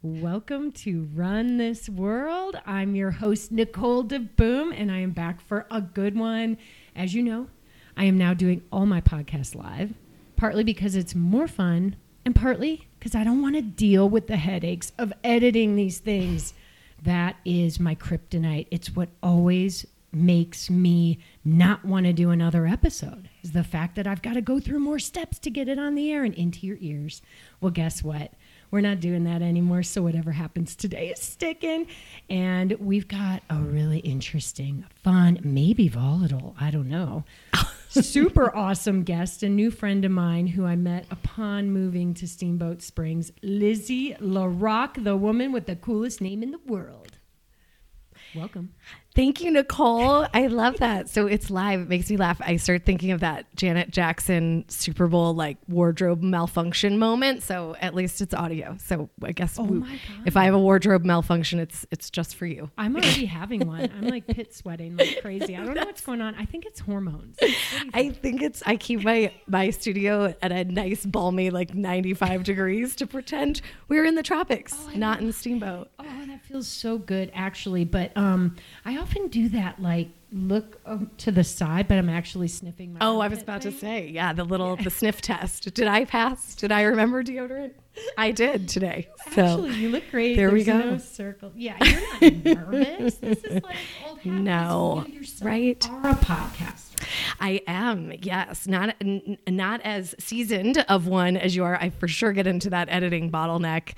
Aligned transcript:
Welcome 0.00 0.70
to 0.72 1.08
Run 1.12 1.56
This 1.56 1.88
World. 1.88 2.54
I'm 2.64 2.94
your 2.94 3.10
host, 3.10 3.50
Nicole 3.50 4.04
DeBoom, 4.04 4.72
and 4.72 4.92
I 4.92 4.98
am 4.98 5.10
back 5.10 5.40
for 5.40 5.66
a 5.72 5.80
good 5.80 6.16
one. 6.16 6.56
As 6.94 7.14
you 7.14 7.22
know, 7.24 7.48
I 7.96 8.04
am 8.04 8.16
now 8.16 8.32
doing 8.32 8.62
all 8.70 8.86
my 8.86 9.00
podcasts 9.00 9.56
live, 9.56 9.94
partly 10.36 10.62
because 10.62 10.94
it's 10.94 11.16
more 11.16 11.48
fun, 11.48 11.96
and 12.24 12.32
partly 12.32 12.86
because 12.96 13.16
I 13.16 13.24
don't 13.24 13.42
want 13.42 13.56
to 13.56 13.60
deal 13.60 14.08
with 14.08 14.28
the 14.28 14.36
headaches 14.36 14.92
of 14.98 15.12
editing 15.24 15.74
these 15.74 15.98
things. 15.98 16.54
That 17.02 17.34
is 17.44 17.80
my 17.80 17.96
kryptonite. 17.96 18.68
It's 18.70 18.94
what 18.94 19.08
always 19.20 19.84
makes 20.12 20.70
me 20.70 21.18
not 21.44 21.84
want 21.84 22.06
to 22.06 22.12
do 22.12 22.30
another 22.30 22.68
episode 22.68 23.28
is 23.42 23.50
the 23.50 23.64
fact 23.64 23.96
that 23.96 24.06
I've 24.06 24.22
got 24.22 24.34
to 24.34 24.40
go 24.40 24.60
through 24.60 24.78
more 24.78 25.00
steps 25.00 25.40
to 25.40 25.50
get 25.50 25.68
it 25.68 25.78
on 25.78 25.96
the 25.96 26.12
air 26.12 26.22
and 26.22 26.34
into 26.34 26.66
your 26.68 26.78
ears. 26.80 27.20
Well, 27.60 27.72
guess 27.72 28.02
what? 28.02 28.32
We're 28.70 28.80
not 28.80 29.00
doing 29.00 29.24
that 29.24 29.42
anymore. 29.42 29.82
So 29.82 30.02
whatever 30.02 30.32
happens 30.32 30.76
today 30.76 31.08
is 31.10 31.20
sticking. 31.20 31.86
And 32.28 32.72
we've 32.78 33.08
got 33.08 33.42
a 33.48 33.56
really 33.56 33.98
interesting, 34.00 34.84
fun, 35.02 35.40
maybe 35.42 35.88
volatile, 35.88 36.54
I 36.60 36.70
don't 36.70 36.88
know. 36.88 37.24
Super 37.88 38.54
awesome 38.54 39.02
guest, 39.02 39.42
a 39.42 39.48
new 39.48 39.70
friend 39.70 40.04
of 40.04 40.10
mine 40.10 40.48
who 40.48 40.66
I 40.66 40.76
met 40.76 41.06
upon 41.10 41.70
moving 41.70 42.12
to 42.14 42.28
Steamboat 42.28 42.82
Springs, 42.82 43.32
Lizzie 43.42 44.14
LaRock, 44.20 45.02
the 45.02 45.16
woman 45.16 45.52
with 45.52 45.66
the 45.66 45.76
coolest 45.76 46.20
name 46.20 46.42
in 46.42 46.50
the 46.50 46.60
world. 46.66 47.16
Welcome. 48.34 48.74
Thank 49.18 49.42
you, 49.42 49.50
Nicole. 49.50 50.28
I 50.32 50.46
love 50.46 50.76
that. 50.76 51.08
So 51.08 51.26
it's 51.26 51.50
live. 51.50 51.80
It 51.80 51.88
makes 51.88 52.08
me 52.08 52.16
laugh. 52.16 52.40
I 52.40 52.54
start 52.54 52.84
thinking 52.84 53.10
of 53.10 53.18
that 53.18 53.46
Janet 53.56 53.90
Jackson 53.90 54.64
Super 54.68 55.08
Bowl 55.08 55.34
like 55.34 55.56
wardrobe 55.66 56.22
malfunction 56.22 57.00
moment. 57.00 57.42
So 57.42 57.74
at 57.80 57.96
least 57.96 58.20
it's 58.20 58.32
audio. 58.32 58.76
So 58.78 59.10
I 59.24 59.32
guess 59.32 59.58
Oh 59.58 59.64
we- 59.64 59.82
if 60.24 60.36
I 60.36 60.44
have 60.44 60.54
a 60.54 60.58
wardrobe 60.60 61.04
malfunction, 61.04 61.58
it's 61.58 61.84
it's 61.90 62.10
just 62.10 62.36
for 62.36 62.46
you. 62.46 62.70
I'm 62.78 62.94
already 62.94 63.24
having 63.26 63.66
one. 63.66 63.90
I'm 63.98 64.06
like 64.06 64.24
pit 64.28 64.54
sweating 64.54 64.96
like 64.96 65.20
crazy. 65.20 65.56
I 65.56 65.64
don't 65.64 65.74
know 65.74 65.84
what's 65.84 66.02
going 66.02 66.20
on. 66.20 66.36
I 66.36 66.44
think 66.44 66.64
it's 66.64 66.78
hormones. 66.78 67.38
I 67.92 68.10
think 68.10 68.40
it's 68.40 68.62
I 68.66 68.76
keep 68.76 69.02
my 69.02 69.32
my 69.48 69.70
studio 69.70 70.32
at 70.40 70.52
a 70.52 70.62
nice 70.62 71.04
balmy 71.04 71.50
like 71.50 71.74
95 71.74 72.44
degrees 72.44 72.94
to 72.94 73.06
pretend 73.08 73.62
we're 73.88 74.04
in 74.04 74.14
the 74.14 74.22
tropics, 74.22 74.76
Oh, 74.78 74.92
not 74.96 75.20
in 75.20 75.26
the 75.26 75.32
steamboat. 75.32 75.90
Oh, 75.98 76.04
that 76.28 76.44
feels 76.44 76.68
so 76.68 76.98
good, 76.98 77.32
actually. 77.34 77.84
But 77.84 78.16
um, 78.16 78.54
I 78.84 78.96
often 78.96 79.07
do 79.30 79.48
that, 79.50 79.80
like 79.80 80.08
look 80.30 80.78
um, 80.86 81.10
to 81.18 81.32
the 81.32 81.42
side, 81.44 81.88
but 81.88 81.96
I'm 81.98 82.08
actually 82.08 82.48
sniffing 82.48 82.92
my. 82.92 82.98
Oh, 83.02 83.20
I 83.20 83.28
was 83.28 83.42
about 83.42 83.62
to 83.62 83.72
say, 83.72 84.08
yeah, 84.08 84.32
the 84.32 84.44
little 84.44 84.76
the 84.76 84.90
sniff 84.90 85.20
test. 85.20 85.72
Did 85.74 85.86
I 85.88 86.04
pass? 86.04 86.54
Did 86.54 86.70
I 86.72 86.82
remember 86.82 87.22
deodorant? 87.22 87.72
I 88.16 88.30
did 88.30 88.68
today. 88.68 89.08
So 89.32 89.42
Actually, 89.42 89.74
you 89.74 89.88
look 89.88 90.04
great. 90.10 90.36
there 90.36 90.50
we 90.50 90.62
go. 90.64 90.78
No 90.78 90.98
circle. 90.98 91.52
Yeah, 91.56 91.76
you're 92.20 92.44
not 92.46 92.68
nervous. 92.70 93.14
This 93.16 93.42
is 93.44 93.62
like 93.62 93.76
old 94.06 94.18
habits. 94.22 94.24
No, 94.44 95.04
You 95.08 95.22
right? 95.42 95.90
Are 95.90 96.10
a 96.10 96.14
podcast. 96.14 96.84
I 97.40 97.60
am, 97.66 98.12
yes, 98.22 98.66
not 98.66 98.94
n- 99.00 99.38
not 99.48 99.80
as 99.82 100.14
seasoned 100.18 100.78
of 100.88 101.06
one 101.06 101.36
as 101.36 101.56
you 101.56 101.64
are. 101.64 101.76
I 101.80 101.90
for 101.90 102.06
sure 102.08 102.32
get 102.32 102.46
into 102.46 102.70
that 102.70 102.88
editing 102.88 103.30
bottleneck, 103.32 103.94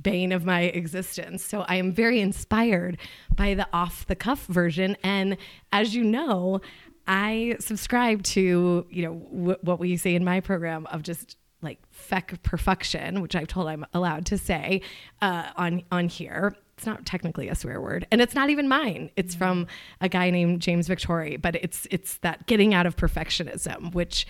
bane 0.00 0.32
of 0.32 0.44
my 0.44 0.62
existence. 0.62 1.44
So 1.44 1.62
I 1.62 1.76
am 1.76 1.92
very 1.92 2.20
inspired 2.20 2.98
by 3.34 3.54
the 3.54 3.66
off 3.72 4.06
the 4.06 4.16
cuff 4.16 4.46
version, 4.46 4.96
and 5.02 5.36
as 5.72 5.94
you 5.94 6.04
know, 6.04 6.60
I 7.06 7.56
subscribe 7.60 8.22
to 8.24 8.86
you 8.88 9.02
know 9.02 9.14
w- 9.14 9.58
what 9.62 9.78
we 9.78 9.96
say 9.96 10.14
in 10.14 10.24
my 10.24 10.40
program 10.40 10.86
of 10.86 11.02
just 11.02 11.36
like 11.62 11.78
feck 11.90 12.42
perfection, 12.42 13.20
which 13.20 13.36
I've 13.36 13.46
told 13.46 13.68
I'm 13.68 13.86
allowed 13.94 14.26
to 14.26 14.38
say 14.38 14.82
uh, 15.20 15.50
on 15.56 15.82
on 15.90 16.08
here. 16.08 16.56
It's 16.76 16.86
not 16.86 17.06
technically 17.06 17.48
a 17.48 17.54
swear 17.54 17.80
word, 17.80 18.06
and 18.10 18.20
it's 18.20 18.34
not 18.34 18.50
even 18.50 18.68
mine. 18.68 19.10
It's 19.14 19.34
from 19.34 19.66
a 20.00 20.08
guy 20.08 20.30
named 20.30 20.60
James 20.60 20.88
Victore, 20.88 21.40
but 21.40 21.54
it's 21.56 21.86
it's 21.90 22.18
that 22.18 22.46
getting 22.46 22.74
out 22.74 22.86
of 22.86 22.96
perfectionism, 22.96 23.94
which 23.94 24.26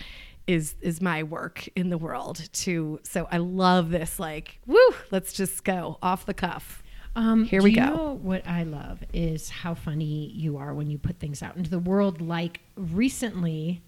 is 0.47 0.75
is 0.81 1.01
my 1.01 1.23
work 1.23 1.67
in 1.75 1.89
the 1.89 1.97
world 1.97 2.49
too. 2.53 2.99
So 3.03 3.27
I 3.31 3.37
love 3.37 3.89
this. 3.91 4.19
Like, 4.19 4.59
woo, 4.65 4.77
let's 5.11 5.33
just 5.33 5.63
go 5.63 5.97
off 6.01 6.25
the 6.25 6.33
cuff. 6.33 6.83
Um, 7.15 7.45
Here 7.45 7.61
we 7.61 7.71
you 7.71 7.77
go. 7.77 8.19
What 8.21 8.47
I 8.47 8.63
love 8.63 9.03
is 9.13 9.49
how 9.49 9.75
funny 9.75 10.31
you 10.33 10.57
are 10.57 10.73
when 10.73 10.89
you 10.89 10.97
put 10.97 11.19
things 11.19 11.43
out 11.43 11.55
into 11.55 11.69
the 11.69 11.79
world. 11.79 12.21
Like 12.21 12.61
recently, 12.75 13.83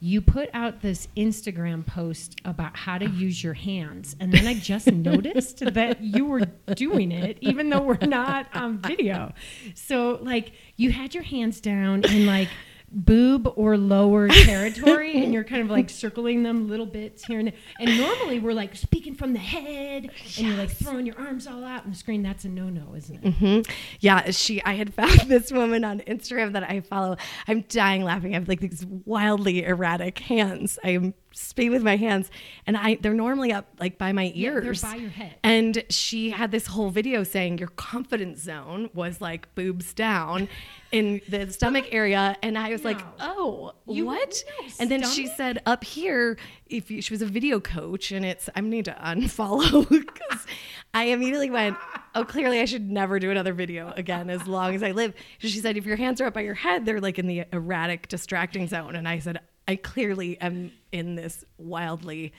you 0.00 0.20
put 0.20 0.48
out 0.52 0.80
this 0.80 1.08
Instagram 1.16 1.84
post 1.84 2.40
about 2.44 2.76
how 2.76 2.98
to 2.98 3.08
use 3.08 3.42
your 3.42 3.54
hands, 3.54 4.14
and 4.20 4.30
then 4.32 4.46
I 4.46 4.54
just 4.54 4.86
noticed 4.92 5.58
that 5.60 6.00
you 6.00 6.24
were 6.24 6.46
doing 6.76 7.10
it, 7.10 7.38
even 7.40 7.68
though 7.70 7.80
we're 7.80 8.06
not 8.06 8.46
on 8.54 8.78
video. 8.78 9.32
So, 9.74 10.18
like, 10.22 10.52
you 10.76 10.90
had 10.90 11.14
your 11.14 11.22
hands 11.22 11.60
down 11.60 12.04
and 12.04 12.26
like 12.26 12.48
boob 12.90 13.52
or 13.56 13.76
lower 13.76 14.28
territory, 14.28 15.22
and 15.22 15.32
you're 15.32 15.44
kind 15.44 15.62
of 15.62 15.70
like 15.70 15.90
circling 15.90 16.42
them 16.42 16.68
little 16.68 16.86
bits 16.86 17.24
here 17.24 17.38
and 17.38 17.48
there. 17.48 17.54
And 17.78 17.98
normally, 17.98 18.38
we're 18.38 18.52
like 18.52 18.74
speaking 18.76 19.14
from 19.14 19.32
the 19.32 19.38
head, 19.38 20.04
and 20.04 20.38
you're 20.38 20.56
like 20.56 20.70
throwing 20.70 21.06
your 21.06 21.18
arms 21.18 21.46
all 21.46 21.64
out 21.64 21.84
on 21.84 21.90
the 21.90 21.96
screen. 21.96 22.22
That's 22.22 22.44
a 22.44 22.48
no-no, 22.48 22.94
isn't 22.94 23.16
it? 23.16 23.24
mm-hmm. 23.24 23.72
Yeah, 24.00 24.30
she. 24.30 24.62
I 24.64 24.74
had 24.74 24.94
found 24.94 25.20
this 25.26 25.52
woman 25.52 25.84
on 25.84 26.00
Instagram 26.00 26.52
that 26.52 26.64
I 26.64 26.80
follow. 26.80 27.16
I'm 27.46 27.62
dying 27.68 28.04
laughing. 28.04 28.34
I 28.34 28.38
have 28.38 28.48
like 28.48 28.60
these 28.60 28.84
wildly 29.04 29.64
erratic 29.64 30.18
hands. 30.18 30.78
I'm 30.84 31.14
spinning 31.38 31.72
with 31.72 31.82
my 31.82 31.96
hands, 31.96 32.30
and 32.66 32.76
I 32.76 32.96
they're 33.00 33.14
normally 33.14 33.52
up 33.52 33.66
like 33.78 33.98
by 33.98 34.12
my 34.12 34.32
ears 34.34 34.82
Yeah, 34.82 34.88
they're 34.88 34.90
by 34.92 34.96
your 34.96 35.10
head. 35.10 35.34
And 35.42 35.84
she 35.88 36.30
had 36.30 36.50
this 36.50 36.66
whole 36.66 36.90
video 36.90 37.22
saying 37.24 37.58
your 37.58 37.68
confidence 37.68 38.40
zone 38.42 38.90
was 38.94 39.20
like 39.20 39.54
boobs 39.54 39.94
down 39.94 40.48
in 40.90 41.20
the 41.28 41.50
stomach 41.52 41.86
area, 41.92 42.34
and 42.42 42.56
I 42.56 42.70
was 42.70 42.82
like, 42.84 43.00
oh, 43.20 43.72
You- 43.86 44.06
what? 44.06 44.42
and 44.80 44.90
then 44.90 45.02
she 45.02 45.26
said 45.26 45.60
up 45.66 45.84
here, 45.84 46.38
if 46.66 46.90
you, 46.90 47.02
she 47.02 47.12
was 47.12 47.20
a 47.22 47.26
video 47.26 47.60
coach, 47.60 48.10
and 48.10 48.24
it's 48.24 48.48
I 48.54 48.60
need 48.62 48.86
to 48.86 48.92
unfollow 49.02 49.88
because 49.90 50.46
I 50.94 51.04
immediately 51.04 51.50
went, 51.50 51.76
oh, 52.14 52.24
clearly 52.24 52.60
I 52.60 52.64
should 52.64 52.90
never 52.90 53.18
do 53.18 53.30
another 53.30 53.52
video 53.52 53.92
again 53.96 54.30
as 54.30 54.46
long 54.46 54.74
as 54.74 54.82
I 54.82 54.92
live. 54.92 55.12
She 55.38 55.50
said, 55.60 55.76
if 55.76 55.84
your 55.84 55.96
hands 55.96 56.20
are 56.22 56.26
up 56.26 56.34
by 56.34 56.40
your 56.40 56.54
head, 56.54 56.86
they're 56.86 57.00
like 57.00 57.18
in 57.18 57.26
the 57.26 57.44
erratic, 57.52 58.08
distracting 58.08 58.66
zone, 58.66 58.96
and 58.96 59.06
I 59.06 59.18
said, 59.18 59.40
I 59.68 59.76
clearly 59.76 60.40
am 60.40 60.72
in 60.92 61.14
this 61.14 61.44
wildly 61.58 62.32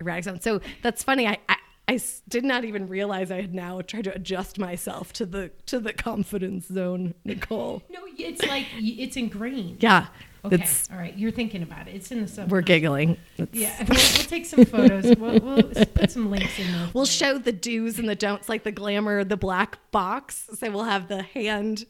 erratic 0.00 0.24
zone. 0.24 0.40
So 0.40 0.60
that's 0.82 1.02
funny. 1.02 1.26
I 1.26 1.38
I 1.90 1.98
did 2.28 2.44
not 2.44 2.64
even 2.64 2.86
realize 2.86 3.30
I 3.30 3.40
had 3.40 3.54
now 3.54 3.80
tried 3.80 4.04
to 4.04 4.14
adjust 4.14 4.58
myself 4.58 5.12
to 5.14 5.24
the 5.26 5.50
to 5.66 5.80
the 5.80 5.92
confidence 5.92 6.66
zone, 6.66 7.14
Nicole. 7.24 7.82
No, 7.90 8.00
it's 8.18 8.44
like 8.46 8.66
it's 8.76 9.16
ingrained. 9.16 9.82
Yeah, 9.82 10.08
Okay. 10.44 10.56
it's 10.56 10.90
All 10.90 10.98
right. 10.98 11.16
You're 11.16 11.30
thinking 11.30 11.62
about 11.62 11.88
it. 11.88 11.94
It's 11.96 12.12
in 12.12 12.20
the 12.20 12.28
sub. 12.28 12.50
we're 12.50 12.60
giggling. 12.60 13.16
It's- 13.38 13.48
Yeah. 13.52 13.74
We'll, 13.88 13.96
we'll 13.96 14.26
take 14.26 14.44
some 14.46 14.64
photos. 14.66 15.06
We'll, 15.18 15.38
we'll 15.40 15.62
put 15.62 16.10
some 16.10 16.30
links 16.30 16.58
in 16.58 16.70
there. 16.72 16.90
We'll 16.92 17.06
show 17.06 17.38
the 17.38 17.52
do's 17.52 17.98
and 17.98 18.08
the 18.08 18.14
don'ts, 18.14 18.48
like 18.48 18.64
the 18.64 18.72
glamour, 18.72 19.24
the 19.24 19.36
black 19.38 19.78
box. 19.90 20.46
So 20.58 20.70
we'll 20.70 20.84
have 20.84 21.08
the 21.08 21.22
hand. 21.22 21.86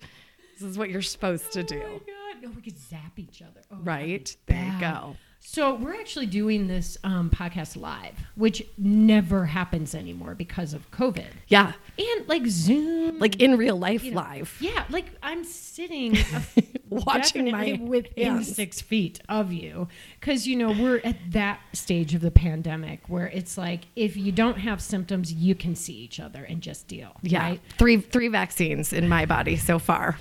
This 0.55 0.63
is 0.71 0.79
what 0.79 0.91
you're 0.91 1.03
supposed 1.03 1.51
to 1.53 1.63
do. 1.65 1.83
Oh 1.85 1.89
my 1.93 1.99
god. 1.99 2.43
No, 2.43 2.51
we 2.51 2.63
could 2.63 2.79
zap 2.79 3.19
each 3.19 3.43
other. 3.43 3.61
Oh, 3.73 3.77
right? 3.83 4.35
There 4.47 4.65
you 4.65 4.81
go. 4.81 5.17
So 5.51 5.77
we're 5.77 5.95
actually 5.95 6.27
doing 6.27 6.67
this 6.69 6.99
um, 7.05 7.31
podcast 7.31 7.75
live, 7.81 8.13
which 8.35 8.63
never 8.77 9.47
happens 9.47 9.95
anymore 9.95 10.35
because 10.35 10.75
of 10.75 10.91
COVID 10.91 11.25
Yeah, 11.47 11.73
and 11.99 12.29
like 12.29 12.47
Zoom. 12.47 13.19
like 13.19 13.41
in 13.41 13.57
real 13.57 13.77
life, 13.79 14.05
you 14.05 14.11
know, 14.11 14.19
live. 14.21 14.55
Yeah, 14.61 14.85
like 14.91 15.07
I'm 15.23 15.45
sitting 15.45 16.19
Watching 16.91 17.51
my 17.51 17.81
within 17.83 18.27
hands. 18.35 18.55
six 18.55 18.83
feet 18.83 19.21
of 19.27 19.51
you 19.51 19.89
because 20.21 20.47
you 20.47 20.57
know 20.57 20.71
we're 20.71 21.01
at 21.05 21.17
that 21.33 21.61
stage 21.73 22.15
of 22.15 22.21
the 22.21 22.31
pandemic 22.31 23.01
where 23.09 23.29
it's 23.29 23.57
like 23.57 23.87
if 23.97 24.17
you 24.17 24.33
don't 24.33 24.59
have 24.59 24.81
symptoms, 24.81 25.33
you 25.33 25.55
can 25.55 25.75
see 25.75 25.95
each 25.95 26.21
other 26.21 26.45
and 26.45 26.61
just 26.61 26.89
deal. 26.89 27.17
Yeah, 27.23 27.43
right? 27.43 27.61
three 27.79 27.99
three 27.99 28.29
vaccines 28.29 28.93
in 28.93 29.09
my 29.09 29.27
body 29.27 29.57
so 29.57 29.79
far. 29.79 30.17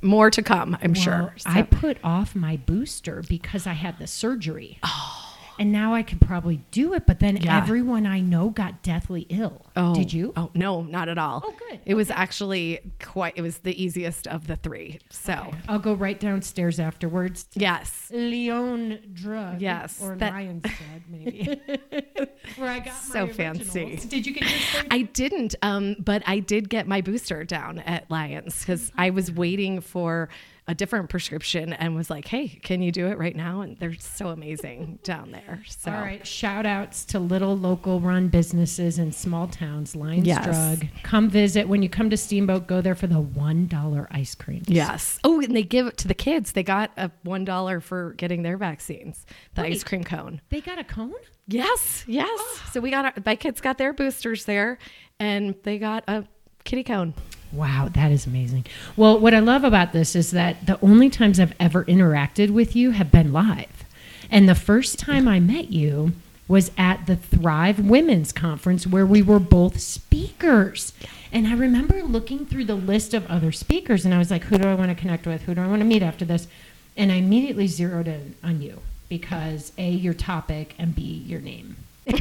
More 0.00 0.30
to 0.30 0.42
come, 0.42 0.76
I'm 0.82 0.92
Well, 0.92 1.02
sure. 1.02 1.34
I 1.46 1.62
put 1.62 1.98
off 2.02 2.34
my 2.34 2.56
booster 2.56 3.22
because 3.28 3.66
I 3.66 3.72
had 3.74 3.98
the 3.98 4.06
surgery. 4.06 4.78
Oh. 4.82 5.07
And 5.58 5.72
now 5.72 5.94
I 5.94 6.02
could 6.02 6.20
probably 6.20 6.62
do 6.70 6.94
it, 6.94 7.06
but 7.06 7.18
then 7.20 7.36
Yeah. 7.38 7.56
everyone 7.58 8.06
I 8.06 8.20
know 8.20 8.50
got 8.50 8.82
deathly 8.82 9.26
ill. 9.28 9.66
Oh, 9.76 9.94
Did 9.94 10.12
you? 10.12 10.32
Oh 10.36 10.50
no, 10.54 10.82
not 10.82 11.08
at 11.08 11.18
all. 11.18 11.42
Oh, 11.44 11.54
good. 11.68 11.80
It 11.84 11.94
was 11.94 12.10
actually 12.10 12.80
quite. 13.02 13.34
It 13.36 13.42
was 13.42 13.58
the 13.58 13.80
easiest 13.82 14.26
of 14.26 14.46
the 14.46 14.56
three. 14.56 14.98
So 15.10 15.32
Okay. 15.32 15.58
I'll 15.68 15.78
go 15.78 15.94
right 15.94 16.18
downstairs 16.18 16.78
afterwards. 16.78 17.46
yes, 17.54 18.10
Leon 18.12 18.98
drug. 19.12 19.60
Yes, 19.60 20.00
Or 20.02 20.16
that- 20.16 20.32
Lyon's 20.32 20.62
drug, 20.62 21.02
maybe. 21.10 21.60
Where 22.56 22.70
I 22.70 22.78
got 22.80 22.94
So 22.94 23.26
my 23.26 23.32
fancy. 23.32 23.96
Did 24.08 24.26
you 24.26 24.34
get 24.34 24.44
there? 24.72 24.84
I 24.90 25.02
didn't, 25.02 25.54
um, 25.62 25.96
but 25.98 26.22
I 26.26 26.38
did 26.38 26.68
get 26.68 26.86
my 26.86 27.00
booster 27.00 27.44
down 27.44 27.78
at 27.80 28.10
Lyons 28.10 28.60
because 28.60 28.90
I 28.96 29.10
was 29.10 29.30
waiting 29.32 29.80
for 29.80 30.28
a 30.68 30.74
different 30.74 31.08
prescription 31.08 31.72
and 31.72 31.96
was 31.96 32.10
like, 32.10 32.28
"Hey, 32.28 32.46
can 32.48 32.82
you 32.82 32.92
do 32.92 33.06
it 33.08 33.18
right 33.18 33.34
now?" 33.34 33.62
And 33.62 33.76
they're 33.78 33.94
so 33.98 34.28
amazing 34.28 34.98
down 35.02 35.32
there. 35.32 35.62
So 35.66 35.90
All 35.90 36.00
right, 36.00 36.24
shout 36.26 36.66
outs 36.66 37.04
to 37.06 37.18
little 37.18 37.56
local 37.56 38.00
run 38.00 38.28
businesses 38.28 38.98
in 38.98 39.10
small 39.12 39.48
towns. 39.48 39.96
Lyons 39.96 40.26
Yes. 40.26 40.44
Drug. 40.44 40.86
Come 41.02 41.28
visit. 41.30 41.66
When 41.68 41.82
you 41.82 41.88
come 41.88 42.10
to 42.10 42.16
Steamboat, 42.16 42.66
go 42.66 42.80
there 42.80 42.94
for 42.94 43.06
the 43.06 43.20
$1 43.22 44.06
ice 44.10 44.34
cream. 44.34 44.62
Yes. 44.66 45.18
Oh, 45.24 45.40
and 45.40 45.56
they 45.56 45.62
give 45.62 45.86
it 45.86 45.96
to 45.98 46.08
the 46.08 46.14
kids. 46.14 46.52
They 46.52 46.62
got 46.62 46.90
a 46.96 47.10
one 47.24 47.44
dollar 47.44 47.80
for 47.80 48.12
getting 48.12 48.42
their 48.42 48.56
vaccines. 48.58 49.24
The 49.54 49.62
Wait. 49.62 49.72
ice 49.72 49.82
cream 49.84 50.04
cone. 50.04 50.40
They 50.50 50.60
got 50.60 50.78
a 50.78 50.84
cone? 50.84 51.14
Yes, 51.46 52.04
yes. 52.06 52.28
Oh. 52.30 52.62
So 52.72 52.80
we 52.80 52.90
got 52.90 53.06
our, 53.06 53.12
my 53.24 53.34
kids 53.36 53.62
got 53.62 53.78
their 53.78 53.94
boosters 53.94 54.44
there, 54.44 54.76
and 55.18 55.54
they 55.62 55.78
got 55.78 56.04
a 56.06 56.24
kitty 56.64 56.84
cone. 56.84 57.14
Wow, 57.52 57.88
that 57.92 58.12
is 58.12 58.26
amazing. 58.26 58.66
Well, 58.96 59.18
what 59.18 59.34
I 59.34 59.38
love 59.38 59.64
about 59.64 59.92
this 59.92 60.14
is 60.14 60.32
that 60.32 60.66
the 60.66 60.78
only 60.82 61.08
times 61.08 61.40
I've 61.40 61.54
ever 61.58 61.84
interacted 61.84 62.50
with 62.50 62.76
you 62.76 62.90
have 62.90 63.10
been 63.10 63.32
live. 63.32 63.84
And 64.30 64.48
the 64.48 64.54
first 64.54 64.98
time 64.98 65.26
I 65.26 65.40
met 65.40 65.70
you 65.70 66.12
was 66.46 66.70
at 66.76 67.06
the 67.06 67.16
Thrive 67.16 67.78
Women's 67.78 68.32
Conference 68.32 68.86
where 68.86 69.06
we 69.06 69.22
were 69.22 69.38
both 69.38 69.80
speakers. 69.80 70.92
And 71.32 71.46
I 71.46 71.54
remember 71.54 72.02
looking 72.02 72.46
through 72.46 72.64
the 72.64 72.74
list 72.74 73.14
of 73.14 73.26
other 73.26 73.52
speakers 73.52 74.04
and 74.04 74.14
I 74.14 74.18
was 74.18 74.30
like, 74.30 74.44
who 74.44 74.58
do 74.58 74.68
I 74.68 74.74
want 74.74 74.90
to 74.90 74.94
connect 74.94 75.26
with? 75.26 75.42
Who 75.42 75.54
do 75.54 75.62
I 75.62 75.66
want 75.66 75.80
to 75.80 75.86
meet 75.86 76.02
after 76.02 76.24
this? 76.24 76.48
And 76.96 77.12
I 77.12 77.16
immediately 77.16 77.66
zeroed 77.66 78.08
in 78.08 78.34
on 78.42 78.60
you 78.60 78.80
because 79.08 79.72
A, 79.78 79.90
your 79.90 80.14
topic, 80.14 80.74
and 80.78 80.94
B, 80.94 81.02
your 81.26 81.40
name. 81.40 81.76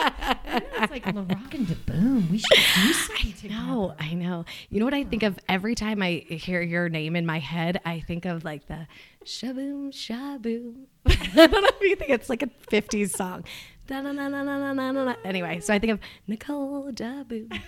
It's 0.00 0.92
like 0.92 1.04
LaRock 1.04 1.54
and 1.54 1.66
DeBoom. 1.66 2.30
We 2.30 2.38
should 2.38 2.64
do 2.74 2.92
something 2.92 3.32
together. 3.32 3.62
No, 3.62 3.94
I 3.98 4.14
know. 4.14 4.44
You 4.70 4.78
know 4.78 4.84
what 4.84 4.94
I 4.94 5.04
think 5.04 5.22
of 5.22 5.38
every 5.48 5.74
time 5.74 6.02
I 6.02 6.24
hear 6.28 6.62
your 6.62 6.88
name 6.88 7.16
in 7.16 7.26
my 7.26 7.38
head? 7.38 7.80
I 7.84 8.00
think 8.00 8.24
of 8.24 8.44
like 8.44 8.66
the 8.68 8.86
shaboom 9.24 9.92
shaboom. 9.92 10.84
I 11.06 11.46
don't 11.46 11.62
know 11.62 11.68
if 11.68 11.80
you 11.80 11.96
think 11.96 12.10
it's 12.10 12.28
like 12.28 12.42
a 12.42 12.50
50s 12.70 13.10
song. 13.10 13.44
Anyway, 15.24 15.60
so 15.60 15.74
I 15.74 15.78
think 15.78 15.92
of 15.92 16.00
Nicole 16.26 16.92
Daboom. 16.92 17.60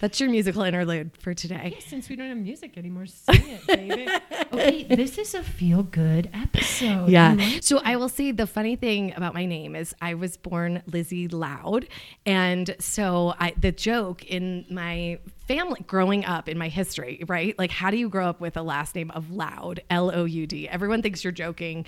That's 0.00 0.18
your 0.18 0.30
musical 0.30 0.62
interlude 0.62 1.10
for 1.20 1.34
today. 1.34 1.76
Since 1.86 2.08
we 2.08 2.16
don't 2.16 2.28
have 2.28 2.36
music 2.38 2.78
anymore, 2.78 3.04
sing 3.06 3.42
it, 3.46 3.66
baby. 3.66 4.08
okay, 4.52 4.84
this 4.84 5.18
is 5.18 5.34
a 5.34 5.42
feel 5.42 5.82
good 5.82 6.30
episode. 6.32 7.10
Yeah. 7.10 7.34
Like- 7.38 7.62
So 7.62 7.80
I 7.84 7.96
will 7.96 8.08
say 8.08 8.32
the 8.32 8.46
funny 8.46 8.76
thing 8.76 9.12
about 9.14 9.34
my 9.34 9.44
name 9.44 9.76
is 9.76 9.94
I 10.00 10.14
was 10.14 10.36
born 10.38 10.82
Lizzie 10.86 11.28
Loud. 11.28 11.86
And 12.24 12.74
so 12.78 13.34
I 13.38 13.52
the 13.60 13.72
joke 13.72 14.24
in 14.24 14.64
my 14.70 15.18
family 15.46 15.82
growing 15.86 16.24
up 16.24 16.48
in 16.48 16.56
my 16.56 16.68
history, 16.68 17.22
right? 17.28 17.58
Like 17.58 17.70
how 17.70 17.90
do 17.90 17.96
you 17.98 18.08
grow 18.08 18.26
up 18.28 18.40
with 18.40 18.56
a 18.56 18.62
last 18.62 18.94
name 18.94 19.10
of 19.10 19.30
Loud, 19.30 19.80
L 19.90 20.10
O 20.14 20.24
U 20.24 20.46
D? 20.46 20.66
Everyone 20.68 21.02
thinks 21.02 21.22
you're 21.24 21.32
joking. 21.32 21.84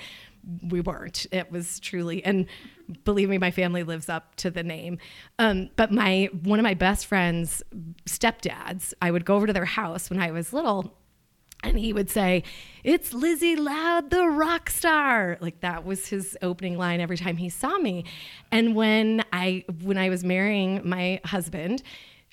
We 0.63 0.81
weren't. 0.81 1.27
It 1.31 1.51
was 1.51 1.79
truly 1.81 2.25
and 2.25 2.47
believe 3.05 3.29
me, 3.29 3.39
my 3.39 3.51
family 3.51 3.83
lives 3.83 4.09
up 4.09 4.35
to 4.37 4.51
the 4.51 4.63
name. 4.63 4.99
Um, 5.39 5.71
but 5.77 5.93
my 5.93 6.29
one 6.43 6.59
of 6.59 6.65
my 6.65 6.75
best 6.75 7.07
friends' 7.07 7.63
stepdads, 8.07 8.93
I 9.01 9.11
would 9.11 9.25
go 9.25 9.37
over 9.37 9.47
to 9.47 9.53
their 9.53 9.65
house 9.65 10.11
when 10.11 10.21
I 10.21 10.31
was 10.31 10.53
little 10.53 10.95
and 11.63 11.79
he 11.79 11.93
would 11.93 12.11
say, 12.11 12.43
It's 12.83 13.15
Lizzie 13.15 13.57
Loud, 13.57 14.11
the 14.11 14.27
rock 14.27 14.69
star. 14.69 15.39
Like 15.41 15.61
that 15.61 15.85
was 15.85 16.09
his 16.09 16.37
opening 16.43 16.77
line 16.77 17.01
every 17.01 17.17
time 17.17 17.37
he 17.37 17.49
saw 17.49 17.79
me. 17.79 18.05
And 18.51 18.75
when 18.75 19.25
I 19.33 19.65
when 19.83 19.99
I 19.99 20.09
was 20.09 20.25
marrying 20.25 20.81
my 20.85 21.21
husband, 21.25 21.83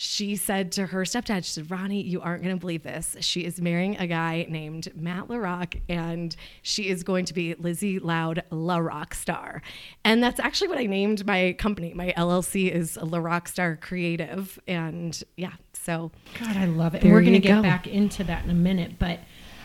she 0.02 0.38
said 0.38 0.72
to 0.72 0.86
her 0.86 1.02
stepdad, 1.02 1.44
she 1.44 1.52
said, 1.52 1.70
Ronnie, 1.70 2.02
you 2.02 2.22
aren't 2.22 2.42
going 2.42 2.56
to 2.56 2.60
believe 2.60 2.84
this. 2.84 3.18
She 3.20 3.44
is 3.44 3.60
marrying 3.60 3.98
a 3.98 4.08
guy 4.08 4.46
named 4.48 4.88
Matt 4.96 5.28
LaRock, 5.28 5.82
and 5.90 6.34
she 6.62 6.88
is 6.88 7.04
going 7.04 7.26
to 7.26 7.34
be 7.34 7.54
Lizzie 7.56 8.00
Loud, 8.00 8.42
La 8.50 8.78
Rock 8.78 9.14
Star. 9.14 9.62
And 10.06 10.24
that's 10.24 10.40
actually 10.40 10.70
what 10.70 10.78
I 10.78 10.86
named 10.86 11.28
my 11.28 11.54
company. 11.60 11.94
My 11.94 12.14
LLC 12.16 12.72
is 12.72 12.96
La 12.96 13.18
Rock 13.18 13.50
Star 13.50 13.76
Creative. 13.76 14.58
And 14.70 15.22
yeah, 15.36 15.56
so 15.74 16.14
God, 16.40 16.56
I 16.56 16.64
love 16.64 16.96
it. 16.96 17.04
We're 17.04 17.20
going 17.20 17.34
to 17.34 17.40
get 17.40 17.56
go. 17.56 17.62
back 17.62 17.86
into 17.86 18.24
that 18.24 18.46
in 18.46 18.52
a 18.52 18.54
minute, 18.54 19.00
but 19.00 19.20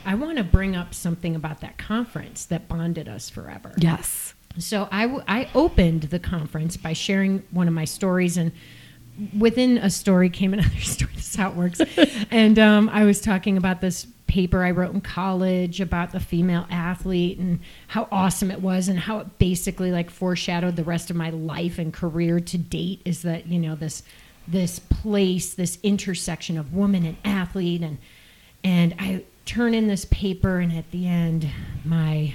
I 0.04 0.16
want 0.16 0.38
to 0.38 0.44
bring 0.44 0.74
up 0.74 0.94
something 0.94 1.36
about 1.36 1.60
that 1.60 1.78
conference 1.78 2.44
that 2.46 2.66
bonded 2.66 3.08
us 3.08 3.30
forever. 3.30 3.72
yes. 3.78 4.34
So 4.58 4.88
I, 4.92 5.02
w- 5.02 5.24
I 5.26 5.48
opened 5.54 6.02
the 6.04 6.20
conference 6.20 6.76
by 6.76 6.92
sharing 6.92 7.42
one 7.50 7.66
of 7.66 7.74
my 7.74 7.84
stories, 7.84 8.36
and 8.36 8.52
within 9.38 9.78
a 9.78 9.90
story 9.90 10.30
came 10.30 10.52
another 10.52 10.68
story. 10.80 11.12
This 11.14 11.30
is 11.30 11.36
how 11.36 11.50
it 11.50 11.56
works. 11.56 11.80
and 12.30 12.58
um, 12.58 12.88
I 12.88 13.04
was 13.04 13.20
talking 13.20 13.56
about 13.56 13.80
this 13.80 14.06
paper 14.26 14.64
I 14.64 14.72
wrote 14.72 14.92
in 14.92 15.00
college 15.00 15.80
about 15.80 16.10
the 16.10 16.18
female 16.18 16.66
athlete 16.68 17.38
and 17.38 17.60
how 17.88 18.08
awesome 18.10 18.50
it 18.50 18.60
was, 18.60 18.88
and 18.88 18.98
how 18.98 19.20
it 19.20 19.38
basically 19.38 19.92
like 19.92 20.10
foreshadowed 20.10 20.76
the 20.76 20.84
rest 20.84 21.10
of 21.10 21.16
my 21.16 21.30
life 21.30 21.78
and 21.78 21.92
career 21.92 22.40
to 22.40 22.58
date. 22.58 23.00
Is 23.04 23.22
that 23.22 23.46
you 23.46 23.58
know 23.58 23.74
this 23.74 24.02
this 24.46 24.78
place, 24.78 25.54
this 25.54 25.78
intersection 25.82 26.58
of 26.58 26.74
woman 26.74 27.06
and 27.06 27.16
athlete, 27.24 27.82
and 27.82 27.98
and 28.62 28.94
I 28.98 29.24
turn 29.44 29.74
in 29.74 29.86
this 29.86 30.04
paper, 30.06 30.58
and 30.58 30.72
at 30.72 30.90
the 30.90 31.06
end, 31.06 31.48
my 31.84 32.34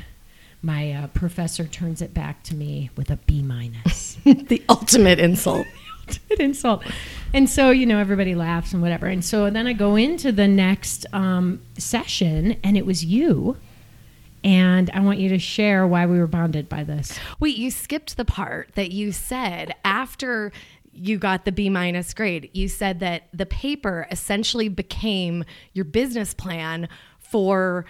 my 0.61 0.91
uh, 0.91 1.07
professor 1.07 1.65
turns 1.65 2.01
it 2.01 2.13
back 2.13 2.43
to 2.43 2.55
me 2.55 2.89
with 2.95 3.09
a 3.09 3.17
B 3.17 3.41
minus. 3.41 4.17
the 4.23 4.63
ultimate 4.69 5.19
insult. 5.19 5.67
Ultimate 6.29 6.39
insult. 6.39 6.83
And 7.33 7.49
so, 7.49 7.69
you 7.71 7.85
know, 7.85 7.99
everybody 7.99 8.35
laughs 8.35 8.73
and 8.73 8.81
whatever. 8.81 9.07
And 9.07 9.23
so 9.23 9.49
then 9.49 9.67
I 9.67 9.73
go 9.73 9.95
into 9.95 10.31
the 10.31 10.47
next 10.47 11.05
um, 11.13 11.61
session, 11.77 12.57
and 12.63 12.77
it 12.77 12.85
was 12.85 13.05
you. 13.05 13.57
And 14.43 14.89
I 14.91 15.01
want 15.01 15.19
you 15.19 15.29
to 15.29 15.39
share 15.39 15.85
why 15.85 16.05
we 16.05 16.17
were 16.17 16.27
bonded 16.27 16.69
by 16.69 16.83
this. 16.83 17.19
Wait, 17.39 17.57
you 17.57 17.69
skipped 17.69 18.15
the 18.15 18.25
part 18.25 18.69
that 18.75 18.91
you 18.91 19.11
said 19.11 19.75
after 19.83 20.51
you 20.93 21.17
got 21.17 21.45
the 21.45 21.51
B 21.51 21.69
minus 21.69 22.13
grade. 22.13 22.49
You 22.53 22.67
said 22.67 22.99
that 23.01 23.23
the 23.33 23.45
paper 23.45 24.07
essentially 24.11 24.69
became 24.69 25.43
your 25.73 25.85
business 25.85 26.33
plan 26.33 26.87
for 27.19 27.85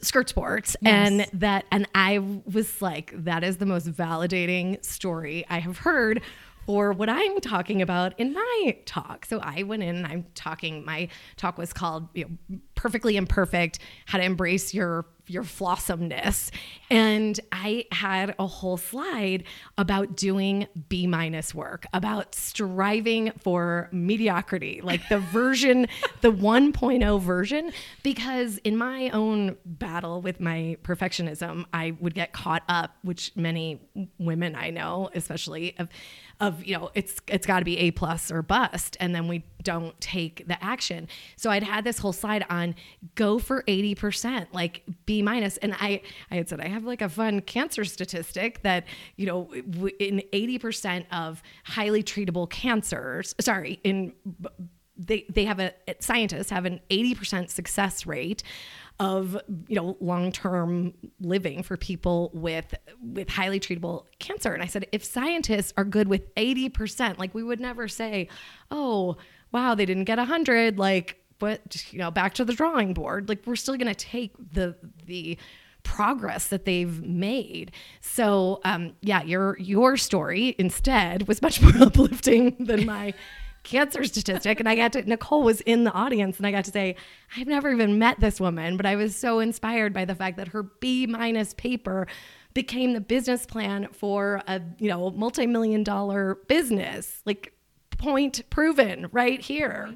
skirt 0.00 0.28
sports 0.28 0.76
and 0.84 1.26
that 1.32 1.64
and 1.72 1.88
I 1.92 2.20
was 2.20 2.80
like 2.80 3.12
that 3.24 3.42
is 3.42 3.56
the 3.56 3.66
most 3.66 3.90
validating 3.92 4.82
story 4.84 5.44
I 5.50 5.58
have 5.58 5.78
heard 5.78 6.22
for 6.66 6.92
what 6.92 7.08
I'm 7.08 7.40
talking 7.40 7.80
about 7.80 8.18
in 8.18 8.34
my 8.34 8.76
talk. 8.84 9.24
So 9.24 9.38
I 9.38 9.62
went 9.62 9.84
in 9.84 9.96
and 9.96 10.06
I'm 10.06 10.26
talking 10.34 10.84
my 10.84 11.08
talk 11.36 11.56
was 11.56 11.72
called 11.72 12.08
you 12.14 12.24
know, 12.50 12.58
perfectly 12.74 13.16
imperfect 13.16 13.78
how 14.06 14.18
to 14.18 14.24
embrace 14.24 14.74
your 14.74 15.06
your 15.26 15.44
flawsomeness. 15.44 16.50
And 16.90 17.38
i 17.52 17.84
had 17.90 18.34
a 18.38 18.46
whole 18.46 18.76
slide 18.76 19.44
about 19.76 20.16
doing 20.16 20.66
b 20.88 21.06
minus 21.06 21.54
work 21.54 21.86
about 21.92 22.34
striving 22.34 23.32
for 23.40 23.88
mediocrity 23.92 24.80
like 24.82 25.08
the 25.08 25.18
version 25.32 25.86
the 26.20 26.30
1.0 26.30 27.20
version 27.20 27.72
because 28.02 28.58
in 28.58 28.76
my 28.76 29.10
own 29.10 29.56
battle 29.64 30.20
with 30.20 30.40
my 30.40 30.76
perfectionism 30.82 31.64
i 31.72 31.96
would 32.00 32.14
get 32.14 32.32
caught 32.32 32.62
up 32.68 32.96
which 33.02 33.32
many 33.34 33.80
women 34.18 34.54
i 34.54 34.70
know 34.70 35.10
especially 35.14 35.74
of 35.78 35.88
of 36.40 36.64
you 36.64 36.76
know 36.76 36.90
it's 36.94 37.16
it's 37.28 37.46
got 37.46 37.60
to 37.60 37.64
be 37.64 37.78
a 37.78 37.90
plus 37.90 38.30
or 38.30 38.42
bust. 38.42 38.96
And 39.00 39.14
then 39.14 39.28
we 39.28 39.44
don't 39.66 40.00
take 40.00 40.46
the 40.46 40.62
action. 40.64 41.08
So 41.34 41.50
i'd 41.50 41.64
had 41.64 41.82
this 41.82 41.98
whole 41.98 42.12
slide 42.12 42.46
on 42.48 42.76
go 43.16 43.40
for 43.40 43.64
80% 43.64 44.46
like 44.52 44.84
b 45.06 45.22
minus. 45.22 45.56
And 45.56 45.74
i 45.74 46.00
i 46.30 46.36
had 46.36 46.48
said 46.48 46.60
i 46.60 46.68
have 46.68 46.84
like 46.84 47.02
a 47.02 47.08
fun 47.08 47.40
cancer 47.40 47.84
statistic 47.84 48.62
that 48.62 48.84
you 49.16 49.26
know 49.26 49.52
in 49.98 50.22
80% 50.32 51.06
of 51.10 51.42
highly 51.64 52.04
treatable 52.04 52.48
cancers 52.48 53.34
sorry 53.40 53.80
in 53.82 54.12
they 54.96 55.26
they 55.28 55.44
have 55.44 55.58
a 55.58 55.72
scientists 55.98 56.50
have 56.50 56.64
an 56.64 56.80
80% 56.90 57.50
success 57.50 58.06
rate 58.06 58.42
of 58.98 59.36
you 59.68 59.76
know 59.76 59.96
long-term 60.00 60.94
living 61.20 61.62
for 61.62 61.76
people 61.76 62.30
with 62.32 62.72
with 63.02 63.28
highly 63.28 63.60
treatable 63.60 64.04
cancer. 64.18 64.54
And 64.54 64.62
i 64.62 64.66
said 64.66 64.86
if 64.92 65.04
scientists 65.04 65.72
are 65.76 65.84
good 65.84 66.08
with 66.08 66.34
80% 66.36 67.18
like 67.18 67.34
we 67.34 67.42
would 67.42 67.60
never 67.60 67.88
say 67.88 68.28
oh 68.70 69.16
wow 69.56 69.74
they 69.74 69.86
didn't 69.86 70.04
get 70.04 70.18
a 70.18 70.22
100 70.22 70.78
like 70.78 71.18
but 71.38 71.84
you 71.90 71.98
know 71.98 72.10
back 72.10 72.34
to 72.34 72.44
the 72.44 72.52
drawing 72.52 72.92
board 72.92 73.28
like 73.28 73.40
we're 73.46 73.56
still 73.56 73.76
going 73.76 73.92
to 73.92 73.94
take 73.94 74.32
the 74.52 74.76
the 75.06 75.38
progress 75.82 76.48
that 76.48 76.64
they've 76.64 77.00
made. 77.02 77.72
So 78.00 78.60
um 78.64 78.92
yeah 79.00 79.22
your 79.22 79.58
your 79.58 79.96
story 79.96 80.54
instead 80.58 81.26
was 81.26 81.40
much 81.40 81.62
more 81.62 81.76
uplifting 81.80 82.56
than 82.58 82.84
my 82.84 83.14
cancer 83.62 84.04
statistic. 84.04 84.60
And 84.60 84.68
i 84.68 84.76
got 84.76 84.92
to 84.92 85.02
nicole 85.02 85.42
was 85.42 85.60
in 85.62 85.84
the 85.84 85.92
audience 85.92 86.36
and 86.36 86.46
i 86.46 86.52
got 86.52 86.64
to 86.66 86.70
say 86.70 86.96
i've 87.36 87.48
never 87.48 87.72
even 87.72 87.98
met 87.98 88.20
this 88.20 88.40
woman 88.40 88.76
but 88.76 88.86
i 88.86 88.94
was 88.94 89.16
so 89.16 89.40
inspired 89.40 89.92
by 89.92 90.04
the 90.04 90.14
fact 90.14 90.36
that 90.36 90.48
her 90.48 90.62
b 90.62 91.06
minus 91.06 91.52
paper 91.54 92.06
became 92.56 92.94
the 92.94 93.00
business 93.02 93.44
plan 93.44 93.86
for 93.92 94.42
a 94.48 94.62
you 94.78 94.88
know 94.88 95.10
multi-million 95.10 95.84
dollar 95.84 96.36
business. 96.48 97.20
Like 97.26 97.52
point 97.98 98.48
proven 98.50 99.08
right 99.12 99.40
here 99.40 99.94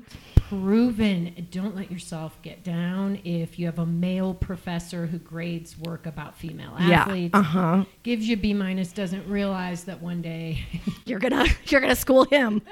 proven. 0.50 1.46
Don't 1.52 1.76
let 1.76 1.92
yourself 1.92 2.36
get 2.42 2.64
down 2.64 3.20
if 3.24 3.56
you 3.56 3.66
have 3.66 3.78
a 3.78 3.86
male 3.86 4.34
professor 4.34 5.06
who 5.06 5.18
grades 5.18 5.78
work 5.78 6.06
about 6.06 6.36
female 6.36 6.74
athletes. 6.76 7.30
Yeah. 7.32 7.40
Uh 7.40 7.42
huh. 7.44 7.84
Gives 8.02 8.28
you 8.28 8.36
B 8.36 8.52
minus, 8.52 8.92
doesn't 8.92 9.26
realize 9.28 9.84
that 9.84 10.02
one 10.02 10.20
day. 10.20 10.64
You're 11.04 11.20
gonna 11.20 11.46
you're 11.66 11.80
gonna 11.80 11.94
school 11.96 12.24
him. 12.24 12.62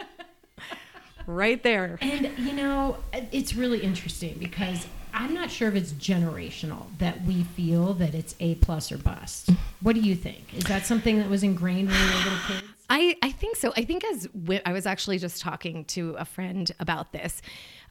right 1.26 1.62
there. 1.62 1.98
and 2.00 2.30
you 2.38 2.52
know, 2.52 2.98
it's 3.12 3.54
really 3.54 3.80
interesting 3.80 4.36
because 4.38 4.86
I'm 5.14 5.32
not 5.32 5.50
sure 5.50 5.68
if 5.68 5.74
it's 5.74 5.92
generational 5.92 6.86
that 6.98 7.22
we 7.22 7.44
feel 7.44 7.94
that 7.94 8.14
it's 8.14 8.34
A 8.40 8.56
plus 8.56 8.90
or 8.90 8.98
bust. 8.98 9.50
What 9.80 9.94
do 9.94 10.00
you 10.00 10.14
think? 10.16 10.54
Is 10.54 10.64
that 10.64 10.84
something 10.84 11.18
that 11.18 11.30
was 11.30 11.42
ingrained 11.42 11.88
when 11.88 12.00
we 12.00 12.06
were 12.06 12.18
little 12.18 12.38
kids? 12.46 12.77
I, 12.90 13.16
I 13.22 13.30
think 13.32 13.56
so. 13.56 13.72
I 13.76 13.84
think 13.84 14.04
as 14.04 14.28
I 14.64 14.72
was 14.72 14.86
actually 14.86 15.18
just 15.18 15.42
talking 15.42 15.84
to 15.86 16.14
a 16.18 16.24
friend 16.24 16.70
about 16.80 17.12
this. 17.12 17.42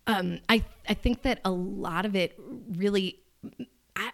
Um, 0.08 0.40
I 0.50 0.64
I 0.88 0.94
think 0.94 1.24
that 1.24 1.40
a 1.44 1.52
lot 1.52 2.06
of 2.06 2.16
it 2.16 2.40
really, 2.70 3.20
I, 3.96 4.12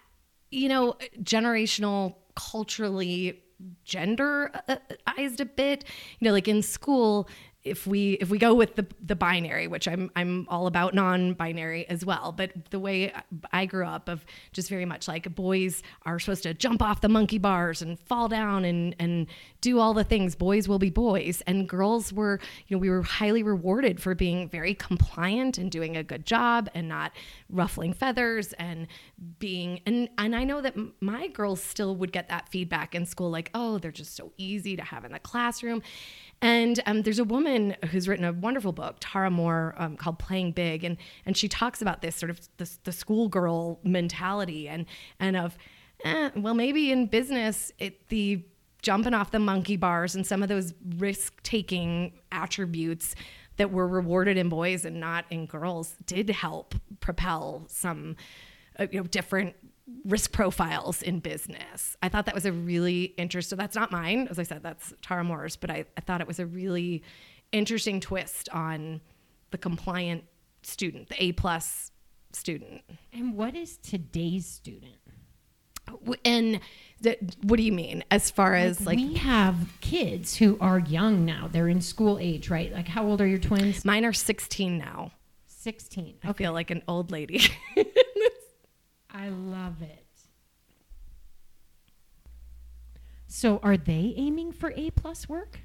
you 0.50 0.68
know, 0.68 0.96
generational, 1.22 2.16
culturally, 2.34 3.42
genderized 3.86 5.40
a 5.40 5.44
bit. 5.44 5.84
You 6.18 6.28
know, 6.28 6.32
like 6.32 6.48
in 6.48 6.62
school, 6.62 7.28
if 7.64 7.86
we 7.86 8.12
if 8.14 8.28
we 8.28 8.38
go 8.38 8.54
with 8.54 8.74
the 8.76 8.86
the 9.02 9.16
binary, 9.16 9.66
which 9.66 9.88
I'm 9.88 10.10
I'm 10.14 10.46
all 10.50 10.66
about 10.66 10.94
non-binary 10.94 11.88
as 11.88 12.04
well, 12.04 12.32
but 12.32 12.52
the 12.70 12.78
way 12.78 13.12
I 13.52 13.64
grew 13.64 13.86
up 13.86 14.08
of 14.08 14.24
just 14.52 14.68
very 14.68 14.84
much 14.84 15.08
like 15.08 15.34
boys 15.34 15.82
are 16.04 16.18
supposed 16.18 16.42
to 16.42 16.52
jump 16.52 16.82
off 16.82 17.00
the 17.00 17.08
monkey 17.08 17.38
bars 17.38 17.80
and 17.80 17.98
fall 17.98 18.28
down 18.28 18.64
and 18.64 18.94
and 18.98 19.26
do 19.64 19.78
all 19.78 19.94
the 19.94 20.04
things. 20.04 20.34
Boys 20.34 20.68
will 20.68 20.78
be 20.78 20.90
boys, 20.90 21.42
and 21.46 21.66
girls 21.66 22.12
were 22.12 22.38
you 22.68 22.76
know 22.76 22.80
we 22.80 22.90
were 22.90 23.02
highly 23.02 23.42
rewarded 23.42 23.98
for 23.98 24.14
being 24.14 24.46
very 24.46 24.74
compliant 24.74 25.56
and 25.56 25.70
doing 25.70 25.96
a 25.96 26.02
good 26.02 26.26
job 26.26 26.68
and 26.74 26.86
not 26.86 27.12
ruffling 27.48 27.94
feathers 27.94 28.52
and 28.54 28.86
being 29.38 29.80
and 29.86 30.10
and 30.18 30.36
I 30.36 30.44
know 30.44 30.60
that 30.60 30.74
my 31.00 31.28
girls 31.28 31.62
still 31.62 31.96
would 31.96 32.12
get 32.12 32.28
that 32.28 32.50
feedback 32.50 32.94
in 32.94 33.06
school, 33.06 33.30
like 33.30 33.50
oh 33.54 33.78
they're 33.78 33.90
just 33.90 34.14
so 34.14 34.32
easy 34.36 34.76
to 34.76 34.82
have 34.82 35.06
in 35.06 35.12
the 35.12 35.18
classroom. 35.18 35.80
And 36.42 36.78
um, 36.84 37.00
there's 37.00 37.18
a 37.18 37.24
woman 37.24 37.74
who's 37.90 38.06
written 38.06 38.26
a 38.26 38.32
wonderful 38.34 38.72
book, 38.72 38.96
Tara 39.00 39.30
Mohr, 39.30 39.80
um, 39.80 39.96
called 39.96 40.18
"Playing 40.18 40.52
Big," 40.52 40.84
and 40.84 40.98
and 41.24 41.38
she 41.38 41.48
talks 41.48 41.80
about 41.80 42.02
this 42.02 42.16
sort 42.16 42.28
of 42.28 42.38
this, 42.58 42.78
the 42.84 42.92
schoolgirl 42.92 43.80
mentality 43.82 44.68
and 44.68 44.84
and 45.18 45.38
of, 45.38 45.56
eh, 46.04 46.28
well, 46.36 46.52
maybe 46.52 46.92
in 46.92 47.06
business, 47.06 47.72
it 47.78 48.08
the 48.08 48.44
jumping 48.84 49.14
off 49.14 49.30
the 49.30 49.38
monkey 49.38 49.76
bars 49.76 50.14
and 50.14 50.26
some 50.26 50.42
of 50.42 50.48
those 50.48 50.74
risk 50.98 51.42
taking 51.42 52.12
attributes 52.30 53.14
that 53.56 53.72
were 53.72 53.88
rewarded 53.88 54.36
in 54.36 54.48
boys 54.48 54.84
and 54.84 55.00
not 55.00 55.24
in 55.30 55.46
girls 55.46 55.96
did 56.06 56.28
help 56.28 56.74
propel 57.00 57.64
some 57.68 58.14
uh, 58.78 58.86
you 58.92 59.00
know 59.00 59.06
different 59.06 59.56
risk 60.04 60.32
profiles 60.32 61.02
in 61.02 61.18
business. 61.18 61.96
I 62.02 62.08
thought 62.08 62.26
that 62.26 62.34
was 62.34 62.46
a 62.46 62.52
really 62.52 63.14
interesting. 63.16 63.56
So 63.56 63.60
that's 63.60 63.76
not 63.76 63.90
mine, 63.90 64.28
as 64.30 64.38
I 64.38 64.42
said. 64.42 64.62
That's 64.62 64.92
Tara 65.02 65.24
Mohr's, 65.24 65.56
but 65.56 65.70
I, 65.70 65.84
I 65.96 66.00
thought 66.02 66.20
it 66.20 66.26
was 66.26 66.38
a 66.38 66.46
really 66.46 67.02
interesting 67.52 68.00
twist 68.00 68.48
on 68.50 69.00
the 69.50 69.58
compliant 69.58 70.24
student, 70.62 71.08
the 71.08 71.22
A 71.22 71.32
plus 71.32 71.90
student. 72.32 72.82
And 73.12 73.34
what 73.34 73.54
is 73.54 73.76
today's 73.78 74.46
student? 74.46 74.96
And 76.24 76.60
what 77.42 77.56
do 77.56 77.62
you 77.62 77.72
mean 77.72 78.04
as 78.10 78.30
far 78.30 78.54
as 78.54 78.84
like 78.84 78.96
we 78.96 79.14
have 79.14 79.56
kids 79.80 80.36
who 80.36 80.56
are 80.60 80.78
young 80.78 81.24
now. 81.24 81.48
They're 81.50 81.68
in 81.68 81.80
school 81.80 82.18
age, 82.18 82.50
right? 82.50 82.72
Like, 82.72 82.88
how 82.88 83.06
old 83.06 83.20
are 83.20 83.26
your 83.26 83.38
twins? 83.38 83.84
mine 83.84 84.04
are 84.04 84.12
16 84.12 84.78
now? 84.78 85.12
16. 85.46 86.16
I 86.22 86.32
feel 86.32 86.52
like 86.52 86.70
an 86.70 86.82
old 86.86 87.10
lady. 87.10 87.40
I 89.10 89.28
love 89.28 89.80
it. 89.82 90.04
So, 93.26 93.58
are 93.62 93.76
they 93.76 94.14
aiming 94.16 94.52
for 94.52 94.72
A 94.76 94.90
plus 94.90 95.28
work? 95.28 95.60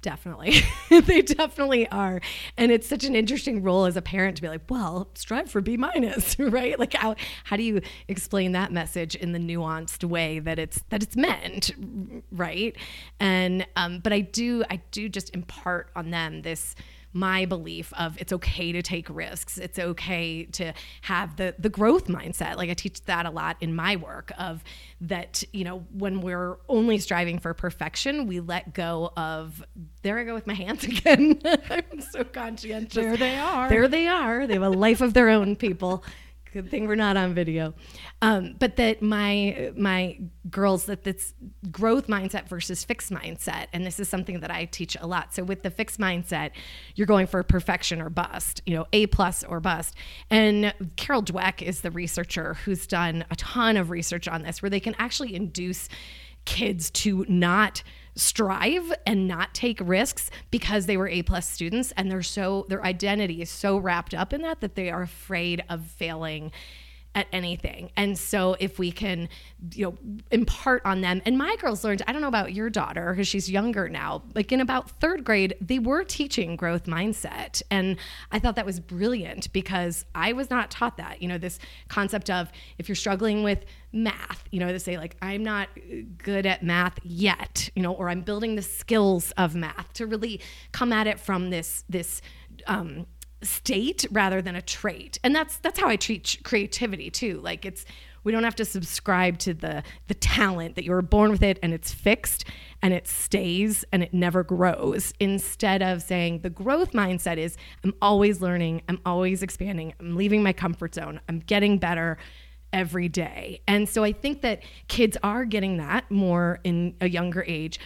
Definitely. 0.00 0.60
they 0.90 1.22
definitely 1.22 1.88
are. 1.88 2.20
And 2.56 2.70
it's 2.70 2.88
such 2.88 3.02
an 3.02 3.16
interesting 3.16 3.62
role 3.62 3.84
as 3.84 3.96
a 3.96 4.02
parent 4.02 4.36
to 4.36 4.42
be 4.42 4.48
like, 4.48 4.70
well, 4.70 5.08
strive 5.14 5.50
for 5.50 5.60
B 5.60 5.76
minus, 5.76 6.38
right? 6.38 6.78
Like 6.78 6.94
how 6.94 7.16
how 7.44 7.56
do 7.56 7.64
you 7.64 7.80
explain 8.06 8.52
that 8.52 8.72
message 8.72 9.16
in 9.16 9.32
the 9.32 9.38
nuanced 9.40 10.04
way 10.04 10.38
that 10.38 10.58
it's 10.58 10.82
that 10.90 11.02
it's 11.02 11.16
meant, 11.16 11.72
right? 12.30 12.76
And 13.18 13.66
um, 13.74 13.98
but 13.98 14.12
I 14.12 14.20
do 14.20 14.64
I 14.70 14.80
do 14.92 15.08
just 15.08 15.34
impart 15.34 15.90
on 15.96 16.10
them 16.10 16.42
this 16.42 16.76
my 17.12 17.44
belief 17.44 17.92
of 17.94 18.16
it's 18.20 18.32
okay 18.32 18.72
to 18.72 18.82
take 18.82 19.08
risks. 19.08 19.58
It's 19.58 19.78
okay 19.78 20.44
to 20.44 20.72
have 21.02 21.36
the 21.36 21.54
the 21.58 21.68
growth 21.68 22.06
mindset. 22.06 22.56
Like 22.56 22.70
I 22.70 22.74
teach 22.74 23.02
that 23.04 23.26
a 23.26 23.30
lot 23.30 23.56
in 23.60 23.74
my 23.74 23.96
work 23.96 24.32
of 24.38 24.62
that, 25.00 25.42
you 25.52 25.64
know, 25.64 25.84
when 25.92 26.20
we're 26.20 26.56
only 26.68 26.98
striving 26.98 27.38
for 27.38 27.54
perfection, 27.54 28.26
we 28.26 28.40
let 28.40 28.74
go 28.74 29.12
of 29.16 29.64
there 30.02 30.18
I 30.18 30.24
go 30.24 30.34
with 30.34 30.46
my 30.46 30.54
hands 30.54 30.84
again. 30.84 31.40
I'm 31.44 32.00
so 32.00 32.24
conscientious. 32.24 32.94
There 32.94 33.16
they 33.16 33.36
are. 33.36 33.68
There 33.68 33.88
they 33.88 34.06
are. 34.06 34.46
They 34.46 34.54
have 34.54 34.62
a 34.62 34.70
life 34.70 35.00
of 35.00 35.14
their 35.14 35.28
own, 35.28 35.56
people. 35.56 36.04
Good 36.52 36.70
thing 36.70 36.88
we're 36.88 36.94
not 36.94 37.16
on 37.16 37.34
video. 37.34 37.74
Um, 38.22 38.56
but 38.58 38.76
that 38.76 39.02
my 39.02 39.72
my 39.76 40.18
girls 40.48 40.86
that 40.86 41.04
this 41.04 41.34
growth 41.70 42.06
mindset 42.06 42.48
versus 42.48 42.84
fixed 42.84 43.10
mindset, 43.10 43.66
and 43.72 43.84
this 43.84 44.00
is 44.00 44.08
something 44.08 44.40
that 44.40 44.50
I 44.50 44.64
teach 44.64 44.96
a 44.98 45.06
lot. 45.06 45.34
So 45.34 45.44
with 45.44 45.62
the 45.62 45.70
fixed 45.70 46.00
mindset, 46.00 46.52
you're 46.94 47.06
going 47.06 47.26
for 47.26 47.42
perfection 47.42 48.00
or 48.00 48.08
bust, 48.08 48.62
you 48.64 48.74
know, 48.74 48.86
A 48.92 49.06
plus 49.08 49.44
or 49.44 49.60
bust. 49.60 49.94
And 50.30 50.72
Carol 50.96 51.22
Dweck 51.22 51.60
is 51.60 51.82
the 51.82 51.90
researcher 51.90 52.54
who's 52.54 52.86
done 52.86 53.24
a 53.30 53.36
ton 53.36 53.76
of 53.76 53.90
research 53.90 54.26
on 54.26 54.42
this, 54.42 54.62
where 54.62 54.70
they 54.70 54.80
can 54.80 54.94
actually 54.98 55.34
induce 55.34 55.88
kids 56.44 56.90
to 56.90 57.26
not 57.28 57.82
strive 58.18 58.92
and 59.06 59.28
not 59.28 59.54
take 59.54 59.78
risks 59.82 60.30
because 60.50 60.86
they 60.86 60.96
were 60.96 61.08
A 61.08 61.22
plus 61.22 61.48
students 61.48 61.92
and 61.96 62.10
they're 62.10 62.22
so 62.22 62.66
their 62.68 62.84
identity 62.84 63.40
is 63.40 63.50
so 63.50 63.78
wrapped 63.78 64.12
up 64.12 64.32
in 64.32 64.42
that 64.42 64.60
that 64.60 64.74
they 64.74 64.90
are 64.90 65.02
afraid 65.02 65.62
of 65.68 65.86
failing 65.86 66.50
at 67.18 67.26
anything. 67.32 67.90
And 67.96 68.16
so 68.16 68.56
if 68.60 68.78
we 68.78 68.92
can, 68.92 69.28
you 69.74 69.86
know, 69.86 69.98
impart 70.30 70.82
on 70.84 71.00
them. 71.00 71.20
And 71.26 71.36
my 71.36 71.56
girls 71.56 71.82
learned, 71.82 72.02
I 72.06 72.12
don't 72.12 72.22
know 72.22 72.28
about 72.28 72.52
your 72.52 72.70
daughter 72.70 73.10
because 73.10 73.26
she's 73.26 73.50
younger 73.50 73.88
now, 73.88 74.22
like 74.36 74.52
in 74.52 74.60
about 74.60 75.00
3rd 75.00 75.24
grade, 75.24 75.54
they 75.60 75.80
were 75.80 76.04
teaching 76.04 76.54
growth 76.54 76.84
mindset. 76.84 77.60
And 77.72 77.96
I 78.30 78.38
thought 78.38 78.54
that 78.54 78.64
was 78.64 78.78
brilliant 78.78 79.52
because 79.52 80.04
I 80.14 80.32
was 80.32 80.48
not 80.48 80.70
taught 80.70 80.96
that. 80.98 81.20
You 81.20 81.26
know, 81.26 81.38
this 81.38 81.58
concept 81.88 82.30
of 82.30 82.52
if 82.78 82.88
you're 82.88 82.94
struggling 82.94 83.42
with 83.42 83.64
math, 83.92 84.44
you 84.52 84.60
know, 84.60 84.70
to 84.70 84.78
say 84.78 84.96
like 84.96 85.16
I'm 85.20 85.42
not 85.42 85.68
good 86.18 86.46
at 86.46 86.62
math 86.62 87.00
yet, 87.02 87.68
you 87.74 87.82
know, 87.82 87.92
or 87.92 88.08
I'm 88.08 88.20
building 88.20 88.54
the 88.54 88.62
skills 88.62 89.32
of 89.32 89.56
math 89.56 89.92
to 89.94 90.06
really 90.06 90.40
come 90.70 90.92
at 90.92 91.08
it 91.08 91.18
from 91.18 91.50
this 91.50 91.84
this 91.88 92.22
um 92.68 93.06
state 93.42 94.04
rather 94.10 94.42
than 94.42 94.56
a 94.56 94.62
trait. 94.62 95.18
And 95.22 95.34
that's 95.34 95.58
that's 95.58 95.78
how 95.78 95.88
i 95.88 95.96
treat 95.96 96.38
creativity 96.42 97.10
too. 97.10 97.40
Like 97.40 97.64
it's 97.64 97.84
we 98.24 98.32
don't 98.32 98.44
have 98.44 98.56
to 98.56 98.64
subscribe 98.64 99.38
to 99.38 99.54
the 99.54 99.82
the 100.08 100.14
talent 100.14 100.74
that 100.74 100.84
you 100.84 100.90
were 100.90 101.02
born 101.02 101.30
with 101.30 101.42
it 101.42 101.58
and 101.62 101.72
it's 101.72 101.92
fixed 101.92 102.44
and 102.82 102.92
it 102.92 103.06
stays 103.06 103.84
and 103.92 104.02
it 104.02 104.12
never 104.12 104.42
grows. 104.42 105.12
Instead 105.20 105.82
of 105.82 106.02
saying 106.02 106.40
the 106.40 106.50
growth 106.50 106.92
mindset 106.92 107.36
is 107.36 107.56
i'm 107.84 107.94
always 108.02 108.40
learning 108.40 108.82
i'm 108.88 109.00
always 109.06 109.42
expanding 109.42 109.94
i'm 110.00 110.16
leaving 110.16 110.42
my 110.42 110.52
comfort 110.52 110.94
zone 110.94 111.20
i'm 111.28 111.38
getting 111.38 111.78
better 111.78 112.18
every 112.72 113.08
day. 113.08 113.60
And 113.68 113.88
so 113.88 114.02
i 114.02 114.12
think 114.12 114.42
that 114.42 114.62
kids 114.88 115.16
are 115.22 115.44
getting 115.44 115.76
that 115.76 116.10
more 116.10 116.60
in 116.64 116.96
a 117.00 117.08
younger 117.08 117.44
age. 117.46 117.78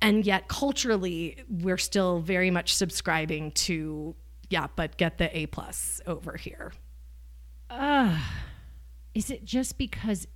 And 0.00 0.24
yet 0.24 0.46
culturally 0.46 1.42
we're 1.48 1.78
still 1.78 2.20
very 2.20 2.50
much 2.50 2.74
subscribing 2.74 3.50
to 3.52 4.14
yeah, 4.50 4.68
but 4.76 4.96
get 4.96 5.18
the 5.18 5.36
A 5.36 5.46
plus 5.46 6.00
over 6.06 6.36
here. 6.36 6.72
Uh, 7.70 8.18
is 9.14 9.30
it 9.30 9.44
just 9.44 9.78
because 9.78 10.26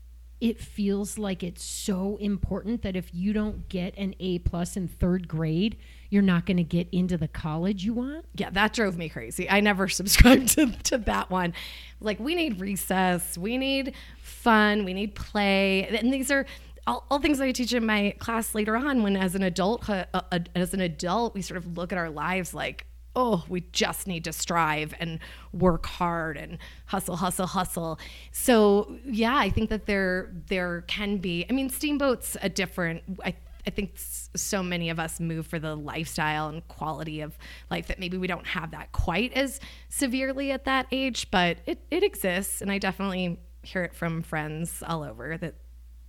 it 0.41 0.61
feels 0.61 1.19
like 1.19 1.45
it's 1.45 1.63
so 1.63 2.17
important 2.17 2.83
that 2.83 2.97
if 2.97 3.15
you 3.15 3.33
don't 3.33 3.69
get 3.69 3.97
an 3.97 4.13
A 4.19 4.41
plus 4.41 4.77
in 4.77 4.89
third 4.89 5.29
grade, 5.29 5.77
you're 6.11 6.21
not 6.21 6.47
going 6.47 6.57
to 6.57 6.65
get 6.65 6.89
into 6.91 7.17
the 7.17 7.29
college 7.29 7.85
you 7.85 7.95
want? 7.95 8.25
Yeah, 8.35 8.51
that 8.51 8.73
drove 8.73 8.99
me 8.99 9.09
crazy. 9.09 9.49
I 9.49 9.61
never 9.61 9.89
subscribed 9.89 10.49
to, 10.57 10.73
to 10.85 10.99
that 10.99 11.31
one. 11.31 11.55
Like, 12.01 12.19
we 12.19 12.35
need 12.35 12.59
recess, 12.61 13.39
we 13.39 13.57
need 13.57 13.95
fun, 14.19 14.85
we 14.85 14.93
need 14.93 15.15
play. 15.15 15.87
And 15.87 16.13
these 16.13 16.31
are 16.33 16.45
all, 16.89 17.07
all 17.09 17.21
things 17.21 17.39
that 17.39 17.45
I 17.45 17.53
teach 17.53 17.73
in 17.73 17.87
my 17.87 18.15
class 18.19 18.53
later 18.53 18.77
on 18.77 19.05
when, 19.05 19.17
as 19.17 19.37
an 19.37 19.45
adult, 19.45 19.89
uh, 19.89 20.07
uh, 20.13 20.41
as 20.57 20.75
an 20.75 20.81
adult, 20.81 21.35
we 21.35 21.43
sort 21.43 21.59
of 21.59 21.79
look 21.79 21.93
at 21.93 21.99
our 21.99 22.11
lives 22.11 22.53
like, 22.53 22.85
oh, 23.15 23.45
we 23.49 23.63
just 23.73 24.07
need 24.07 24.25
to 24.25 24.33
strive 24.33 24.95
and 24.99 25.19
work 25.53 25.87
hard 25.87 26.37
and 26.37 26.59
hustle, 26.87 27.17
hustle, 27.17 27.47
hustle. 27.47 27.99
So 28.31 28.97
yeah, 29.05 29.37
I 29.37 29.51
think 29.51 29.71
that 29.71 29.87
there 29.87 30.33
there 30.49 30.83
can 30.83 31.19
be. 31.19 31.45
I 31.49 31.53
mean, 31.53 31.69
Steamboat's 31.69 32.37
a 32.41 32.49
different. 32.49 33.03
I 33.25 33.35
I 33.67 33.71
think 33.71 33.93
so 33.97 34.63
many 34.63 34.91
of 34.91 34.99
us 34.99 35.21
move 35.21 35.47
for 35.47 35.59
the 35.59 35.77
lifestyle 35.77 36.49
and 36.49 36.67
quality 36.67 37.21
of 37.21 37.39
life 37.71 37.87
that 37.87 38.01
maybe 38.01 38.19
we 38.19 38.27
don't 38.27 38.47
have 38.47 38.73
that 38.73 38.91
quite 38.91 39.33
as 39.35 39.61
severely 39.89 40.51
at 40.51 40.65
that 40.65 40.87
age, 40.91 41.31
but 41.31 41.59
it, 41.67 41.79
it 41.91 42.03
exists. 42.03 42.61
And 42.61 42.73
I 42.73 42.79
definitely 42.79 43.39
hear 43.63 43.83
it 43.85 43.95
from 43.95 44.23
friends 44.23 44.83
all 44.85 45.05
over 45.05 45.39
that, 45.39 45.55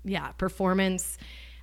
yeah, 0.04 0.30
performance 0.30 1.20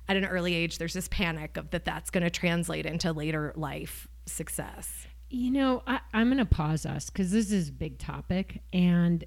at 0.07 0.15
an 0.15 0.25
early 0.25 0.53
age, 0.53 0.77
there's 0.77 0.93
this 0.93 1.07
panic 1.09 1.57
of 1.57 1.69
that 1.71 1.85
that's 1.85 2.09
going 2.09 2.23
to 2.23 2.29
translate 2.29 2.85
into 2.85 3.11
later 3.11 3.53
life 3.55 4.07
success. 4.25 5.07
You 5.31 5.49
know, 5.49 5.81
I, 5.87 6.01
I'm 6.13 6.27
going 6.27 6.39
to 6.39 6.45
pause 6.45 6.85
us 6.85 7.09
because 7.09 7.31
this 7.31 7.51
is 7.51 7.69
a 7.69 7.71
big 7.71 7.97
topic. 7.97 8.61
And 8.73 9.23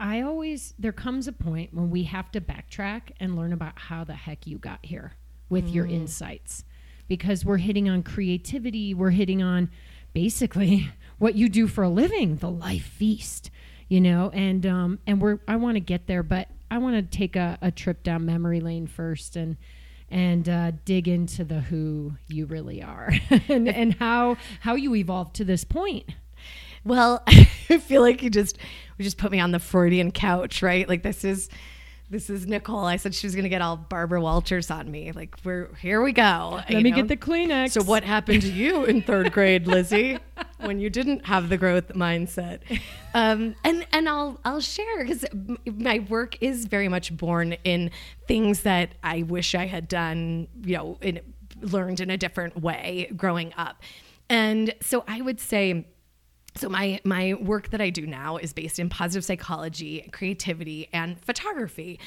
I 0.00 0.20
always, 0.22 0.74
there 0.80 0.92
comes 0.92 1.28
a 1.28 1.32
point 1.32 1.72
when 1.72 1.90
we 1.90 2.02
have 2.04 2.32
to 2.32 2.40
backtrack 2.40 3.12
and 3.20 3.36
learn 3.36 3.52
about 3.52 3.78
how 3.78 4.02
the 4.02 4.14
heck 4.14 4.48
you 4.48 4.58
got 4.58 4.80
here 4.82 5.12
with 5.48 5.68
mm. 5.68 5.74
your 5.74 5.86
insights 5.86 6.64
because 7.06 7.44
we're 7.44 7.58
hitting 7.58 7.88
on 7.88 8.02
creativity, 8.02 8.94
we're 8.94 9.10
hitting 9.10 9.42
on 9.42 9.70
basically 10.12 10.90
what 11.18 11.36
you 11.36 11.48
do 11.48 11.68
for 11.68 11.84
a 11.84 11.88
living, 11.88 12.36
the 12.36 12.50
life 12.50 12.86
feast, 12.86 13.50
you 13.88 14.00
know, 14.00 14.30
and 14.34 14.66
um 14.66 14.98
and 15.06 15.20
we're 15.20 15.38
I 15.46 15.56
want 15.56 15.76
to 15.76 15.80
get 15.80 16.06
there, 16.06 16.22
but 16.22 16.48
I 16.70 16.78
want 16.78 16.96
to 16.96 17.16
take 17.16 17.36
a, 17.36 17.58
a 17.62 17.70
trip 17.70 18.02
down 18.02 18.26
memory 18.26 18.60
lane 18.60 18.86
first 18.86 19.36
and 19.36 19.56
and 20.14 20.48
uh, 20.48 20.70
dig 20.84 21.08
into 21.08 21.42
the 21.42 21.60
who 21.60 22.12
you 22.28 22.46
really 22.46 22.80
are 22.80 23.12
and, 23.48 23.68
and 23.68 23.94
how 23.94 24.36
how 24.60 24.76
you 24.76 24.94
evolved 24.94 25.34
to 25.34 25.44
this 25.44 25.64
point. 25.64 26.08
Well, 26.84 27.24
I 27.26 27.78
feel 27.78 28.00
like 28.00 28.22
you 28.22 28.30
just 28.30 28.56
you 28.96 29.04
just 29.04 29.18
put 29.18 29.32
me 29.32 29.40
on 29.40 29.50
the 29.50 29.58
Freudian 29.58 30.12
couch, 30.12 30.62
right? 30.62 30.88
Like 30.88 31.02
this 31.02 31.24
is 31.24 31.50
this 32.14 32.30
is 32.30 32.46
Nicole. 32.46 32.84
I 32.84 32.94
said 32.94 33.12
she 33.12 33.26
was 33.26 33.34
going 33.34 33.42
to 33.42 33.48
get 33.48 33.60
all 33.60 33.76
Barbara 33.76 34.20
Walters 34.20 34.70
on 34.70 34.88
me. 34.88 35.10
Like 35.10 35.34
we're 35.42 35.74
here 35.74 36.00
we 36.00 36.12
go. 36.12 36.62
Let 36.70 36.70
me 36.70 36.90
know? 36.90 36.96
get 36.96 37.08
the 37.08 37.16
Kleenex. 37.16 37.72
So 37.72 37.82
what 37.82 38.04
happened 38.04 38.42
to 38.42 38.52
you 38.52 38.84
in 38.84 39.02
third 39.02 39.32
grade, 39.32 39.66
Lizzie, 39.66 40.18
when 40.60 40.78
you 40.78 40.90
didn't 40.90 41.26
have 41.26 41.48
the 41.48 41.56
growth 41.56 41.88
mindset? 41.88 42.60
Um, 43.14 43.56
and 43.64 43.84
and 43.92 44.08
I'll 44.08 44.38
I'll 44.44 44.60
share 44.60 45.04
because 45.04 45.24
my 45.66 46.06
work 46.08 46.40
is 46.40 46.66
very 46.66 46.88
much 46.88 47.14
born 47.16 47.54
in 47.64 47.90
things 48.28 48.62
that 48.62 48.90
I 49.02 49.24
wish 49.24 49.56
I 49.56 49.66
had 49.66 49.88
done. 49.88 50.46
You 50.62 50.76
know, 50.76 50.98
in, 51.00 51.20
learned 51.62 51.98
in 51.98 52.10
a 52.10 52.16
different 52.16 52.62
way 52.62 53.10
growing 53.16 53.52
up. 53.56 53.82
And 54.30 54.72
so 54.80 55.02
I 55.08 55.20
would 55.20 55.40
say 55.40 55.86
so 56.56 56.68
my 56.68 57.00
my 57.04 57.34
work 57.34 57.70
that 57.70 57.80
I 57.80 57.90
do 57.90 58.06
now 58.06 58.36
is 58.36 58.52
based 58.52 58.78
in 58.78 58.88
positive 58.88 59.24
psychology, 59.24 60.08
creativity, 60.12 60.88
and 60.92 61.20
photography. 61.20 61.98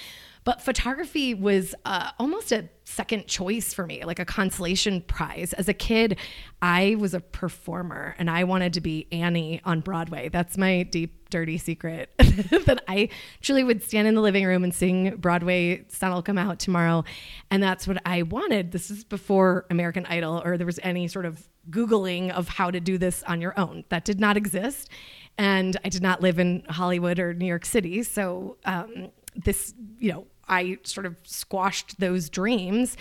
But 0.48 0.62
photography 0.62 1.34
was 1.34 1.75
uh, 1.84 2.12
almost 2.18 2.54
a 2.54 2.70
second 2.86 3.27
choice 3.27 3.74
for 3.74 3.86
me, 3.86 4.06
like 4.06 4.18
a 4.18 4.24
consolation 4.24 5.01
prize. 5.01 5.51
As 5.51 5.68
a 5.68 5.74
kid, 5.74 6.18
I 6.62 6.96
was 6.98 7.13
a 7.13 7.20
performer 7.20 8.16
and 8.18 8.30
I 8.30 8.46
wanted 8.46 8.72
to 8.75 8.80
be 8.80 9.10
Annie 9.12 9.60
on 9.66 9.82
Broadway. 9.82 10.30
That's 10.30 10.58
my 10.58 10.84
deep, 10.84 11.30
dirty 11.30 11.58
secret 11.58 12.12
that 12.18 12.82
I 12.88 13.10
truly 13.42 13.66
would 13.66 13.84
stand 13.84 14.08
in 14.08 14.16
the 14.16 14.22
living 14.22 14.46
room 14.46 14.63
and 14.63 14.74
sing 14.74 15.18
Broadway, 15.18 15.84
Sun 15.89 16.13
Will 16.13 16.24
Come 16.24 16.38
Out 16.38 16.60
Tomorrow. 16.60 17.04
And 17.51 17.62
that's 17.62 17.86
what 17.86 18.01
I 18.06 18.22
wanted. 18.22 18.72
This 18.72 18.89
is 18.89 19.04
before 19.04 19.66
American 19.70 20.06
Idol 20.06 20.42
or 20.46 20.56
there 20.56 20.66
was 20.66 20.80
any 20.82 21.10
sort 21.10 21.25
of 21.25 21.46
Googling 21.70 22.32
of 22.32 22.48
how 22.48 22.72
to 22.72 22.80
do 22.80 22.98
this 22.98 23.22
on 23.24 23.42
your 23.42 23.54
own. 23.60 23.84
That 23.89 24.06
did 24.06 24.22
not 24.22 24.38
exist. 24.38 24.88
And 25.38 25.75
I 25.84 25.89
did 25.89 26.01
not 26.01 26.22
live 26.22 26.39
in 26.39 26.63
Hollywood 26.70 27.20
or 27.20 27.34
New 27.34 27.48
York 27.48 27.66
City. 27.66 28.01
So, 28.04 28.56
um, 28.63 29.10
this, 29.36 29.75
you 30.00 30.12
know, 30.12 30.25
I 30.48 30.77
sort 30.84 31.06
of 31.06 31.16
squashed 31.24 32.00
those 32.00 32.30
dreams. 32.30 32.98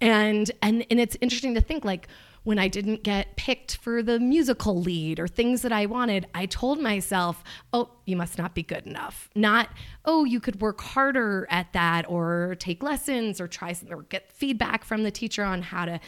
And 0.00 0.50
and 0.60 0.84
and 0.90 1.00
it's 1.00 1.16
interesting 1.20 1.54
to 1.54 1.60
think 1.60 1.84
like 1.84 2.08
when 2.44 2.58
I 2.58 2.66
didn't 2.66 3.04
get 3.04 3.36
picked 3.36 3.76
for 3.76 4.02
the 4.02 4.18
musical 4.18 4.80
lead 4.80 5.20
or 5.20 5.28
things 5.28 5.62
that 5.62 5.70
I 5.70 5.86
wanted, 5.86 6.26
I 6.34 6.46
told 6.46 6.80
myself, 6.80 7.44
"Oh, 7.72 7.90
you 8.04 8.16
must 8.16 8.36
not 8.36 8.54
be 8.54 8.64
good 8.64 8.84
enough." 8.84 9.30
Not, 9.36 9.68
"Oh, 10.04 10.24
you 10.24 10.40
could 10.40 10.60
work 10.60 10.80
harder 10.80 11.46
at 11.50 11.72
that 11.72 12.08
or 12.08 12.56
take 12.58 12.82
lessons 12.82 13.40
or 13.40 13.46
try 13.46 13.76
or 13.90 14.02
get 14.02 14.32
feedback 14.32 14.84
from 14.84 15.04
the 15.04 15.12
teacher 15.12 15.44
on 15.44 15.62
how 15.62 15.84
to 15.84 16.00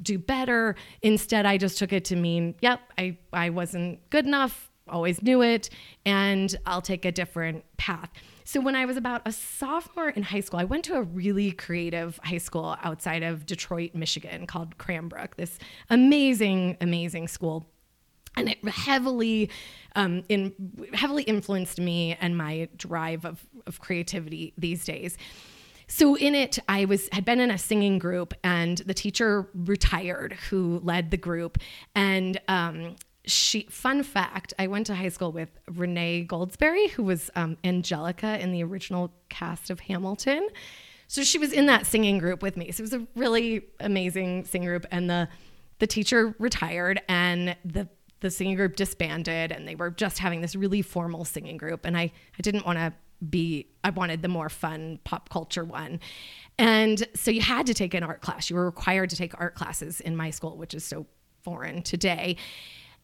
do 0.00 0.18
better." 0.18 0.76
Instead, 1.02 1.46
I 1.46 1.58
just 1.58 1.78
took 1.78 1.92
it 1.92 2.04
to 2.06 2.16
mean, 2.16 2.54
"Yep, 2.60 2.80
I 2.96 3.18
I 3.32 3.50
wasn't 3.50 4.08
good 4.10 4.24
enough, 4.26 4.70
always 4.88 5.20
knew 5.20 5.42
it, 5.42 5.68
and 6.06 6.54
I'll 6.64 6.82
take 6.82 7.04
a 7.04 7.10
different 7.12 7.64
path." 7.76 8.10
So 8.52 8.60
when 8.60 8.76
I 8.76 8.84
was 8.84 8.98
about 8.98 9.22
a 9.24 9.32
sophomore 9.32 10.10
in 10.10 10.22
high 10.22 10.40
school, 10.40 10.60
I 10.60 10.64
went 10.64 10.84
to 10.84 10.96
a 10.96 11.02
really 11.02 11.52
creative 11.52 12.20
high 12.22 12.36
school 12.36 12.76
outside 12.82 13.22
of 13.22 13.46
Detroit, 13.46 13.94
Michigan 13.94 14.46
called 14.46 14.76
Cranbrook, 14.76 15.36
this 15.36 15.58
amazing, 15.88 16.76
amazing 16.82 17.28
school. 17.28 17.64
And 18.36 18.50
it 18.50 18.62
heavily, 18.68 19.48
um, 19.96 20.24
in, 20.28 20.52
heavily 20.92 21.22
influenced 21.22 21.80
me 21.80 22.14
and 22.20 22.36
my 22.36 22.68
drive 22.76 23.24
of, 23.24 23.42
of 23.66 23.80
creativity 23.80 24.52
these 24.58 24.84
days. 24.84 25.16
So 25.86 26.14
in 26.14 26.34
it, 26.34 26.58
I 26.68 26.84
was 26.84 27.08
had 27.10 27.24
been 27.24 27.40
in 27.40 27.50
a 27.50 27.56
singing 27.56 27.98
group, 27.98 28.34
and 28.44 28.76
the 28.78 28.94
teacher 28.94 29.48
retired 29.54 30.34
who 30.50 30.78
led 30.84 31.10
the 31.10 31.16
group, 31.16 31.56
and 31.94 32.38
um, 32.48 32.96
she 33.24 33.66
fun 33.70 34.02
fact 34.02 34.52
i 34.58 34.66
went 34.66 34.86
to 34.86 34.94
high 34.94 35.08
school 35.08 35.30
with 35.30 35.48
renee 35.74 36.26
goldsberry 36.28 36.90
who 36.90 37.04
was 37.04 37.30
um, 37.36 37.56
angelica 37.62 38.40
in 38.40 38.50
the 38.52 38.62
original 38.64 39.12
cast 39.28 39.70
of 39.70 39.80
hamilton. 39.80 40.48
So 41.12 41.22
she 41.24 41.36
was 41.36 41.52
in 41.52 41.66
that 41.66 41.84
singing 41.84 42.16
group 42.16 42.42
with 42.42 42.56
me. 42.56 42.72
So 42.72 42.80
it 42.80 42.84
was 42.84 42.94
a 42.94 43.06
really 43.14 43.66
amazing 43.80 44.46
singing 44.46 44.66
group 44.66 44.86
and 44.90 45.10
the 45.10 45.28
the 45.78 45.86
teacher 45.86 46.34
retired 46.38 47.02
and 47.06 47.54
the 47.66 47.86
the 48.20 48.30
singing 48.30 48.56
group 48.56 48.76
disbanded 48.76 49.52
and 49.52 49.68
they 49.68 49.74
were 49.74 49.90
just 49.90 50.18
having 50.18 50.40
this 50.40 50.56
really 50.56 50.80
formal 50.80 51.26
singing 51.26 51.58
group 51.58 51.84
and 51.84 51.98
i 51.98 52.04
i 52.04 52.40
didn't 52.40 52.64
want 52.64 52.78
to 52.78 52.94
be 53.28 53.66
i 53.84 53.90
wanted 53.90 54.22
the 54.22 54.28
more 54.28 54.48
fun 54.48 54.98
pop 55.04 55.28
culture 55.28 55.64
one. 55.64 56.00
And 56.58 57.06
so 57.14 57.30
you 57.30 57.42
had 57.42 57.66
to 57.66 57.74
take 57.74 57.92
an 57.92 58.02
art 58.02 58.22
class. 58.22 58.48
You 58.48 58.56
were 58.56 58.64
required 58.64 59.10
to 59.10 59.16
take 59.16 59.38
art 59.38 59.54
classes 59.54 60.00
in 60.00 60.16
my 60.16 60.30
school 60.30 60.56
which 60.56 60.72
is 60.72 60.82
so 60.82 61.04
foreign 61.42 61.82
today 61.82 62.38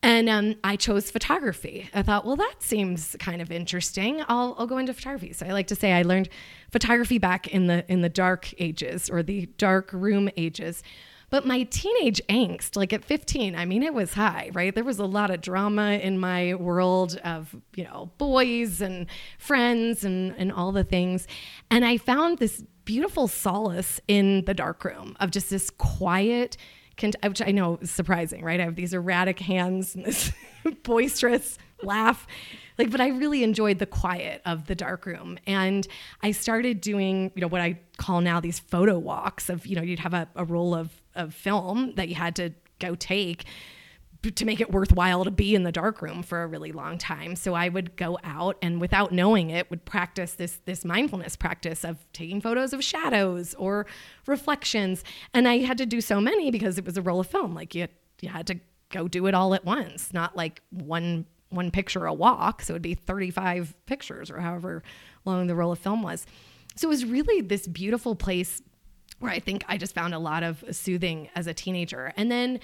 and 0.03 0.29
um, 0.29 0.55
I 0.63 0.77
chose 0.77 1.11
photography. 1.11 1.91
I 1.93 2.03
thought, 2.03 2.25
well, 2.25 2.37
that 2.37 2.57
seems 2.61 3.17
kind 3.19 3.43
of 3.43 3.51
interesting. 3.51 4.23
I'll, 4.29 4.55
I'll 4.59 4.67
go 4.67 4.79
into 4.79 4.95
photography. 4.95 5.33
So 5.33 5.47
I 5.47 5.51
like 5.51 5.67
to 5.69 5.75
say 5.75 5.93
I 5.93 6.03
learned 6.03 6.29
photography 6.71 7.19
back 7.19 7.49
in 7.49 7.67
the 7.67 7.91
in 7.91 8.03
the 8.03 8.09
dark 8.09 8.53
ages 8.61 9.11
or 9.11 9.23
the 9.23 9.47
dark 9.59 9.93
room 9.93 10.29
ages. 10.37 10.83
But 11.31 11.47
my 11.47 11.65
teenage 11.65 12.23
angst, 12.29 12.75
like 12.75 12.93
at 12.93 13.05
15, 13.05 13.55
I 13.55 13.67
mean, 13.67 13.83
it 13.83 13.93
was 13.93 14.15
high, 14.15 14.51
right? 14.55 14.75
There 14.75 14.85
was 14.85 14.99
a 14.99 15.05
lot 15.05 15.31
of 15.31 15.43
drama 15.43 15.93
in 15.93 16.19
my 16.19 16.55
world 16.55 17.19
of, 17.23 17.55
you 17.75 17.85
know, 17.85 18.11
boys 18.17 18.81
and 18.81 19.07
friends 19.39 20.05
and, 20.05 20.35
and 20.39 20.51
all 20.51 20.73
the 20.73 20.85
things. 20.85 21.27
And 21.71 21.85
I 21.85 21.99
found 21.99 22.39
this 22.39 22.65
beautiful 22.87 23.29
solace 23.29 24.01
in 24.09 24.47
the 24.47 24.55
dark 24.55 24.83
room 24.85 25.17
of 25.21 25.31
just 25.31 25.51
this 25.51 25.69
quiet, 25.69 26.57
which 27.01 27.43
I 27.43 27.51
know 27.51 27.79
is 27.81 27.91
surprising, 27.91 28.45
right? 28.45 28.61
I 28.61 28.65
have 28.65 28.77
these 28.77 28.93
erratic 28.93 29.39
hands 29.39 29.95
and 29.95 30.05
this 30.05 30.33
boisterous 30.83 31.59
laugh. 31.83 32.27
Like, 32.79 32.91
but 32.91 33.01
I 33.01 33.09
really 33.09 33.43
enjoyed 33.43 33.79
the 33.79 33.87
quiet 33.87 34.41
of 34.45 34.67
the 34.67 34.75
dark 34.75 35.07
room. 35.07 35.39
And 35.47 35.87
I 36.23 36.31
started 36.31 36.81
doing, 36.81 37.33
you 37.35 37.41
know, 37.41 37.49
what 37.49 37.61
I 37.61 37.81
call 37.97 38.21
now 38.21 38.41
these 38.41 38.59
photo 38.59 38.99
walks 38.99 39.49
of, 39.49 39.67
you 39.67 39.77
know, 39.77 39.83
you'd 39.83 39.99
have 39.99 40.15
a, 40.15 40.29
a 40.37 40.45
roll 40.45 40.75
of, 40.75 40.91
of 41.15 41.35
film 41.35 41.95
that 41.97 42.09
you 42.09 42.15
had 42.15 42.37
to 42.37 42.53
go 42.79 42.95
take 42.95 43.45
to 44.31 44.45
make 44.45 44.61
it 44.61 44.71
worthwhile 44.71 45.25
to 45.25 45.31
be 45.31 45.55
in 45.55 45.62
the 45.62 45.73
dark 45.73 46.03
room 46.03 46.23
for 46.23 46.43
a 46.43 46.47
really 46.47 46.73
long 46.73 46.99
time. 46.99 47.37
So 47.37 47.55
I 47.55 47.69
would 47.69 47.97
go 47.97 48.19
out 48.25 48.57
and 48.62 48.81
without 48.81 49.12
knowing 49.12 49.51
it 49.51 49.71
would 49.71 49.85
practice 49.85 50.33
this 50.33 50.61
this 50.64 50.85
mindfulness 50.85 51.37
practice 51.37 51.85
of 51.85 51.99
taking 52.12 52.41
photos 52.41 52.73
of 52.73 52.83
shadows 52.83 53.55
or 53.55 53.87
reflections. 54.27 55.05
And 55.35 55.49
I 55.49 55.59
had 55.59 55.79
to 55.79 55.87
do 55.87 56.01
so 56.01 56.21
many 56.21 56.51
because 56.51 56.79
it 56.79 56.85
was 56.85 56.97
a 56.97 57.03
roll 57.03 57.21
of 57.21 57.27
film. 57.27 57.55
Like 57.55 57.75
you 57.75 57.88
you 58.21 58.29
had 58.29 58.47
to 58.49 58.61
go 58.91 59.09
do 59.09 59.27
it 59.27 59.35
all 59.35 59.55
at 59.55 59.64
once, 59.64 60.12
not 60.12 60.37
like 60.37 60.62
one 60.71 61.27
one 61.51 61.71
picture 61.71 62.07
a 62.07 62.12
walk. 62.12 62.62
So 62.62 62.73
it 62.73 62.77
would 62.77 62.83
be 62.83 62.95
35 62.95 63.75
pictures 63.87 64.31
or 64.31 64.41
however 64.41 64.83
long 65.25 65.47
the 65.47 65.55
roll 65.55 65.73
of 65.73 65.79
film 65.79 66.03
was. 66.03 66.27
So 66.77 66.88
it 66.88 66.91
was 66.91 67.05
really 67.05 67.41
this 67.41 67.67
beautiful 67.67 68.14
place 68.14 68.62
where 69.19 69.33
I 69.33 69.41
think 69.41 69.64
I 69.69 69.77
just 69.77 69.95
found 69.95 70.14
a 70.14 70.19
lot 70.19 70.43
of 70.43 70.62
soothing 70.71 71.29
as 71.35 71.47
a 71.47 71.55
teenager. 71.55 72.12
And 72.17 72.31
then 72.31 72.61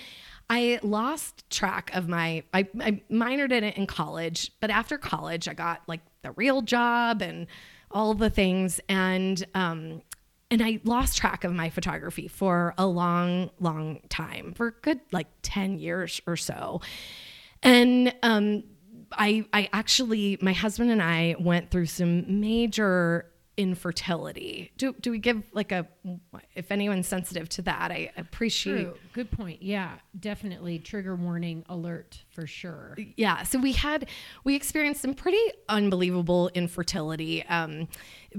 I 0.50 0.78
lost 0.82 1.48
track 1.50 1.90
of 1.94 2.08
my, 2.08 2.42
I, 2.52 2.68
I 2.80 3.02
minored 3.10 3.52
in 3.52 3.64
it 3.64 3.76
in 3.76 3.86
college, 3.86 4.52
but 4.60 4.70
after 4.70 4.98
college, 4.98 5.48
I 5.48 5.54
got 5.54 5.82
like 5.86 6.00
the 6.22 6.32
real 6.32 6.62
job 6.62 7.22
and 7.22 7.46
all 7.90 8.14
the 8.14 8.30
things. 8.30 8.80
And, 8.88 9.42
um, 9.54 10.02
and 10.50 10.62
I 10.62 10.80
lost 10.84 11.16
track 11.16 11.44
of 11.44 11.52
my 11.52 11.70
photography 11.70 12.28
for 12.28 12.74
a 12.76 12.86
long, 12.86 13.50
long 13.58 14.00
time, 14.08 14.52
for 14.54 14.72
good 14.82 15.00
like 15.12 15.28
10 15.42 15.78
years 15.78 16.20
or 16.26 16.36
so. 16.36 16.80
And 17.62 18.14
um, 18.22 18.64
I, 19.12 19.46
I 19.52 19.68
actually, 19.72 20.38
my 20.42 20.52
husband 20.52 20.90
and 20.90 21.02
I 21.02 21.36
went 21.40 21.70
through 21.70 21.86
some 21.86 22.40
major 22.40 23.30
infertility. 23.56 24.72
Do 24.76 24.94
do 25.00 25.10
we 25.10 25.18
give 25.18 25.42
like 25.52 25.72
a 25.72 25.86
if 26.54 26.70
anyone's 26.70 27.06
sensitive 27.06 27.48
to 27.50 27.62
that, 27.62 27.90
I 27.90 28.10
appreciate. 28.16 28.84
True. 28.84 28.94
Good 29.12 29.30
point. 29.30 29.62
Yeah, 29.62 29.92
definitely 30.18 30.78
trigger 30.78 31.14
warning 31.14 31.64
alert 31.68 32.24
for 32.30 32.46
sure. 32.46 32.96
Yeah. 33.16 33.42
So 33.44 33.58
we 33.58 33.72
had 33.72 34.08
we 34.42 34.54
experienced 34.54 35.02
some 35.02 35.14
pretty 35.14 35.42
unbelievable 35.68 36.50
infertility, 36.54 37.44
um, 37.46 37.88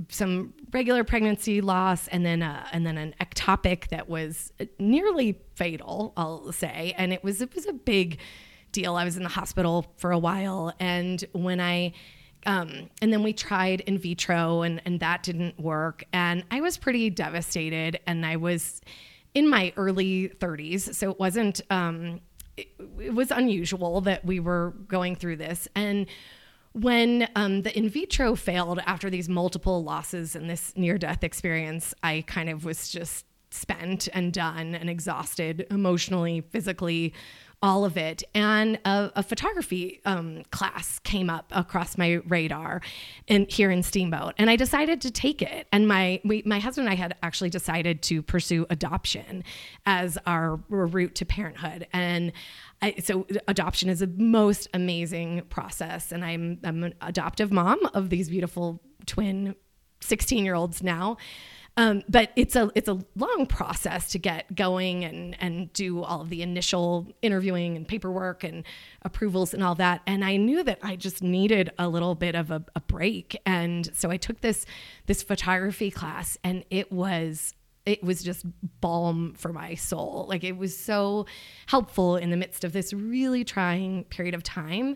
some 0.09 0.53
regular 0.71 1.03
pregnancy 1.03 1.61
loss, 1.61 2.07
and 2.09 2.25
then 2.25 2.41
uh, 2.41 2.67
and 2.71 2.85
then 2.85 2.97
an 2.97 3.15
ectopic 3.21 3.87
that 3.89 4.09
was 4.09 4.51
nearly 4.79 5.39
fatal. 5.55 6.13
I'll 6.17 6.51
say, 6.51 6.93
and 6.97 7.13
it 7.13 7.23
was 7.23 7.41
it 7.41 7.55
was 7.55 7.65
a 7.65 7.73
big 7.73 8.19
deal. 8.71 8.95
I 8.95 9.05
was 9.05 9.15
in 9.15 9.23
the 9.23 9.29
hospital 9.29 9.93
for 9.97 10.11
a 10.11 10.19
while, 10.19 10.73
and 10.79 11.23
when 11.31 11.61
I 11.61 11.93
um, 12.45 12.89
and 13.01 13.11
then 13.11 13.23
we 13.23 13.33
tried 13.33 13.81
in 13.81 13.97
vitro 13.97 14.61
and, 14.61 14.81
and 14.85 14.99
that 14.99 15.23
didn't 15.23 15.59
work. 15.59 16.03
And 16.13 16.43
I 16.51 16.61
was 16.61 16.77
pretty 16.77 17.09
devastated. 17.09 17.99
And 18.05 18.25
I 18.25 18.35
was 18.35 18.81
in 19.33 19.49
my 19.49 19.73
early 19.77 20.29
30s. 20.29 20.93
So 20.93 21.11
it 21.11 21.19
wasn't, 21.19 21.61
um, 21.69 22.21
it, 22.55 22.67
it, 22.99 23.13
was 23.13 23.31
unusual 23.31 24.01
that 24.01 24.23
we 24.25 24.39
were 24.39 24.73
going 24.87 25.15
through 25.15 25.37
this. 25.37 25.67
And 25.75 26.05
when 26.73 27.27
um, 27.35 27.63
the 27.63 27.75
in 27.77 27.89
vitro 27.89 28.35
failed 28.35 28.79
after 28.85 29.09
these 29.09 29.27
multiple 29.27 29.83
losses 29.83 30.35
and 30.35 30.49
this 30.49 30.73
near 30.75 30.97
death 30.97 31.23
experience, 31.23 31.93
I 32.03 32.23
kind 32.27 32.49
of 32.49 32.63
was 32.63 32.89
just 32.89 33.25
spent 33.49 34.07
and 34.13 34.33
done 34.33 34.75
and 34.75 34.89
exhausted 34.89 35.65
emotionally, 35.71 36.41
physically, 36.41 37.13
all 37.65 37.83
of 37.83 37.97
it. 37.97 38.21
And 38.35 38.79
a, 38.85 39.11
a 39.15 39.23
photography 39.23 39.99
um, 40.05 40.43
class 40.51 40.99
came 40.99 41.31
up 41.31 41.51
across 41.51 41.97
my 41.97 42.21
radar 42.27 42.79
in, 43.25 43.47
here 43.49 43.71
in 43.71 43.81
Steamboat. 43.81 44.35
And 44.37 44.51
I 44.51 44.55
decided 44.55 45.01
to 45.01 45.09
take 45.09 45.41
it. 45.41 45.67
And 45.71 45.87
my, 45.87 46.21
we, 46.23 46.43
my 46.45 46.59
husband 46.59 46.87
and 46.87 46.93
I 46.93 46.95
had 46.95 47.15
actually 47.23 47.49
decided 47.49 48.03
to 48.03 48.21
pursue 48.21 48.67
adoption 48.69 49.43
as 49.87 50.15
our 50.27 50.57
route 50.69 51.15
to 51.15 51.25
parenthood. 51.25 51.87
And 51.91 52.33
I, 52.83 52.97
so 53.03 53.25
adoption 53.47 53.89
is 53.89 54.03
a 54.03 54.07
most 54.07 54.67
amazing 54.75 55.41
process. 55.49 56.11
And 56.11 56.23
I'm, 56.23 56.59
I'm 56.63 56.83
an 56.83 56.93
adoptive 57.01 57.51
mom 57.51 57.79
of 57.95 58.11
these 58.11 58.29
beautiful 58.29 58.79
twin 59.07 59.55
16 60.01 60.45
year 60.45 60.53
olds 60.53 60.83
now. 60.83 61.17
Um, 61.77 62.03
but 62.07 62.31
it's 62.37 62.55
a 62.55 62.71
it's 62.73 62.87
a 62.87 62.99
long 63.17 63.45
process 63.47 64.09
to 64.11 64.19
get 64.19 64.55
going 64.55 65.03
and 65.03 65.35
and 65.41 65.73
do 65.73 66.03
all 66.03 66.21
of 66.21 66.29
the 66.29 66.41
initial 66.41 67.07
interviewing 67.21 67.75
and 67.75 67.85
paperwork 67.85 68.45
and 68.45 68.63
approvals 69.01 69.53
and 69.53 69.61
all 69.61 69.75
that. 69.75 70.01
And 70.07 70.23
I 70.23 70.37
knew 70.37 70.63
that 70.63 70.79
I 70.81 70.95
just 70.95 71.21
needed 71.21 71.71
a 71.77 71.89
little 71.89 72.15
bit 72.15 72.33
of 72.33 72.49
a, 72.49 72.63
a 72.75 72.79
break. 72.79 73.37
And 73.45 73.89
so 73.93 74.09
I 74.09 74.15
took 74.15 74.39
this 74.39 74.65
this 75.07 75.21
photography 75.21 75.91
class, 75.91 76.37
and 76.45 76.63
it 76.69 76.93
was 76.93 77.53
it 77.85 78.01
was 78.01 78.23
just 78.23 78.45
balm 78.79 79.33
for 79.37 79.51
my 79.51 79.75
soul. 79.75 80.25
Like 80.29 80.45
it 80.45 80.57
was 80.57 80.77
so 80.77 81.25
helpful 81.67 82.15
in 82.15 82.29
the 82.29 82.37
midst 82.37 82.63
of 82.63 82.71
this 82.71 82.93
really 82.93 83.43
trying 83.43 84.05
period 84.05 84.33
of 84.33 84.43
time 84.43 84.95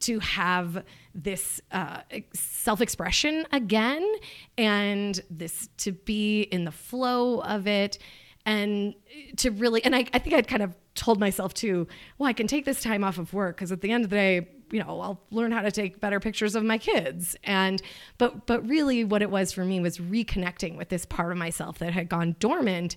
to 0.00 0.18
have 0.20 0.84
this 1.14 1.60
uh, 1.72 2.00
self 2.34 2.80
expression 2.80 3.46
again 3.52 4.06
and 4.56 5.20
this 5.30 5.68
to 5.78 5.92
be 5.92 6.42
in 6.42 6.64
the 6.64 6.72
flow 6.72 7.40
of 7.40 7.66
it 7.66 7.98
and 8.46 8.94
to 9.36 9.50
really, 9.50 9.84
and 9.84 9.94
I, 9.94 10.06
I 10.12 10.18
think 10.18 10.34
I'd 10.34 10.48
kind 10.48 10.62
of 10.62 10.74
told 10.94 11.20
myself 11.20 11.54
too, 11.54 11.86
well, 12.18 12.28
I 12.28 12.32
can 12.32 12.46
take 12.46 12.64
this 12.64 12.82
time 12.82 13.04
off 13.04 13.18
of 13.18 13.32
work 13.32 13.56
because 13.56 13.72
at 13.72 13.80
the 13.80 13.90
end 13.90 14.04
of 14.04 14.10
the 14.10 14.16
day, 14.16 14.48
you 14.70 14.78
know, 14.78 15.00
I'll 15.00 15.20
learn 15.30 15.52
how 15.52 15.62
to 15.62 15.70
take 15.70 16.00
better 16.00 16.20
pictures 16.20 16.54
of 16.54 16.62
my 16.62 16.78
kids. 16.78 17.36
And, 17.44 17.82
but, 18.18 18.46
but 18.46 18.66
really 18.68 19.04
what 19.04 19.20
it 19.20 19.30
was 19.30 19.52
for 19.52 19.64
me 19.64 19.80
was 19.80 19.98
reconnecting 19.98 20.76
with 20.76 20.88
this 20.88 21.04
part 21.04 21.32
of 21.32 21.38
myself 21.38 21.78
that 21.78 21.92
had 21.92 22.08
gone 22.08 22.36
dormant 22.38 22.96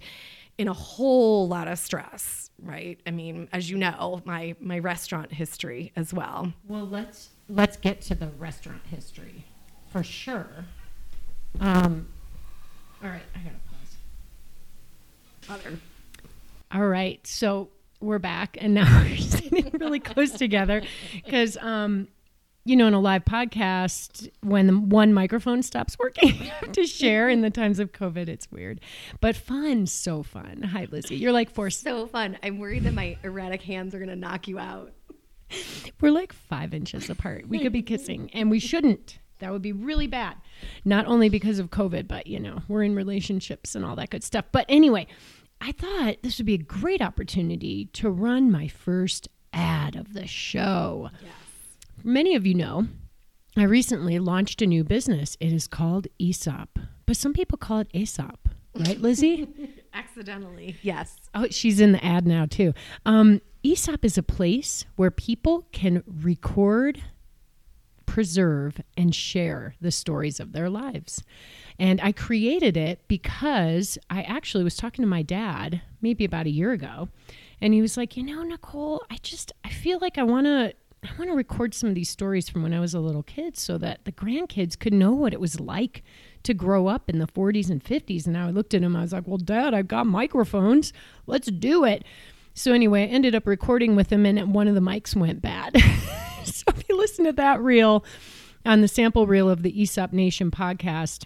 in 0.58 0.68
a 0.68 0.74
whole 0.74 1.48
lot 1.48 1.68
of 1.68 1.80
stress, 1.80 2.50
right? 2.62 3.00
I 3.08 3.12
mean, 3.12 3.50
as 3.52 3.70
you 3.70 3.78
know, 3.78 4.22
my 4.26 4.56
my 4.60 4.80
restaurant 4.80 5.32
history 5.32 5.92
as 5.96 6.14
well. 6.14 6.54
Well, 6.68 6.86
let's 6.86 7.30
let's 7.50 7.78
get 7.78 8.02
to 8.02 8.16
the 8.16 8.28
restaurant 8.40 8.82
history 8.90 9.46
for 9.92 10.04
sure. 10.04 10.66
Um, 11.60 12.08
all 13.04 13.10
right, 13.10 13.22
I 13.36 13.40
gotta 13.40 13.56
pause. 15.48 15.60
Other. 15.68 15.78
All 16.72 16.88
right, 16.88 17.26
so 17.28 17.70
we're 18.00 18.20
back, 18.20 18.58
and 18.60 18.74
now 18.74 19.04
we're 19.04 19.18
sitting 19.18 19.70
really 19.80 20.00
close 20.00 20.32
together 20.32 20.82
because 21.14 21.58
um, 21.58 22.08
you 22.66 22.78
know, 22.78 22.88
in 22.88 22.94
a 22.94 23.00
live 23.00 23.26
podcast, 23.26 24.30
when 24.42 24.68
the 24.68 24.78
one 24.78 25.14
microphone 25.14 25.62
stops 25.64 25.98
working 26.00 26.50
to 26.72 26.86
share 26.86 27.28
in 27.28 27.42
the 27.42 27.50
times 27.50 27.80
of 27.80 27.92
COVID, 27.92 28.30
it's 28.30 28.50
weird, 28.52 28.80
but 29.20 29.36
fun, 29.36 29.86
so 29.86 30.24
fun. 30.24 30.64
Hi, 30.64 30.88
Lizzie. 30.90 31.18
You're 31.18 31.34
like 31.34 31.52
four. 31.52 31.70
So 31.70 32.08
fun. 32.08 32.38
I'm 32.42 32.60
worried 32.60 32.84
that 32.84 32.94
my 32.94 33.18
erratic 33.24 33.62
hands 33.62 33.94
are 33.94 34.00
going 34.00 34.10
to 34.10 34.16
knock 34.16 34.48
you 34.48 34.60
out. 34.60 34.94
We're 36.00 36.12
like 36.12 36.32
five 36.32 36.74
inches 36.74 37.10
apart. 37.10 37.48
We 37.48 37.60
could 37.60 37.74
be 37.74 37.84
kissing, 37.84 38.30
and 38.34 38.50
we 38.50 38.60
shouldn't. 38.60 39.20
That 39.40 39.52
would 39.52 39.62
be 39.62 39.74
really 39.74 40.08
bad. 40.08 40.38
Not 40.86 41.06
only 41.06 41.28
because 41.28 41.60
of 41.60 41.70
COVID, 41.70 42.08
but 42.08 42.28
you 42.28 42.40
know, 42.40 42.62
we're 42.70 42.84
in 42.84 42.96
relationships 42.96 43.76
and 43.76 43.84
all 43.84 43.98
that 43.98 44.10
good 44.10 44.24
stuff. 44.24 44.46
But 44.54 44.66
anyway, 44.70 45.08
I 45.60 45.74
thought 45.74 46.24
this 46.24 46.38
would 46.38 46.46
be 46.46 46.54
a 46.56 46.60
great 46.60 47.02
opportunity 47.02 47.86
to 47.94 48.10
run 48.10 48.52
my 48.52 48.70
first 48.70 49.28
ad 49.52 49.98
of 49.98 50.14
the 50.14 50.26
show. 50.26 51.10
Yeah 51.22 51.30
many 52.04 52.36
of 52.36 52.46
you 52.46 52.54
know, 52.54 52.88
I 53.56 53.64
recently 53.64 54.20
launched 54.20 54.62
a 54.62 54.68
new 54.68 54.84
business. 54.84 55.38
It 55.40 55.54
is 55.54 55.68
called 55.68 56.08
Aesop, 56.20 56.80
but 57.06 57.18
some 57.18 57.34
people 57.34 57.58
call 57.58 57.80
it 57.80 57.92
ASOP, 57.94 58.38
right, 58.76 59.00
Lizzie? 59.00 59.48
Accidentally, 59.94 60.76
yes. 60.82 61.16
Oh, 61.36 61.48
she's 61.52 61.80
in 61.80 61.92
the 61.92 62.04
ad 62.04 62.26
now 62.26 62.46
too. 62.46 62.74
Um, 63.06 63.42
Aesop 63.62 64.04
is 64.04 64.18
a 64.18 64.24
place 64.24 64.86
where 64.96 65.12
people 65.12 65.68
can 65.72 66.04
record, 66.08 67.02
preserve, 68.06 68.82
and 68.98 69.14
share 69.14 69.76
the 69.80 69.92
stories 69.92 70.40
of 70.40 70.52
their 70.52 70.70
lives. 70.70 71.24
And 71.80 72.02
I 72.02 72.12
created 72.12 72.76
it 72.76 73.08
because 73.08 73.98
I 74.10 74.24
actually 74.24 74.64
was 74.64 74.76
talking 74.76 75.04
to 75.04 75.08
my 75.08 75.22
dad 75.22 75.82
maybe 76.02 76.26
about 76.26 76.48
a 76.48 76.52
year 76.52 76.72
ago, 76.72 77.10
and 77.62 77.74
he 77.74 77.82
was 77.82 77.98
like, 77.98 78.18
"You 78.18 78.24
know, 78.24 78.44
Nicole, 78.44 79.04
I 79.10 79.18
just 79.22 79.54
I 79.64 79.70
feel 79.70 80.00
like 80.00 80.18
I 80.18 80.24
want 80.24 80.46
to 80.48 80.74
I 81.04 81.10
want 81.18 81.30
to 81.30 81.36
record 81.36 81.74
some 81.74 81.90
of 81.90 81.96
these 81.96 82.10
stories 82.10 82.48
from 82.48 82.64
when 82.64 82.74
I 82.74 82.80
was 82.80 82.94
a 82.94 83.00
little 83.00 83.24
kid 83.24 83.58
so 83.58 83.78
that 83.78 84.06
the 84.06 84.12
grandkids 84.12 84.80
could 84.80 84.94
know 84.94 85.12
what 85.12 85.34
it 85.34 85.40
was 85.40 85.60
like 85.60 86.04
to 86.44 86.54
grow 86.54 86.88
up 86.88 87.10
in 87.10 87.20
the 87.20 87.28
40s 87.28 87.70
and 87.70 87.84
50s. 87.84 88.26
And 88.26 88.38
I 88.38 88.50
looked 88.50 88.74
at 88.74 88.82
him, 88.82 88.96
I 88.96 89.02
was 89.02 89.14
like, 89.14 89.28
Well, 89.28 89.38
Dad, 89.38 89.74
I've 89.74 89.88
got 89.88 90.08
microphones. 90.08 90.94
Let's 91.28 91.52
do 91.52 91.84
it. 91.84 92.04
So, 92.54 92.72
anyway, 92.72 93.04
I 93.04 93.08
ended 93.08 93.34
up 93.34 93.48
recording 93.48 93.96
with 93.96 94.12
him, 94.12 94.28
and 94.28 94.54
one 94.54 94.68
of 94.68 94.76
the 94.76 94.82
mics 94.82 95.16
went 95.16 95.42
bad. 95.42 95.76
so, 96.44 96.66
if 96.68 96.88
you 96.88 96.96
listen 96.96 97.26
to 97.26 97.34
that 97.34 97.60
reel 97.60 98.06
on 98.64 98.82
the 98.82 98.88
sample 98.88 99.26
reel 99.26 99.50
of 99.50 99.64
the 99.64 99.82
Aesop 99.82 100.14
Nation 100.14 100.52
podcast, 100.52 101.26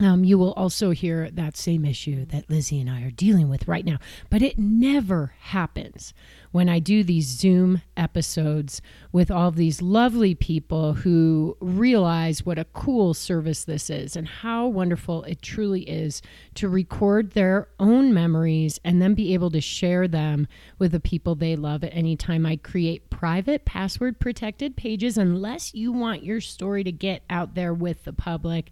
um, 0.00 0.22
you 0.22 0.38
will 0.38 0.52
also 0.52 0.90
hear 0.90 1.28
that 1.30 1.56
same 1.56 1.84
issue 1.84 2.24
that 2.26 2.48
Lizzie 2.48 2.80
and 2.80 2.88
I 2.88 3.02
are 3.02 3.10
dealing 3.10 3.48
with 3.48 3.66
right 3.66 3.84
now. 3.84 3.98
But 4.30 4.42
it 4.42 4.56
never 4.56 5.34
happens 5.40 6.14
when 6.52 6.68
I 6.68 6.78
do 6.78 7.02
these 7.02 7.26
Zoom 7.26 7.82
episodes 7.96 8.80
with 9.10 9.28
all 9.30 9.50
these 9.50 9.82
lovely 9.82 10.36
people 10.36 10.94
who 10.94 11.56
realize 11.60 12.46
what 12.46 12.60
a 12.60 12.64
cool 12.66 13.12
service 13.12 13.64
this 13.64 13.90
is 13.90 14.14
and 14.14 14.28
how 14.28 14.68
wonderful 14.68 15.24
it 15.24 15.42
truly 15.42 15.82
is 15.82 16.22
to 16.54 16.68
record 16.68 17.32
their 17.32 17.68
own 17.80 18.14
memories 18.14 18.78
and 18.84 19.02
then 19.02 19.14
be 19.14 19.34
able 19.34 19.50
to 19.50 19.60
share 19.60 20.06
them 20.06 20.46
with 20.78 20.92
the 20.92 21.00
people 21.00 21.34
they 21.34 21.56
love 21.56 21.82
at 21.82 21.94
any 21.94 22.16
time. 22.16 22.46
I 22.46 22.56
create 22.56 23.10
private, 23.10 23.64
password 23.64 24.20
protected 24.20 24.76
pages 24.76 25.18
unless 25.18 25.74
you 25.74 25.90
want 25.90 26.22
your 26.22 26.40
story 26.40 26.84
to 26.84 26.92
get 26.92 27.22
out 27.28 27.56
there 27.56 27.74
with 27.74 28.04
the 28.04 28.12
public. 28.12 28.70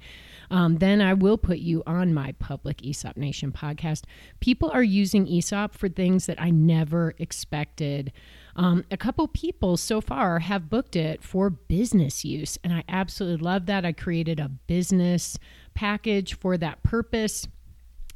Um, 0.50 0.76
then 0.78 1.00
I 1.00 1.14
will 1.14 1.38
put 1.38 1.58
you 1.58 1.82
on 1.86 2.14
my 2.14 2.32
public 2.32 2.82
Aesop 2.82 3.16
Nation 3.16 3.52
podcast. 3.52 4.04
People 4.40 4.70
are 4.70 4.82
using 4.82 5.26
Aesop 5.26 5.74
for 5.74 5.88
things 5.88 6.26
that 6.26 6.40
I 6.40 6.50
never 6.50 7.14
expected. 7.18 8.12
Um, 8.54 8.84
a 8.90 8.96
couple 8.96 9.28
people 9.28 9.76
so 9.76 10.00
far 10.00 10.38
have 10.38 10.70
booked 10.70 10.96
it 10.96 11.22
for 11.22 11.50
business 11.50 12.24
use, 12.24 12.58
and 12.64 12.72
I 12.72 12.84
absolutely 12.88 13.44
love 13.44 13.66
that. 13.66 13.84
I 13.84 13.92
created 13.92 14.40
a 14.40 14.48
business 14.48 15.38
package 15.74 16.34
for 16.34 16.56
that 16.56 16.82
purpose. 16.82 17.46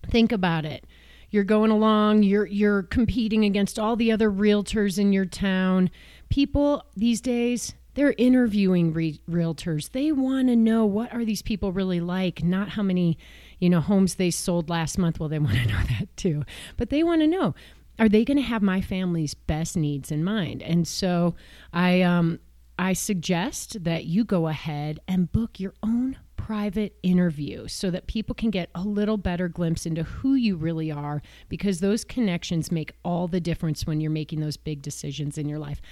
Think 0.07 0.33
about 0.33 0.65
it. 0.65 0.87
You're 1.31 1.45
going 1.45 1.71
along, 1.71 2.25
you're 2.25 2.47
you're 2.47 2.83
competing 2.85 3.45
against 3.45 3.79
all 3.79 3.95
the 3.95 4.11
other 4.11 4.31
realtors 4.31 4.99
in 4.99 5.13
your 5.13 5.27
town. 5.27 5.91
People 6.29 6.85
these 6.97 7.21
days, 7.21 7.75
they're 8.01 8.15
interviewing 8.17 8.95
re- 8.95 9.21
realtors. 9.29 9.91
They 9.91 10.11
want 10.11 10.49
to 10.49 10.57
know 10.57 10.87
what 10.87 11.13
are 11.13 11.23
these 11.23 11.43
people 11.43 11.71
really 11.71 12.01
like, 12.01 12.43
not 12.43 12.71
how 12.71 12.83
many, 12.83 13.19
you 13.59 13.69
know, 13.69 13.83
homes 13.83 14.15
they 14.15 14.31
sold 14.31 14.71
last 14.71 14.97
month. 14.97 15.21
Well, 15.21 15.29
they 15.29 15.39
want 15.39 15.59
to 15.59 15.67
know 15.67 15.83
that 15.99 16.17
too. 16.17 16.45
But 16.79 16.89
they 16.89 17.03
want 17.03 17.21
to 17.21 17.27
know 17.27 17.55
are 17.99 18.09
they 18.09 18.25
going 18.25 18.39
to 18.39 18.43
have 18.43 18.63
my 18.63 18.81
family's 18.81 19.35
best 19.35 19.77
needs 19.77 20.11
in 20.11 20.25
mind? 20.25 20.63
And 20.63 20.89
so 20.89 21.35
I 21.75 22.01
um 22.01 22.39
I 22.79 22.95
suggest 22.95 23.85
that 23.85 24.07
you 24.07 24.25
go 24.25 24.49
ahead 24.49 25.01
and 25.07 25.31
book 25.31 25.61
your 25.61 25.75
own 25.83 26.17
private 26.39 26.97
interview 27.03 27.69
so 27.69 27.91
that 27.91 28.07
people 28.07 28.35
can 28.35 28.49
get 28.49 28.71
a 28.75 28.81
little 28.81 29.19
better 29.19 29.47
glimpse 29.47 29.85
into 29.85 30.05
who 30.05 30.37
you 30.37 30.57
really 30.57 30.91
are 30.91 31.21
because 31.51 31.81
those 31.81 32.03
connections 32.03 32.73
make 32.73 32.95
all 33.05 33.29
the 33.29 33.41
difference 33.41 33.87
when 33.87 34.01
you're 34.01 34.11
making 34.11 34.41
those 34.41 34.57
big 34.57 34.81
decisions 34.81 35.37
in 35.37 35.51
your 35.51 35.59
life. 35.59 35.83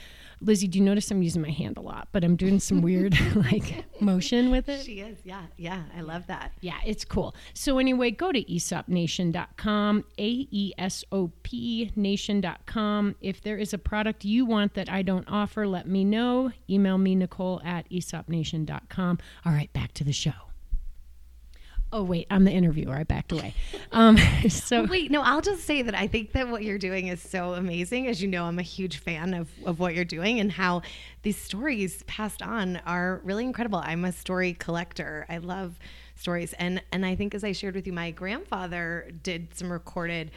Lizzie, 0.40 0.68
do 0.68 0.78
you 0.78 0.84
notice 0.84 1.10
I'm 1.10 1.22
using 1.22 1.42
my 1.42 1.50
hand 1.50 1.76
a 1.76 1.80
lot, 1.80 2.08
but 2.12 2.24
I'm 2.24 2.36
doing 2.36 2.60
some 2.60 2.82
weird 2.82 3.18
like 3.34 3.84
motion 4.00 4.50
with 4.50 4.68
it? 4.68 4.84
She 4.84 5.00
is, 5.00 5.18
yeah, 5.24 5.42
yeah. 5.56 5.82
I 5.96 6.00
love 6.00 6.26
that. 6.28 6.52
Yeah, 6.60 6.78
it's 6.84 7.04
cool. 7.04 7.34
So 7.54 7.78
anyway, 7.78 8.10
go 8.10 8.32
to 8.32 8.42
aesopnation.com, 8.42 10.04
A 10.18 10.28
E 10.50 10.72
S 10.78 11.04
O 11.12 11.30
P 11.42 11.92
nation.com. 11.96 13.16
If 13.20 13.42
there 13.42 13.56
is 13.56 13.72
a 13.72 13.78
product 13.78 14.24
you 14.24 14.46
want 14.46 14.74
that 14.74 14.90
I 14.90 15.02
don't 15.02 15.28
offer, 15.28 15.66
let 15.66 15.86
me 15.86 16.04
know. 16.04 16.52
Email 16.70 16.98
me, 16.98 17.14
Nicole 17.14 17.60
at 17.64 17.88
aesopnation.com. 17.90 19.18
All 19.44 19.52
right, 19.52 19.72
back 19.72 19.92
to 19.94 20.04
the 20.04 20.12
show. 20.12 20.47
Oh 21.90 22.02
wait, 22.02 22.26
I'm 22.30 22.44
the 22.44 22.50
interviewer. 22.50 22.94
I 22.94 23.04
backed 23.04 23.32
away. 23.32 23.54
Um, 23.92 24.18
so 24.48 24.84
Wait, 24.84 25.10
no, 25.10 25.22
I'll 25.22 25.40
just 25.40 25.64
say 25.64 25.82
that 25.82 25.94
I 25.94 26.06
think 26.06 26.32
that 26.32 26.48
what 26.48 26.62
you're 26.62 26.78
doing 26.78 27.08
is 27.08 27.20
so 27.22 27.54
amazing. 27.54 28.06
As 28.08 28.20
you 28.20 28.28
know, 28.28 28.44
I'm 28.44 28.58
a 28.58 28.62
huge 28.62 28.98
fan 28.98 29.32
of, 29.32 29.48
of 29.64 29.80
what 29.80 29.94
you're 29.94 30.04
doing 30.04 30.38
and 30.38 30.52
how 30.52 30.82
these 31.22 31.38
stories 31.38 32.02
passed 32.04 32.42
on 32.42 32.76
are 32.86 33.20
really 33.24 33.44
incredible. 33.44 33.80
I'm 33.82 34.04
a 34.04 34.12
story 34.12 34.52
collector. 34.54 35.24
I 35.28 35.38
love 35.38 35.78
stories. 36.14 36.52
And, 36.54 36.82
and 36.92 37.06
I 37.06 37.14
think, 37.14 37.34
as 37.34 37.42
I 37.42 37.52
shared 37.52 37.74
with 37.74 37.86
you, 37.86 37.92
my 37.92 38.10
grandfather 38.10 39.10
did 39.22 39.54
some 39.54 39.72
recorded 39.72 40.30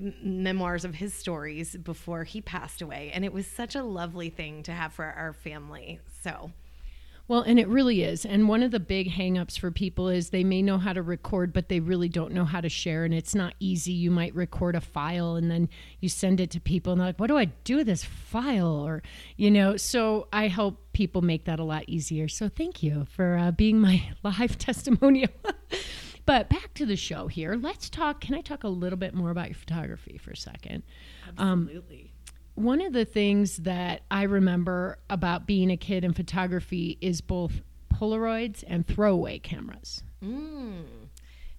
m- 0.00 0.14
memoirs 0.22 0.84
of 0.84 0.94
his 0.96 1.14
stories 1.14 1.74
before 1.76 2.24
he 2.24 2.42
passed 2.42 2.82
away. 2.82 3.10
And 3.14 3.24
it 3.24 3.32
was 3.32 3.46
such 3.46 3.74
a 3.74 3.82
lovely 3.82 4.28
thing 4.28 4.62
to 4.64 4.72
have 4.72 4.92
for 4.92 5.04
our 5.04 5.32
family. 5.32 6.00
So. 6.22 6.50
Well, 7.28 7.42
and 7.42 7.58
it 7.58 7.68
really 7.68 8.02
is. 8.02 8.24
And 8.24 8.48
one 8.48 8.62
of 8.62 8.70
the 8.70 8.80
big 8.80 9.10
hangups 9.10 9.58
for 9.58 9.70
people 9.70 10.08
is 10.08 10.30
they 10.30 10.44
may 10.44 10.62
know 10.62 10.78
how 10.78 10.94
to 10.94 11.02
record, 11.02 11.52
but 11.52 11.68
they 11.68 11.78
really 11.78 12.08
don't 12.08 12.32
know 12.32 12.46
how 12.46 12.62
to 12.62 12.70
share. 12.70 13.04
And 13.04 13.12
it's 13.12 13.34
not 13.34 13.52
easy. 13.60 13.92
You 13.92 14.10
might 14.10 14.34
record 14.34 14.74
a 14.74 14.80
file 14.80 15.36
and 15.36 15.50
then 15.50 15.68
you 16.00 16.08
send 16.08 16.40
it 16.40 16.50
to 16.52 16.60
people 16.60 16.92
and 16.92 17.00
they're 17.00 17.08
like, 17.08 17.20
what 17.20 17.26
do 17.26 17.36
I 17.36 17.46
do 17.64 17.76
with 17.76 17.86
this 17.86 18.02
file? 18.02 18.66
Or, 18.86 19.02
you 19.36 19.50
know, 19.50 19.76
so 19.76 20.26
I 20.32 20.48
help 20.48 20.80
people 20.94 21.20
make 21.20 21.44
that 21.44 21.60
a 21.60 21.64
lot 21.64 21.84
easier. 21.86 22.28
So 22.28 22.48
thank 22.48 22.82
you 22.82 23.06
for 23.10 23.36
uh, 23.36 23.50
being 23.50 23.78
my 23.78 24.08
live 24.22 24.56
testimonial. 24.56 25.30
but 26.24 26.48
back 26.48 26.72
to 26.74 26.86
the 26.86 26.96
show 26.96 27.26
here. 27.26 27.58
Let's 27.60 27.90
talk. 27.90 28.22
Can 28.22 28.36
I 28.36 28.40
talk 28.40 28.64
a 28.64 28.68
little 28.68 28.98
bit 28.98 29.12
more 29.12 29.28
about 29.28 29.48
your 29.48 29.54
photography 29.54 30.16
for 30.16 30.30
a 30.30 30.36
second? 30.36 30.82
Absolutely. 31.28 32.00
Um, 32.04 32.07
one 32.58 32.80
of 32.80 32.92
the 32.92 33.04
things 33.04 33.58
that 33.58 34.02
I 34.10 34.24
remember 34.24 34.98
about 35.08 35.46
being 35.46 35.70
a 35.70 35.76
kid 35.76 36.04
in 36.04 36.12
photography 36.12 36.98
is 37.00 37.20
both 37.20 37.62
Polaroids 37.92 38.64
and 38.66 38.86
throwaway 38.86 39.38
cameras. 39.38 40.02
Mm. 40.22 40.84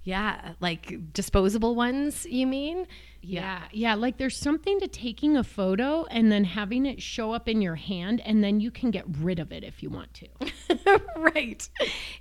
Yeah, 0.03 0.53
like 0.59 1.13
disposable 1.13 1.75
ones, 1.75 2.25
you 2.25 2.47
mean? 2.47 2.87
Yeah. 3.21 3.63
yeah, 3.71 3.95
like 3.95 4.17
there's 4.17 4.37
something 4.37 4.79
to 4.79 4.87
taking 4.87 5.35
a 5.35 5.43
photo 5.43 6.05
and 6.05 6.31
then 6.31 6.45
having 6.45 6.85
it 6.85 7.01
show 7.01 7.33
up 7.33 7.49
in 7.49 7.61
your 7.61 7.75
hand, 7.75 8.21
and 8.25 8.43
then 8.43 8.59
you 8.59 8.71
can 8.71 8.91
get 8.91 9.05
rid 9.19 9.39
of 9.39 9.51
it 9.51 9.63
if 9.63 9.83
you 9.83 9.89
want 9.89 10.13
to. 10.15 11.01
right. 11.17 11.67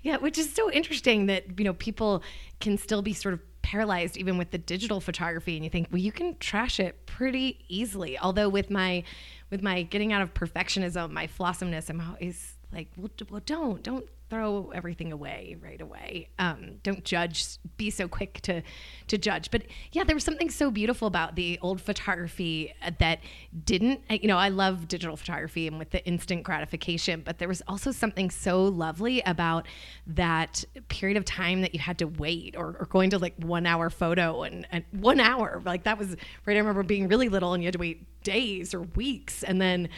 Yeah, 0.02 0.16
which 0.16 0.38
is 0.38 0.52
so 0.52 0.70
interesting 0.70 1.26
that, 1.26 1.58
you 1.58 1.64
know, 1.64 1.74
people 1.74 2.22
can 2.60 2.76
still 2.78 3.00
be 3.00 3.12
sort 3.12 3.34
of 3.34 3.40
paralyzed 3.68 4.16
even 4.16 4.38
with 4.38 4.50
the 4.50 4.56
digital 4.58 4.98
photography 4.98 5.54
and 5.56 5.62
you 5.62 5.68
think 5.68 5.88
well 5.90 6.00
you 6.00 6.10
can 6.10 6.34
trash 6.38 6.80
it 6.80 7.04
pretty 7.04 7.58
easily. 7.68 8.18
Although 8.18 8.48
with 8.48 8.70
my 8.70 9.04
with 9.50 9.62
my 9.62 9.82
getting 9.82 10.12
out 10.12 10.22
of 10.22 10.32
perfectionism 10.32 11.10
my 11.10 11.26
flawsomeness 11.26 11.90
i'm 11.90 12.00
always 12.00 12.56
like 12.72 12.88
well, 12.96 13.10
well 13.30 13.42
don't 13.44 13.82
don't 13.82 14.06
throw 14.30 14.70
everything 14.74 15.12
away 15.12 15.56
right 15.60 15.80
away. 15.80 16.28
Um, 16.38 16.76
don't 16.82 17.04
judge. 17.04 17.58
Be 17.76 17.90
so 17.90 18.08
quick 18.08 18.40
to 18.42 18.62
to 19.08 19.18
judge. 19.18 19.50
But 19.50 19.62
yeah, 19.92 20.04
there 20.04 20.14
was 20.14 20.24
something 20.24 20.50
so 20.50 20.70
beautiful 20.70 21.08
about 21.08 21.36
the 21.36 21.58
old 21.62 21.80
photography 21.80 22.72
that 22.98 23.20
didn't. 23.64 24.00
You 24.10 24.28
know, 24.28 24.36
I 24.36 24.48
love 24.48 24.88
digital 24.88 25.16
photography 25.16 25.66
and 25.66 25.78
with 25.78 25.90
the 25.90 26.04
instant 26.04 26.42
gratification, 26.42 27.22
but 27.24 27.38
there 27.38 27.48
was 27.48 27.62
also 27.66 27.90
something 27.90 28.30
so 28.30 28.64
lovely 28.64 29.22
about 29.22 29.66
that 30.06 30.64
period 30.88 31.16
of 31.16 31.24
time 31.24 31.62
that 31.62 31.74
you 31.74 31.80
had 31.80 31.98
to 31.98 32.06
wait, 32.06 32.54
or, 32.56 32.76
or 32.80 32.86
going 32.90 33.10
to 33.10 33.18
like 33.18 33.34
one 33.38 33.66
hour 33.66 33.90
photo 33.90 34.42
and, 34.42 34.66
and 34.70 34.84
one 34.92 35.20
hour 35.20 35.62
like 35.64 35.84
that 35.84 35.98
was 35.98 36.16
right. 36.46 36.56
I 36.56 36.58
remember 36.58 36.82
being 36.82 37.08
really 37.08 37.28
little 37.28 37.54
and 37.54 37.62
you 37.62 37.66
had 37.66 37.74
to 37.74 37.78
wait 37.78 38.04
days 38.22 38.74
or 38.74 38.82
weeks, 38.82 39.42
and 39.42 39.60
then 39.60 39.88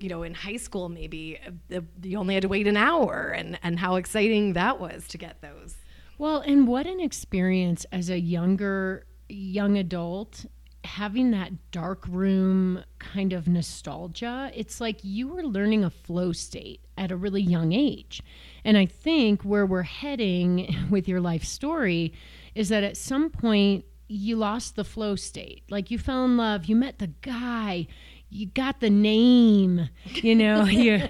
you 0.00 0.08
know, 0.08 0.22
in 0.22 0.34
high 0.34 0.56
school, 0.56 0.88
maybe 0.88 1.38
uh, 1.74 1.80
you 2.02 2.18
only 2.18 2.34
had 2.34 2.42
to 2.42 2.48
wait 2.48 2.66
an 2.66 2.76
hour, 2.76 3.34
and 3.36 3.58
and 3.62 3.78
how 3.78 3.96
exciting 3.96 4.52
that 4.54 4.80
was 4.80 5.06
to 5.08 5.18
get 5.18 5.40
those. 5.40 5.76
Well, 6.18 6.40
and 6.40 6.68
what 6.68 6.86
an 6.86 7.00
experience 7.00 7.86
as 7.92 8.10
a 8.10 8.20
younger 8.20 9.06
young 9.28 9.78
adult 9.78 10.44
having 10.84 11.30
that 11.30 11.52
dark 11.70 12.06
room 12.08 12.82
kind 12.98 13.32
of 13.32 13.46
nostalgia. 13.46 14.50
It's 14.54 14.80
like 14.80 15.00
you 15.02 15.28
were 15.28 15.42
learning 15.42 15.84
a 15.84 15.90
flow 15.90 16.32
state 16.32 16.80
at 16.96 17.10
a 17.10 17.16
really 17.16 17.42
young 17.42 17.72
age. 17.72 18.22
And 18.64 18.76
I 18.76 18.86
think 18.86 19.42
where 19.42 19.66
we're 19.66 19.82
heading 19.82 20.74
with 20.90 21.08
your 21.08 21.20
life 21.20 21.44
story 21.44 22.12
is 22.54 22.68
that 22.70 22.82
at 22.82 22.96
some 22.96 23.30
point 23.30 23.84
you 24.08 24.36
lost 24.36 24.74
the 24.74 24.84
flow 24.84 25.16
state. 25.16 25.62
Like 25.70 25.90
you 25.90 25.98
fell 25.98 26.24
in 26.24 26.36
love, 26.36 26.64
you 26.64 26.74
met 26.74 26.98
the 26.98 27.12
guy, 27.22 27.86
you 28.30 28.46
got 28.46 28.80
the 28.80 28.90
name, 28.90 29.90
you 30.06 30.34
know, 30.34 30.64
you, 30.64 31.08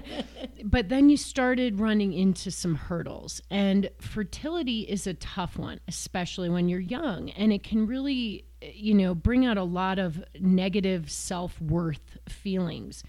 but 0.64 0.88
then 0.88 1.10
you 1.10 1.16
started 1.16 1.78
running 1.78 2.12
into 2.12 2.50
some 2.50 2.74
hurdles. 2.74 3.42
And 3.50 3.90
fertility 4.00 4.80
is 4.80 5.06
a 5.06 5.14
tough 5.14 5.58
one, 5.58 5.80
especially 5.86 6.48
when 6.48 6.68
you're 6.68 6.80
young. 6.80 7.30
And 7.30 7.52
it 7.52 7.62
can 7.62 7.86
really, 7.86 8.46
you 8.62 8.94
know, 8.94 9.14
bring 9.14 9.44
out 9.44 9.58
a 9.58 9.62
lot 9.62 9.98
of 9.98 10.24
negative 10.40 11.10
self 11.10 11.60
worth 11.60 12.18
feelings. 12.28 13.04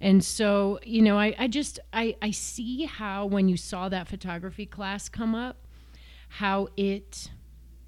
And 0.00 0.22
so, 0.22 0.78
you 0.84 1.00
know, 1.00 1.18
I, 1.18 1.34
I 1.38 1.48
just, 1.48 1.80
I, 1.92 2.16
I 2.20 2.30
see 2.30 2.84
how 2.84 3.24
when 3.24 3.48
you 3.48 3.56
saw 3.56 3.88
that 3.88 4.08
photography 4.08 4.66
class 4.66 5.08
come 5.08 5.34
up, 5.34 5.66
how 6.28 6.68
it, 6.76 7.30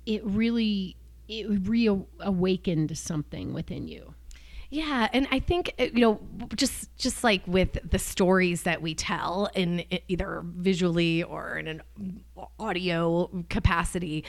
it 0.07 0.25
really, 0.25 0.97
it 1.29 1.47
reawakened 1.69 2.97
something 2.97 3.53
within 3.53 3.89
you. 3.89 4.15
Yeah, 4.71 5.09
and 5.13 5.29
I 5.31 5.39
think 5.41 5.73
uh, 5.79 5.85
you 5.85 6.01
know 6.01 6.21
just 6.57 6.95
just 6.97 7.23
like 7.23 7.43
with 7.47 7.79
the 7.89 7.99
stories 7.99 8.65
that 8.65 8.83
we 8.83 8.95
tell 8.95 9.49
in 9.55 9.85
either 10.09 10.43
visually 10.45 11.23
or 11.23 11.59
in 11.59 11.69
an 11.69 11.83
audio 12.59 13.31
capacity 13.49 14.25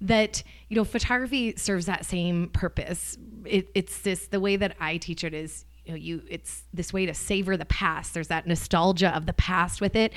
that 0.00 0.42
you 0.68 0.76
know 0.76 0.84
photography 0.84 1.54
serves 1.56 1.86
that 1.86 2.04
same 2.04 2.48
purpose. 2.50 3.16
It, 3.44 3.68
it's 3.74 4.00
this 4.00 4.28
the 4.28 4.40
way 4.40 4.56
that 4.56 4.76
I 4.80 4.98
teach 4.98 5.24
it 5.24 5.34
is 5.34 5.64
you 5.88 5.94
know 5.94 5.98
you 5.98 6.22
it's 6.28 6.64
this 6.72 6.92
way 6.92 7.06
to 7.06 7.14
savor 7.14 7.56
the 7.56 7.64
past 7.64 8.14
there's 8.14 8.28
that 8.28 8.46
nostalgia 8.46 9.08
of 9.16 9.26
the 9.26 9.32
past 9.32 9.80
with 9.80 9.96
it 9.96 10.12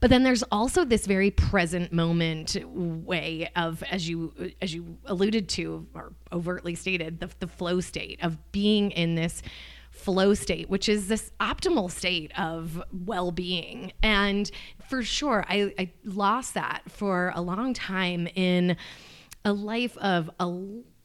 but 0.00 0.10
then 0.10 0.22
there's 0.22 0.44
also 0.44 0.84
this 0.84 1.06
very 1.06 1.30
present 1.30 1.92
moment 1.92 2.56
way 2.64 3.50
of 3.56 3.82
as 3.90 4.08
you 4.08 4.32
as 4.62 4.72
you 4.72 4.96
alluded 5.06 5.48
to 5.48 5.86
or 5.94 6.12
overtly 6.32 6.74
stated 6.74 7.20
the, 7.20 7.28
the 7.40 7.48
flow 7.48 7.80
state 7.80 8.18
of 8.22 8.38
being 8.52 8.90
in 8.92 9.16
this 9.16 9.42
flow 9.90 10.32
state, 10.32 10.70
which 10.70 10.88
is 10.88 11.08
this 11.08 11.32
optimal 11.40 11.90
state 11.90 12.30
of 12.38 12.80
well 12.92 13.32
being. 13.32 13.92
And 14.00 14.48
for 14.88 15.02
sure, 15.02 15.44
I, 15.48 15.74
I, 15.76 15.92
lost 16.04 16.54
that 16.54 16.82
for 16.86 17.32
a 17.34 17.40
long 17.40 17.74
time 17.74 18.28
in 18.34 18.76
a 19.44 19.52
life 19.52 19.96
of 19.98 20.30
a 20.38 20.46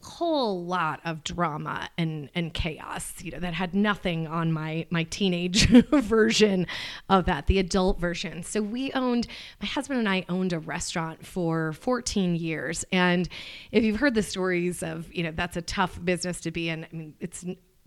whole 0.04 0.64
lot 0.64 1.00
of 1.04 1.24
drama 1.24 1.88
and 1.96 2.30
and 2.34 2.52
chaos 2.52 3.14
you 3.20 3.30
know 3.30 3.38
that 3.38 3.54
had 3.54 3.74
nothing 3.74 4.26
on 4.26 4.52
my 4.52 4.86
my 4.90 5.04
teenage 5.04 5.66
version 5.90 6.66
of 7.08 7.24
that 7.26 7.46
the 7.46 7.58
adult 7.58 7.98
version. 7.98 8.42
So 8.42 8.62
we 8.62 8.92
owned 8.92 9.26
my 9.60 9.66
husband 9.66 9.98
and 9.98 10.08
I 10.08 10.24
owned 10.28 10.52
a 10.52 10.58
restaurant 10.58 11.26
for 11.26 11.72
14 11.74 12.36
years. 12.36 12.84
And 12.92 13.28
if 13.72 13.84
you've 13.84 13.98
heard 13.98 14.14
the 14.14 14.22
stories 14.22 14.82
of 14.82 15.12
you 15.12 15.22
know 15.22 15.32
that's 15.32 15.56
a 15.56 15.62
tough 15.62 16.02
business 16.04 16.40
to 16.42 16.50
be 16.50 16.68
in 16.68 16.84
I 16.84 16.96
mean 16.96 17.14
it's 17.20 17.44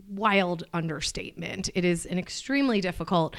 wild 0.09 0.63
understatement 0.73 1.69
it 1.75 1.83
is 1.83 2.05
an 2.05 2.17
extremely 2.17 2.81
difficult 2.81 3.35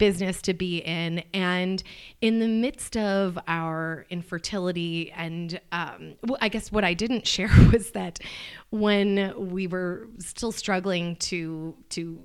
business 0.00 0.40
to 0.40 0.54
be 0.54 0.78
in. 0.78 1.22
And 1.32 1.80
in 2.20 2.40
the 2.40 2.48
midst 2.48 2.96
of 2.96 3.38
our 3.46 4.06
infertility, 4.10 5.12
and 5.12 5.60
um, 5.70 6.14
I 6.40 6.48
guess 6.48 6.72
what 6.72 6.82
I 6.82 6.94
didn't 6.94 7.26
share 7.34 7.50
was 7.70 7.92
that 7.92 8.18
when 8.70 9.32
we 9.52 9.68
were 9.68 10.08
still 10.18 10.50
struggling 10.50 11.14
to 11.16 11.76
to 11.90 12.18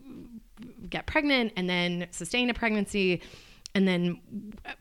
get 0.89 1.05
pregnant 1.05 1.51
and 1.57 1.69
then 1.69 2.07
sustain 2.11 2.49
a 2.49 2.53
pregnancy 2.53 3.21
and 3.75 3.85
then 3.85 4.21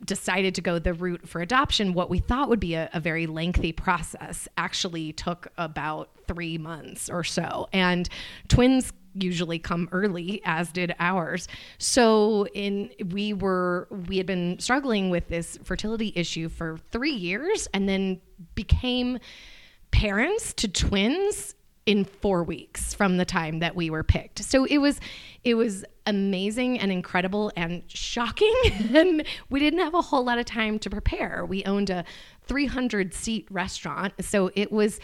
decided 0.05 0.55
to 0.55 0.61
go 0.61 0.79
the 0.79 0.94
route 0.94 1.29
for 1.29 1.40
adoption, 1.40 1.94
what 1.94 2.09
we 2.09 2.20
thought 2.20 2.48
would 2.48 2.61
be 2.61 2.74
a, 2.74 2.88
a, 2.94 3.00
very 3.00 3.27
lengthy 3.27 3.72
process 3.72 4.46
actually 4.57 5.12
took 5.12 5.48
about 5.59 6.11
three 6.29 6.59
months 6.59 7.11
or 7.11 7.24
so. 7.24 7.68
And 7.72 8.09
twins 8.46 8.92
usually 9.14 9.59
come 9.59 9.88
early 9.92 10.42
as 10.44 10.70
did 10.72 10.94
ours. 10.98 11.48
So 11.79 12.46
in 12.55 12.90
we 13.11 13.33
were 13.33 13.88
we 14.09 14.16
had 14.18 14.27
been 14.27 14.59
struggling 14.59 15.11
with 15.11 15.29
this 15.29 15.59
fertility 15.64 16.12
issue 16.16 16.48
for 16.48 16.79
3 16.90 17.11
years 17.11 17.68
and 17.72 17.88
then 17.88 18.20
became 18.55 19.18
parents 19.90 20.53
to 20.55 20.68
twins 20.68 21.55
in 21.87 22.05
4 22.05 22.42
weeks 22.44 22.94
from 22.94 23.18
the 23.18 23.24
time 23.24 23.59
that 23.61 23.77
we 23.77 23.90
were 23.90 24.03
picked. 24.03 24.42
So 24.44 24.64
it 24.64 24.79
was 24.79 25.00
it 25.44 25.55
was 25.55 25.85
amazing 26.07 26.79
and 26.79 26.90
incredible 26.92 27.53
and 27.57 27.83
shocking. 27.88 28.55
And 28.94 29.24
we 29.50 29.61
didn't 29.61 29.81
have 29.81 29.94
a 29.94 30.03
whole 30.03 30.24
lot 30.24 30.38
of 30.38 30.44
time 30.44 30.79
to 30.81 30.90
prepare. 30.90 31.44
We 31.44 31.64
owned 31.64 31.90
a 31.90 32.05
300 32.46 33.14
seat 33.14 33.46
restaurant. 33.50 34.12
So 34.20 34.50
it 34.55 34.70
was 34.70 35.00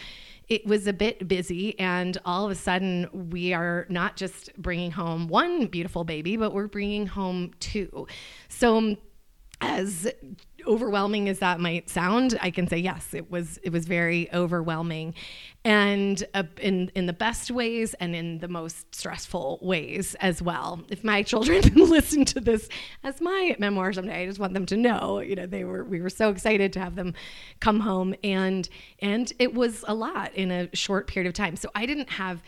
it 0.50 0.66
was 0.66 0.88
a 0.88 0.92
bit 0.92 1.26
busy 1.28 1.78
and 1.78 2.18
all 2.24 2.44
of 2.44 2.50
a 2.50 2.56
sudden 2.56 3.08
we 3.30 3.54
are 3.54 3.86
not 3.88 4.16
just 4.16 4.52
bringing 4.60 4.90
home 4.90 5.28
one 5.28 5.66
beautiful 5.66 6.04
baby 6.04 6.36
but 6.36 6.52
we're 6.52 6.66
bringing 6.66 7.06
home 7.06 7.52
two. 7.60 8.06
So 8.48 8.96
as 9.62 10.10
overwhelming 10.66 11.28
as 11.28 11.38
that 11.38 11.60
might 11.60 11.88
sound 11.88 12.38
i 12.40 12.50
can 12.50 12.66
say 12.66 12.78
yes 12.78 13.12
it 13.12 13.30
was 13.30 13.58
it 13.62 13.70
was 13.70 13.86
very 13.86 14.32
overwhelming 14.32 15.14
and 15.64 16.24
uh, 16.32 16.44
in 16.60 16.90
in 16.94 17.06
the 17.06 17.12
best 17.12 17.50
ways 17.50 17.94
and 17.94 18.16
in 18.16 18.38
the 18.38 18.48
most 18.48 18.94
stressful 18.94 19.58
ways 19.60 20.16
as 20.20 20.40
well. 20.40 20.82
If 20.88 21.04
my 21.04 21.22
children 21.22 21.62
listen 21.74 22.24
to 22.26 22.40
this 22.40 22.68
as 23.04 23.20
my 23.20 23.56
memoir 23.58 23.92
someday, 23.92 24.22
I 24.22 24.26
just 24.26 24.38
want 24.38 24.54
them 24.54 24.66
to 24.66 24.76
know, 24.76 25.20
you 25.20 25.36
know, 25.36 25.46
they 25.46 25.64
were 25.64 25.84
we 25.84 26.00
were 26.00 26.10
so 26.10 26.30
excited 26.30 26.72
to 26.74 26.80
have 26.80 26.94
them 26.94 27.14
come 27.60 27.80
home 27.80 28.14
and 28.24 28.68
and 29.00 29.32
it 29.38 29.52
was 29.54 29.84
a 29.86 29.94
lot 29.94 30.34
in 30.34 30.50
a 30.50 30.74
short 30.74 31.06
period 31.06 31.28
of 31.28 31.34
time. 31.34 31.56
So 31.56 31.68
I 31.74 31.84
didn't 31.84 32.10
have 32.10 32.42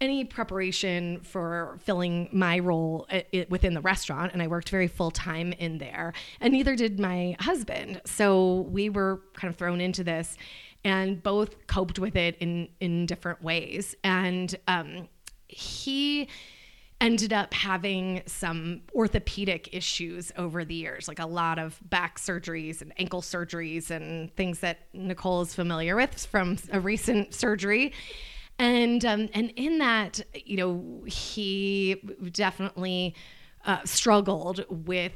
any 0.00 0.24
preparation 0.24 1.20
for 1.20 1.78
filling 1.82 2.28
my 2.32 2.58
role 2.58 3.08
within 3.48 3.74
the 3.74 3.80
restaurant 3.80 4.32
and 4.32 4.40
I 4.40 4.46
worked 4.46 4.70
very 4.70 4.86
full 4.86 5.10
time 5.10 5.52
in 5.52 5.78
there 5.78 6.12
and 6.40 6.52
neither 6.52 6.76
did 6.76 7.00
my 7.00 7.36
husband. 7.40 8.00
So 8.04 8.66
we 8.70 8.90
were 8.90 9.22
kind 9.34 9.52
of 9.52 9.58
thrown 9.58 9.80
into 9.80 10.04
this 10.04 10.36
and 10.84 11.22
both 11.22 11.66
coped 11.66 11.98
with 11.98 12.16
it 12.16 12.36
in 12.38 12.68
in 12.80 13.06
different 13.06 13.42
ways. 13.42 13.96
And 14.04 14.54
um, 14.68 15.08
he 15.48 16.28
ended 17.00 17.32
up 17.32 17.54
having 17.54 18.22
some 18.26 18.82
orthopedic 18.92 19.68
issues 19.72 20.32
over 20.36 20.64
the 20.64 20.74
years, 20.74 21.06
like 21.06 21.20
a 21.20 21.26
lot 21.26 21.58
of 21.58 21.78
back 21.88 22.18
surgeries 22.18 22.82
and 22.82 22.92
ankle 22.98 23.22
surgeries 23.22 23.90
and 23.90 24.34
things 24.34 24.60
that 24.60 24.80
Nicole 24.92 25.42
is 25.42 25.54
familiar 25.54 25.94
with 25.94 26.26
from 26.26 26.58
a 26.72 26.80
recent 26.80 27.34
surgery. 27.34 27.92
And 28.58 29.04
um, 29.04 29.28
and 29.34 29.50
in 29.56 29.78
that, 29.78 30.20
you 30.34 30.56
know, 30.56 31.04
he 31.06 31.96
definitely 32.32 33.14
uh, 33.64 33.84
struggled 33.84 34.64
with 34.68 35.12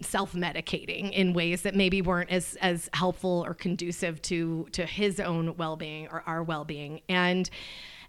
self-medicating 0.00 1.12
in 1.12 1.32
ways 1.34 1.62
that 1.62 1.74
maybe 1.74 2.00
weren't 2.00 2.30
as 2.30 2.56
as 2.62 2.88
helpful 2.94 3.44
or 3.46 3.54
conducive 3.54 4.22
to 4.22 4.68
to 4.72 4.86
his 4.86 5.20
own 5.20 5.56
well-being 5.56 6.08
or 6.08 6.22
our 6.26 6.42
well-being. 6.42 7.00
And 7.08 7.50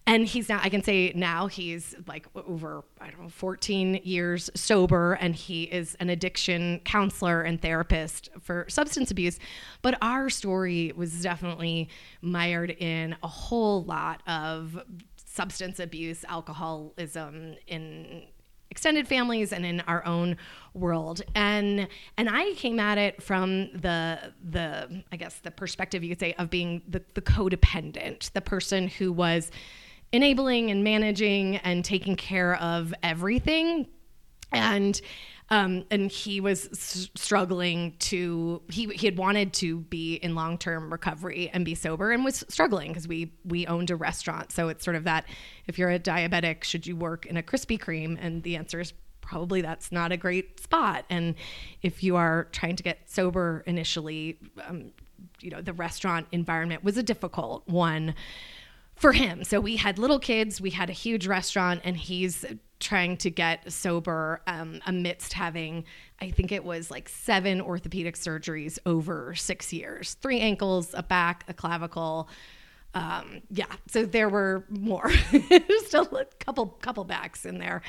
and 0.06 0.28
he's 0.28 0.50
now 0.50 0.60
i 0.62 0.70
can 0.70 0.84
say 0.84 1.12
now 1.16 1.48
he's 1.48 1.96
like 2.08 2.28
over 2.36 2.84
i 3.00 3.10
don't 3.10 3.22
know 3.22 3.30
14 3.30 4.02
years 4.04 4.50
sober 4.56 5.14
and 5.14 5.36
he 5.36 5.64
is 5.64 5.96
an 6.00 6.10
addiction 6.10 6.82
counselor 6.86 7.42
and 7.42 7.62
therapist 7.62 8.30
for 8.42 8.66
substance 8.70 9.12
abuse. 9.12 9.40
But 9.82 9.98
our 10.02 10.30
story 10.30 10.94
was 10.96 11.22
definitely 11.22 11.90
mired 12.22 12.72
in 12.72 13.16
a 13.24 13.28
whole 13.28 13.84
lot 13.84 14.22
of 14.28 14.82
substance 15.26 15.80
abuse 15.80 16.24
alcoholism 16.28 17.56
in 17.68 18.24
extended 18.70 19.08
families 19.08 19.54
and 19.54 19.66
in 19.66 19.82
our 19.82 20.06
own 20.06 20.36
world. 20.74 21.22
And 21.36 21.88
and 22.18 22.30
i 22.30 22.54
came 22.54 22.80
at 22.80 22.98
it 22.98 23.22
from 23.22 23.72
the 23.74 24.34
the 24.44 25.04
i 25.12 25.16
guess 25.16 25.40
the 25.40 25.52
perspective 25.52 26.04
you 26.04 26.10
could 26.10 26.20
say 26.20 26.34
of 26.34 26.50
being 26.50 26.82
the, 26.88 27.02
the 27.14 27.22
codependent 27.22 28.32
the 28.34 28.42
person 28.42 28.88
who 28.88 29.12
was 29.12 29.52
enabling 30.14 30.72
and 30.72 30.84
managing 30.84 31.58
and 31.58 31.84
taking 31.84 32.16
care 32.16 32.56
of 32.56 32.94
everything. 33.04 33.88
And 34.54 35.00
um, 35.50 35.84
and 35.92 36.10
he 36.10 36.40
was 36.40 36.70
struggling 37.16 37.96
to 38.00 38.62
he 38.70 38.88
he 38.88 39.08
had 39.08 39.18
wanted 39.18 39.54
to 39.54 39.80
be 39.80 40.16
in 40.16 40.36
long 40.36 40.58
term 40.58 40.92
recovery 40.92 41.50
and 41.52 41.66
be 41.66 41.76
sober 41.76 42.12
and 42.12 42.24
was 42.24 42.46
struggling 42.48 42.90
because 42.90 43.08
we 43.08 43.34
we 43.44 43.68
owned 43.68 43.92
a 43.92 43.96
restaurant. 43.96 44.52
So 44.52 44.70
it's 44.70 44.86
sort 44.86 44.96
of 44.96 45.04
that 45.04 45.26
if 45.68 45.78
you're 45.78 45.90
a 45.90 46.00
diabetic 46.00 46.64
should 46.64 46.88
you 46.88 46.96
work 46.96 47.26
in 47.26 47.36
a 47.36 47.44
Krispy 47.44 47.78
Kreme? 47.78 48.18
And 48.22 48.42
the 48.44 48.56
answer 48.56 48.80
is 48.80 48.94
probably 49.22 49.62
that's 49.62 49.92
not 49.92 50.12
a 50.12 50.18
great 50.18 50.60
spot. 50.60 51.06
And 51.10 51.36
if 51.82 52.04
you 52.04 52.16
are 52.16 52.48
trying 52.52 52.76
to 52.78 52.84
get 52.84 53.10
sober 53.10 53.64
initially 53.66 54.38
um, 54.66 54.92
you 55.42 55.50
know 55.50 55.62
the 55.62 55.74
restaurant 55.74 56.28
environment 56.32 56.84
was 56.84 56.98
a 56.98 57.04
difficult 57.04 57.64
one 57.68 58.16
for 59.04 59.12
him. 59.12 59.44
So 59.44 59.60
we 59.60 59.76
had 59.76 60.00
little 60.00 60.18
kids, 60.18 60.62
we 60.62 60.70
had 60.70 60.90
a 60.90 60.94
huge 60.94 61.28
restaurant, 61.28 61.82
and 61.84 61.98
he's 61.98 62.46
trying 62.80 63.18
to 63.18 63.30
get 63.30 63.70
sober 63.70 64.42
um, 64.48 64.80
amidst 64.88 65.34
having, 65.34 65.84
I 66.22 66.32
think 66.32 66.54
it 66.54 66.64
was 66.64 66.90
like 66.90 67.10
seven 67.10 67.60
orthopedic 67.60 68.16
surgeries 68.16 68.80
over 68.86 69.36
six 69.36 69.74
years 69.74 70.14
three 70.22 70.40
ankles, 70.40 70.94
a 70.94 71.04
back, 71.04 71.44
a 71.50 71.54
clavicle. 71.54 72.30
Um, 72.94 73.42
yeah, 73.50 73.66
so 73.90 74.06
there 74.06 74.30
were 74.30 74.64
more, 74.70 75.10
just 75.68 75.94
a 75.94 76.26
couple 76.40 76.68
couple 76.68 77.04
backs 77.04 77.46
in 77.46 77.58
there, 77.58 77.82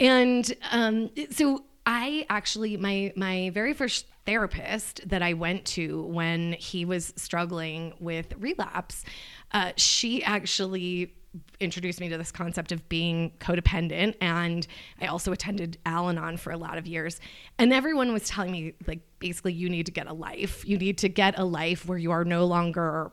and 0.00 0.52
um, 0.72 1.10
so 1.30 1.62
I 1.86 2.26
actually 2.30 2.76
my 2.76 3.12
my 3.16 3.50
very 3.50 3.74
first 3.74 4.06
therapist 4.26 5.06
that 5.08 5.22
I 5.22 5.34
went 5.34 5.64
to 5.66 6.02
when 6.02 6.54
he 6.54 6.84
was 6.84 7.12
struggling 7.16 7.94
with 8.00 8.32
relapse, 8.38 9.04
uh, 9.52 9.72
she 9.76 10.24
actually 10.24 11.14
introduced 11.60 12.00
me 12.00 12.08
to 12.08 12.16
this 12.16 12.30
concept 12.30 12.72
of 12.72 12.88
being 12.88 13.32
codependent. 13.40 14.14
And 14.20 14.66
I 15.00 15.06
also 15.06 15.32
attended 15.32 15.78
Al-Anon 15.84 16.36
for 16.36 16.52
a 16.52 16.56
lot 16.56 16.78
of 16.78 16.86
years. 16.86 17.20
And 17.58 17.72
everyone 17.72 18.12
was 18.12 18.28
telling 18.28 18.52
me 18.52 18.74
like 18.86 19.00
basically 19.18 19.52
you 19.52 19.68
need 19.68 19.86
to 19.86 19.92
get 19.92 20.06
a 20.06 20.12
life. 20.12 20.66
You 20.66 20.78
need 20.78 20.98
to 20.98 21.08
get 21.08 21.38
a 21.38 21.44
life 21.44 21.86
where 21.86 21.98
you 21.98 22.12
are 22.12 22.24
no 22.24 22.46
longer 22.46 23.10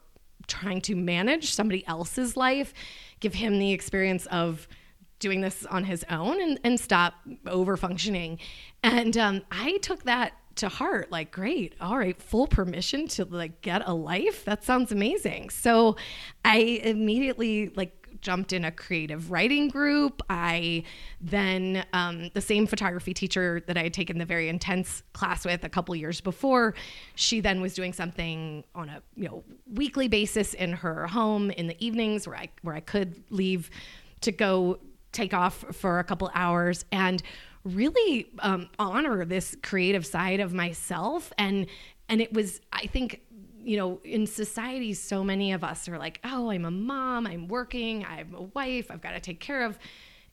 trying 0.47 0.81
to 0.81 0.95
manage 0.95 1.51
somebody 1.51 1.85
else's 1.87 2.37
life. 2.37 2.73
Give 3.19 3.33
him 3.33 3.59
the 3.59 3.71
experience 3.71 4.25
of 4.27 4.67
doing 5.21 5.39
this 5.39 5.65
on 5.67 5.85
his 5.85 6.03
own 6.09 6.41
and, 6.41 6.59
and 6.63 6.79
stop 6.79 7.13
over 7.47 7.77
functioning 7.77 8.37
and 8.83 9.15
um, 9.17 9.41
I 9.49 9.77
took 9.77 10.03
that 10.03 10.33
to 10.55 10.67
heart 10.67 11.09
like 11.11 11.31
great 11.31 11.75
all 11.79 11.97
right 11.97 12.21
full 12.21 12.45
permission 12.45 13.07
to 13.07 13.23
like 13.25 13.61
get 13.61 13.81
a 13.85 13.93
life? 13.93 14.43
That 14.43 14.63
sounds 14.63 14.91
amazing. 14.91 15.49
So 15.49 15.95
i 16.43 16.57
immediately 16.57 17.69
like 17.69 18.01
jumped 18.21 18.53
in 18.53 18.63
a 18.63 18.71
creative 18.71 19.31
writing 19.31 19.67
group. 19.67 20.21
I 20.29 20.83
then, 21.19 21.85
um, 21.91 22.29
the 22.33 22.41
same 22.41 22.67
photography 22.67 23.13
teacher 23.13 23.63
that 23.67 23.77
I 23.77 23.83
had 23.83 23.93
taken 23.93 24.17
the 24.17 24.25
very 24.25 24.47
intense 24.47 25.03
class 25.13 25.43
with 25.43 25.63
a 25.63 25.69
couple 25.69 25.95
years 25.95 26.21
before, 26.21 26.75
she 27.15 27.39
then 27.39 27.61
was 27.61 27.73
doing 27.73 27.93
something 27.93 28.63
on 28.75 28.89
a 28.89 29.01
you 29.15 29.27
know 29.27 29.43
weekly 29.73 30.07
basis 30.07 30.53
in 30.53 30.73
her 30.73 31.07
home 31.07 31.51
in 31.51 31.67
the 31.67 31.85
evenings 31.85 32.27
where 32.27 32.37
I 32.37 32.49
where 32.61 32.75
I 32.75 32.79
could 32.79 33.23
leave 33.29 33.69
to 34.21 34.31
go 34.31 34.79
take 35.11 35.33
off 35.33 35.65
for 35.71 35.99
a 35.99 36.03
couple 36.03 36.29
hours 36.33 36.85
and 36.91 37.21
really 37.63 38.29
um, 38.39 38.69
honor 38.79 39.23
this 39.25 39.55
creative 39.61 40.05
side 40.05 40.39
of 40.39 40.53
myself 40.53 41.31
and 41.37 41.67
and 42.09 42.21
it 42.21 42.33
was 42.33 42.59
I 42.73 42.87
think 42.87 43.21
you 43.63 43.77
know, 43.77 43.99
in 44.03 44.25
society, 44.25 44.93
so 44.93 45.23
many 45.23 45.51
of 45.51 45.63
us 45.63 45.87
are 45.87 45.97
like, 45.97 46.19
oh, 46.23 46.49
I'm 46.49 46.65
a 46.65 46.71
mom, 46.71 47.27
I'm 47.27 47.47
working, 47.47 48.05
I'm 48.05 48.33
a 48.33 48.41
wife, 48.41 48.89
I've 48.89 49.01
got 49.01 49.11
to 49.11 49.19
take 49.19 49.39
care 49.39 49.63
of 49.65 49.77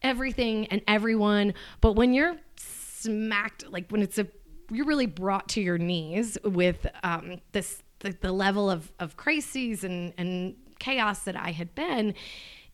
everything 0.02 0.66
and 0.66 0.82
everyone. 0.86 1.54
But 1.80 1.92
when 1.92 2.14
you're 2.14 2.36
smacked, 2.56 3.70
like 3.70 3.90
when 3.90 4.02
it's 4.02 4.18
a, 4.18 4.26
you're 4.70 4.86
really 4.86 5.06
brought 5.06 5.48
to 5.50 5.60
your 5.60 5.78
knees 5.78 6.38
with 6.44 6.86
um, 7.02 7.40
this, 7.52 7.82
the, 8.00 8.16
the 8.20 8.32
level 8.32 8.70
of, 8.70 8.92
of 8.98 9.16
crises 9.16 9.84
and, 9.84 10.14
and 10.16 10.56
chaos 10.78 11.20
that 11.20 11.36
I 11.36 11.52
had 11.52 11.74
been, 11.74 12.14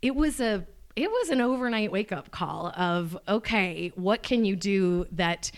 it 0.02 0.14
was 0.14 0.40
a, 0.40 0.66
it 0.96 1.10
was 1.10 1.30
an 1.30 1.40
overnight 1.40 1.90
wake 1.90 2.12
up 2.12 2.30
call 2.30 2.68
of, 2.76 3.16
okay, 3.28 3.92
what 3.96 4.22
can 4.22 4.44
you 4.44 4.54
do 4.54 5.06
that 5.12 5.50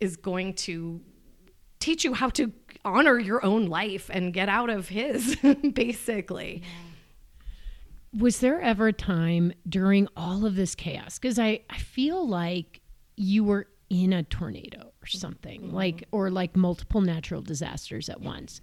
is 0.00 0.16
going 0.16 0.54
to 0.54 1.00
teach 1.80 2.04
you 2.04 2.14
how 2.14 2.30
to 2.30 2.52
honor 2.84 3.18
your 3.18 3.44
own 3.44 3.66
life 3.66 4.10
and 4.12 4.32
get 4.32 4.48
out 4.48 4.70
of 4.70 4.88
his, 4.88 5.36
basically. 5.72 6.62
Was 8.18 8.40
there 8.40 8.60
ever 8.60 8.88
a 8.88 8.92
time 8.92 9.52
during 9.68 10.08
all 10.16 10.46
of 10.46 10.56
this 10.56 10.74
chaos? 10.74 11.18
Because 11.18 11.38
I, 11.38 11.60
I 11.68 11.78
feel 11.78 12.26
like 12.26 12.80
you 13.16 13.44
were 13.44 13.66
in 13.90 14.12
a 14.12 14.22
tornado 14.22 14.92
or 15.02 15.06
something, 15.06 15.62
mm-hmm. 15.62 15.74
like, 15.74 16.04
or 16.12 16.30
like 16.30 16.56
multiple 16.56 17.00
natural 17.00 17.42
disasters 17.42 18.08
at 18.08 18.20
once. 18.20 18.60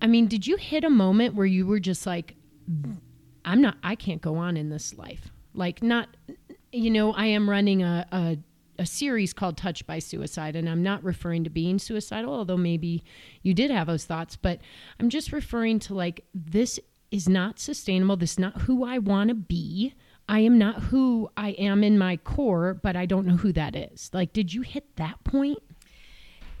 I 0.00 0.06
mean, 0.06 0.28
did 0.28 0.46
you 0.46 0.56
hit 0.56 0.84
a 0.84 0.90
moment 0.90 1.34
where 1.34 1.46
you 1.46 1.66
were 1.66 1.80
just 1.80 2.06
like, 2.06 2.36
I'm 3.44 3.60
not, 3.60 3.76
I 3.82 3.96
can't 3.96 4.22
go 4.22 4.36
on 4.36 4.56
in 4.56 4.68
this 4.68 4.96
life? 4.96 5.32
Like, 5.58 5.82
not, 5.82 6.08
you 6.72 6.90
know, 6.90 7.12
I 7.12 7.26
am 7.26 7.50
running 7.50 7.82
a, 7.82 8.06
a 8.12 8.38
a 8.78 8.86
series 8.86 9.32
called 9.32 9.56
Touched 9.56 9.86
by 9.88 9.98
Suicide, 9.98 10.54
and 10.54 10.68
I'm 10.68 10.84
not 10.84 11.02
referring 11.02 11.42
to 11.44 11.50
being 11.50 11.80
suicidal, 11.80 12.32
although 12.32 12.56
maybe 12.56 13.02
you 13.42 13.52
did 13.52 13.72
have 13.72 13.88
those 13.88 14.04
thoughts, 14.04 14.36
but 14.36 14.60
I'm 15.00 15.10
just 15.10 15.32
referring 15.32 15.80
to 15.80 15.94
like 15.94 16.24
this 16.32 16.78
is 17.10 17.28
not 17.28 17.58
sustainable. 17.58 18.16
This 18.16 18.32
is 18.32 18.38
not 18.38 18.62
who 18.62 18.84
I 18.84 18.98
want 18.98 19.30
to 19.30 19.34
be. 19.34 19.94
I 20.28 20.40
am 20.40 20.58
not 20.58 20.82
who 20.84 21.30
I 21.36 21.50
am 21.52 21.82
in 21.82 21.98
my 21.98 22.18
core, 22.18 22.74
but 22.74 22.94
I 22.96 23.06
don't 23.06 23.26
know 23.26 23.36
who 23.36 23.52
that 23.54 23.74
is. 23.74 24.10
Like, 24.12 24.32
did 24.32 24.52
you 24.52 24.62
hit 24.62 24.94
that 24.96 25.24
point? 25.24 25.58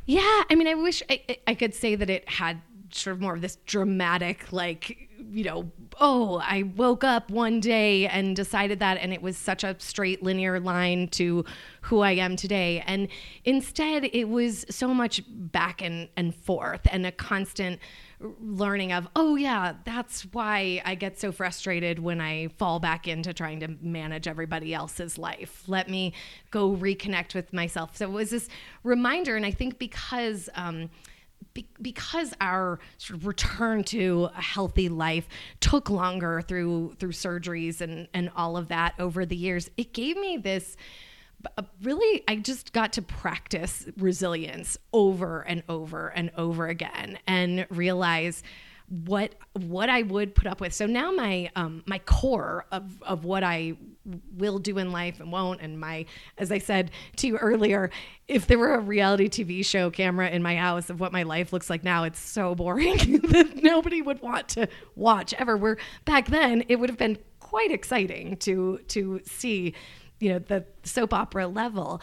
Yeah, 0.06 0.42
I 0.50 0.54
mean, 0.54 0.66
I 0.66 0.74
wish 0.74 1.02
I, 1.10 1.36
I 1.46 1.54
could 1.54 1.74
say 1.74 1.94
that 1.94 2.08
it 2.08 2.28
had 2.28 2.62
sort 2.90 3.16
of 3.16 3.20
more 3.20 3.34
of 3.34 3.42
this 3.42 3.56
dramatic, 3.66 4.52
like, 4.52 5.07
you 5.30 5.44
know, 5.44 5.70
oh, 6.00 6.40
I 6.44 6.62
woke 6.62 7.04
up 7.04 7.30
one 7.30 7.60
day 7.60 8.06
and 8.06 8.34
decided 8.34 8.78
that, 8.80 8.98
and 8.98 9.12
it 9.12 9.20
was 9.20 9.36
such 9.36 9.64
a 9.64 9.76
straight 9.78 10.22
linear 10.22 10.60
line 10.60 11.08
to 11.08 11.44
who 11.82 12.00
I 12.00 12.12
am 12.12 12.36
today. 12.36 12.82
And 12.86 13.08
instead, 13.44 14.04
it 14.12 14.28
was 14.28 14.64
so 14.70 14.94
much 14.94 15.22
back 15.28 15.82
and, 15.82 16.08
and 16.16 16.34
forth 16.34 16.82
and 16.90 17.06
a 17.06 17.12
constant 17.12 17.80
learning 18.40 18.92
of, 18.92 19.08
oh, 19.14 19.36
yeah, 19.36 19.74
that's 19.84 20.22
why 20.32 20.82
I 20.84 20.94
get 20.94 21.20
so 21.20 21.30
frustrated 21.30 21.98
when 21.98 22.20
I 22.20 22.48
fall 22.58 22.80
back 22.80 23.06
into 23.06 23.32
trying 23.32 23.60
to 23.60 23.68
manage 23.80 24.26
everybody 24.26 24.74
else's 24.74 25.18
life. 25.18 25.64
Let 25.66 25.88
me 25.88 26.14
go 26.50 26.74
reconnect 26.74 27.34
with 27.34 27.52
myself. 27.52 27.96
So 27.96 28.06
it 28.06 28.12
was 28.12 28.30
this 28.30 28.48
reminder. 28.82 29.36
And 29.36 29.46
I 29.46 29.50
think 29.50 29.78
because, 29.78 30.48
um, 30.54 30.90
be- 31.58 31.66
because 31.82 32.34
our 32.40 32.78
sort 32.98 33.18
of 33.18 33.26
return 33.26 33.82
to 33.84 34.28
a 34.36 34.40
healthy 34.40 34.88
life 34.88 35.28
took 35.60 35.90
longer 35.90 36.40
through 36.42 36.94
through 36.98 37.12
surgeries 37.12 37.80
and 37.80 38.08
and 38.14 38.30
all 38.36 38.56
of 38.56 38.68
that 38.68 38.94
over 38.98 39.26
the 39.26 39.36
years, 39.36 39.70
it 39.76 39.92
gave 39.92 40.16
me 40.16 40.36
this 40.36 40.76
really 41.82 42.24
I 42.28 42.36
just 42.36 42.72
got 42.72 42.92
to 42.94 43.02
practice 43.02 43.86
resilience 43.96 44.76
over 44.92 45.42
and 45.42 45.62
over 45.68 46.08
and 46.08 46.30
over 46.36 46.66
again 46.66 47.18
and 47.26 47.66
realize 47.70 48.42
what 48.88 49.34
what 49.52 49.90
I 49.90 50.02
would 50.02 50.34
put 50.34 50.46
up 50.46 50.60
with. 50.60 50.72
So 50.72 50.86
now 50.86 51.10
my 51.10 51.50
um, 51.56 51.82
my 51.86 51.98
core 51.98 52.64
of 52.72 53.02
of 53.02 53.24
what 53.24 53.42
I 53.42 53.74
will 54.36 54.58
do 54.58 54.78
in 54.78 54.92
life 54.92 55.20
and 55.20 55.30
won't, 55.30 55.60
and 55.60 55.78
my 55.78 56.06
as 56.38 56.50
I 56.50 56.58
said 56.58 56.90
to 57.16 57.26
you 57.26 57.36
earlier, 57.36 57.90
if 58.26 58.46
there 58.46 58.58
were 58.58 58.74
a 58.74 58.80
reality 58.80 59.28
TV 59.28 59.64
show 59.64 59.90
camera 59.90 60.30
in 60.30 60.42
my 60.42 60.56
house 60.56 60.88
of 60.88 61.00
what 61.00 61.12
my 61.12 61.22
life 61.22 61.52
looks 61.52 61.68
like 61.68 61.84
now, 61.84 62.04
it's 62.04 62.20
so 62.20 62.54
boring 62.54 62.96
that 63.28 63.62
nobody 63.62 64.00
would 64.00 64.22
want 64.22 64.48
to 64.50 64.68
watch 64.96 65.34
ever. 65.34 65.56
Where 65.56 65.76
back 66.06 66.28
then 66.28 66.64
it 66.68 66.76
would 66.76 66.88
have 66.88 66.98
been 66.98 67.18
quite 67.40 67.70
exciting 67.70 68.36
to 68.38 68.78
to 68.88 69.20
see, 69.24 69.74
you 70.20 70.30
know, 70.30 70.38
the 70.38 70.64
soap 70.82 71.12
opera 71.14 71.46
level. 71.46 72.00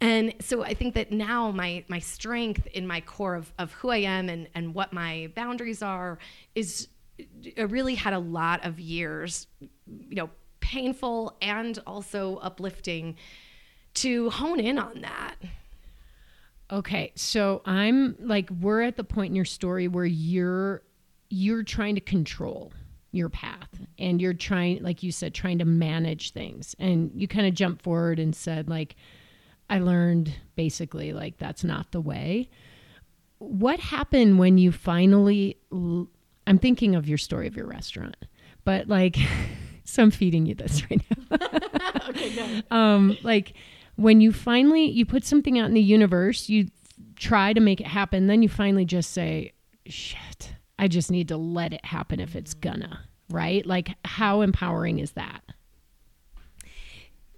And 0.00 0.34
so 0.40 0.62
I 0.62 0.74
think 0.74 0.94
that 0.94 1.12
now 1.12 1.50
my 1.50 1.84
my 1.88 1.98
strength 1.98 2.66
in 2.68 2.86
my 2.86 3.00
core 3.00 3.34
of, 3.34 3.52
of 3.58 3.72
who 3.72 3.90
I 3.90 3.98
am 3.98 4.28
and, 4.28 4.48
and 4.54 4.74
what 4.74 4.92
my 4.92 5.30
boundaries 5.34 5.82
are 5.82 6.18
is 6.54 6.88
I 7.56 7.62
really 7.62 7.96
had 7.96 8.12
a 8.12 8.18
lot 8.18 8.64
of 8.64 8.78
years, 8.78 9.48
you 9.86 10.16
know, 10.16 10.30
painful 10.60 11.36
and 11.42 11.78
also 11.86 12.36
uplifting 12.36 13.16
to 13.94 14.30
hone 14.30 14.60
in 14.60 14.78
on 14.78 15.00
that. 15.00 15.34
Okay, 16.70 17.12
so 17.16 17.62
I'm 17.64 18.16
like 18.20 18.50
we're 18.50 18.82
at 18.82 18.96
the 18.96 19.04
point 19.04 19.30
in 19.30 19.36
your 19.36 19.44
story 19.44 19.88
where 19.88 20.04
you're 20.04 20.82
you're 21.30 21.62
trying 21.62 21.94
to 21.96 22.00
control 22.00 22.72
your 23.10 23.28
path 23.28 23.68
and 23.98 24.20
you're 24.20 24.34
trying 24.34 24.82
like 24.82 25.02
you 25.02 25.10
said 25.10 25.32
trying 25.32 25.58
to 25.58 25.64
manage 25.64 26.32
things 26.32 26.76
and 26.78 27.10
you 27.14 27.26
kind 27.26 27.46
of 27.46 27.54
jump 27.54 27.80
forward 27.80 28.18
and 28.18 28.36
said 28.36 28.68
like 28.68 28.96
I 29.70 29.78
learned 29.78 30.34
basically 30.56 31.12
like 31.12 31.38
that's 31.38 31.62
not 31.62 31.92
the 31.92 32.00
way. 32.00 32.48
What 33.38 33.80
happened 33.80 34.38
when 34.38 34.58
you 34.58 34.72
finally? 34.72 35.58
I'm 35.70 36.58
thinking 36.58 36.94
of 36.94 37.08
your 37.08 37.18
story 37.18 37.46
of 37.46 37.54
your 37.54 37.66
restaurant, 37.66 38.16
but 38.64 38.88
like, 38.88 39.16
so 39.84 40.02
I'm 40.02 40.10
feeding 40.10 40.46
you 40.46 40.54
this 40.54 40.82
right 40.90 41.02
now. 41.10 41.48
okay, 42.08 42.34
good. 42.34 42.64
Um, 42.70 43.18
like 43.22 43.54
when 43.96 44.20
you 44.20 44.32
finally 44.32 44.84
you 44.84 45.04
put 45.04 45.24
something 45.24 45.58
out 45.58 45.66
in 45.66 45.74
the 45.74 45.82
universe, 45.82 46.48
you 46.48 46.68
try 47.16 47.52
to 47.52 47.60
make 47.60 47.80
it 47.80 47.86
happen, 47.86 48.26
then 48.26 48.42
you 48.42 48.48
finally 48.48 48.84
just 48.84 49.12
say, 49.12 49.52
"Shit, 49.86 50.54
I 50.78 50.88
just 50.88 51.10
need 51.10 51.28
to 51.28 51.36
let 51.36 51.72
it 51.72 51.84
happen 51.84 52.20
if 52.20 52.36
it's 52.36 52.54
gonna." 52.54 53.00
Right? 53.30 53.64
Like, 53.66 53.90
how 54.04 54.40
empowering 54.40 55.00
is 55.00 55.12
that? 55.12 55.42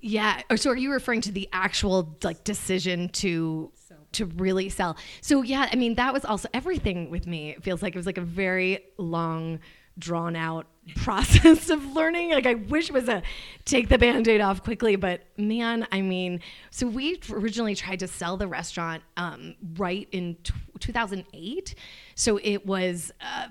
Yeah. 0.00 0.42
So 0.56 0.70
are 0.70 0.76
you 0.76 0.92
referring 0.92 1.20
to 1.22 1.32
the 1.32 1.48
actual 1.52 2.16
like 2.22 2.44
decision 2.44 3.08
to 3.10 3.70
to 4.12 4.26
really 4.26 4.68
sell? 4.68 4.96
So 5.20 5.42
yeah, 5.42 5.68
I 5.70 5.76
mean 5.76 5.94
that 5.96 6.12
was 6.12 6.24
also 6.24 6.48
everything 6.54 7.10
with 7.10 7.26
me. 7.26 7.50
It 7.50 7.62
feels 7.62 7.82
like 7.82 7.94
it 7.94 7.98
was 7.98 8.06
like 8.06 8.18
a 8.18 8.22
very 8.22 8.84
long 8.98 9.60
drawn 9.98 10.34
out 10.34 10.66
process 10.96 11.68
of 11.68 11.84
learning. 11.92 12.30
Like 12.30 12.46
I 12.46 12.54
wish 12.54 12.88
it 12.88 12.92
was 12.92 13.08
a 13.08 13.22
take 13.66 13.88
the 13.88 13.98
band-aid 13.98 14.40
off 14.40 14.62
quickly, 14.62 14.96
but 14.96 15.22
man, 15.36 15.86
I 15.92 16.00
mean, 16.00 16.40
so 16.70 16.86
we 16.86 17.20
originally 17.30 17.74
tried 17.74 17.98
to 18.00 18.08
sell 18.08 18.36
the 18.38 18.48
restaurant 18.48 19.02
um, 19.18 19.54
right 19.76 20.08
in 20.12 20.36
t- 20.42 20.54
2008. 20.78 21.74
So 22.20 22.38
it 22.42 22.66
was 22.66 23.10
uh, 23.22 23.46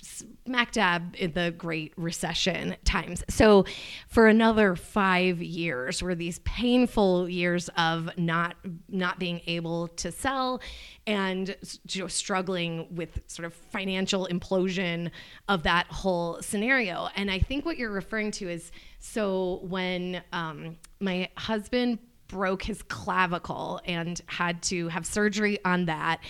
smack 0.00 0.70
dab 0.70 1.16
in 1.18 1.32
the 1.32 1.52
Great 1.58 1.92
Recession 1.96 2.76
times. 2.84 3.24
So 3.28 3.64
for 4.06 4.28
another 4.28 4.76
five 4.76 5.42
years 5.42 6.00
were 6.00 6.14
these 6.14 6.38
painful 6.40 7.28
years 7.28 7.68
of 7.76 8.16
not 8.16 8.54
not 8.88 9.18
being 9.18 9.40
able 9.48 9.88
to 9.88 10.12
sell 10.12 10.60
and 11.08 11.56
you 11.88 12.02
know, 12.02 12.06
struggling 12.06 12.86
with 12.94 13.18
sort 13.26 13.46
of 13.46 13.52
financial 13.52 14.28
implosion 14.30 15.10
of 15.48 15.64
that 15.64 15.88
whole 15.88 16.40
scenario. 16.40 17.08
And 17.16 17.32
I 17.32 17.40
think 17.40 17.64
what 17.64 17.78
you're 17.78 17.90
referring 17.90 18.30
to 18.32 18.48
is 18.48 18.70
so 19.00 19.58
when 19.64 20.22
um, 20.32 20.76
my 21.00 21.30
husband 21.36 21.98
broke 22.28 22.62
his 22.62 22.80
clavicle 22.82 23.80
and 23.84 24.20
had 24.26 24.62
to 24.62 24.86
have 24.86 25.04
surgery 25.04 25.58
on 25.64 25.86
that 25.86 26.20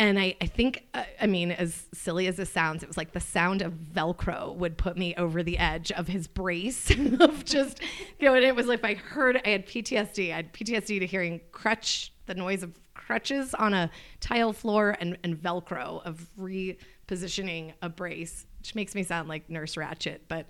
and 0.00 0.18
I, 0.18 0.34
I 0.40 0.46
think, 0.46 0.86
uh, 0.94 1.04
I 1.20 1.26
mean, 1.26 1.50
as 1.52 1.86
silly 1.92 2.26
as 2.26 2.36
this 2.36 2.50
sounds, 2.50 2.82
it 2.82 2.88
was 2.88 2.96
like 2.96 3.12
the 3.12 3.20
sound 3.20 3.60
of 3.60 3.74
Velcro 3.74 4.56
would 4.56 4.78
put 4.78 4.96
me 4.96 5.14
over 5.16 5.42
the 5.42 5.58
edge 5.58 5.92
of 5.92 6.08
his 6.08 6.26
brace 6.26 6.90
of 7.20 7.44
just, 7.44 7.80
you 8.18 8.26
know, 8.26 8.34
and 8.34 8.42
it 8.42 8.56
was 8.56 8.66
like 8.66 8.82
I 8.82 8.94
heard, 8.94 9.42
I 9.44 9.50
had 9.50 9.66
PTSD. 9.66 10.32
I 10.32 10.36
had 10.36 10.54
PTSD 10.54 11.00
to 11.00 11.06
hearing 11.06 11.42
crutch, 11.52 12.14
the 12.24 12.34
noise 12.34 12.62
of 12.62 12.72
crutches 12.94 13.52
on 13.52 13.74
a 13.74 13.90
tile 14.20 14.54
floor 14.54 14.96
and, 15.00 15.18
and 15.22 15.36
Velcro 15.36 16.02
of 16.06 16.30
repositioning 16.38 17.74
a 17.82 17.90
brace, 17.90 18.46
which 18.58 18.74
makes 18.74 18.94
me 18.94 19.02
sound 19.02 19.28
like 19.28 19.50
Nurse 19.50 19.74
Ratched. 19.74 20.20
but 20.28 20.46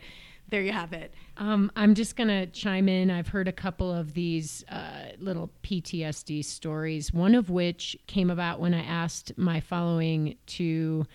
there 0.51 0.63
you 0.63 0.73
have 0.73 0.93
it. 0.93 1.15
Um, 1.37 1.71
I'm 1.77 1.95
just 1.95 2.17
going 2.17 2.29
to 2.29 2.47
chime 2.47 2.89
in. 2.89 3.11
I've 3.11 3.29
heard 3.29 3.49
a 3.49 3.53
couple 3.53 3.93
of 3.93 4.15
these 4.15 4.65
uh, 4.69 5.13
little 5.19 5.51
PTSD 5.63 6.45
stories, 6.45 7.13
one 7.13 7.35
of 7.35 7.51
which 7.51 7.97
came 8.07 8.31
about 8.31 8.61
when 8.61 8.75
I 8.75 8.83
asked 8.83 9.33
my 9.37 9.61
following 9.61 10.37
to 10.47 11.07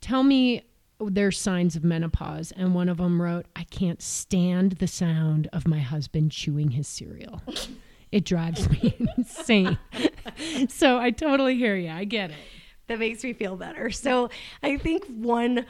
tell 0.00 0.22
me 0.22 0.62
their 1.00 1.30
signs 1.30 1.76
of 1.76 1.84
menopause. 1.84 2.52
And 2.56 2.74
one 2.74 2.88
of 2.88 2.98
them 2.98 3.20
wrote, 3.20 3.46
I 3.54 3.64
can't 3.64 4.00
stand 4.00 4.72
the 4.72 4.86
sound 4.86 5.48
of 5.52 5.66
my 5.66 5.80
husband 5.80 6.32
chewing 6.32 6.70
his 6.70 6.88
cereal. 6.88 7.42
it 8.12 8.24
drives 8.24 8.70
me 8.70 8.96
insane. 9.16 9.78
so 10.68 10.98
I 10.98 11.10
totally 11.10 11.56
hear 11.56 11.76
you. 11.76 11.90
I 11.90 12.04
get 12.04 12.30
it. 12.30 12.36
That 12.86 13.00
makes 13.00 13.24
me 13.24 13.32
feel 13.32 13.56
better. 13.56 13.90
So 13.90 14.30
I 14.62 14.76
think 14.76 15.04
one 15.06 15.66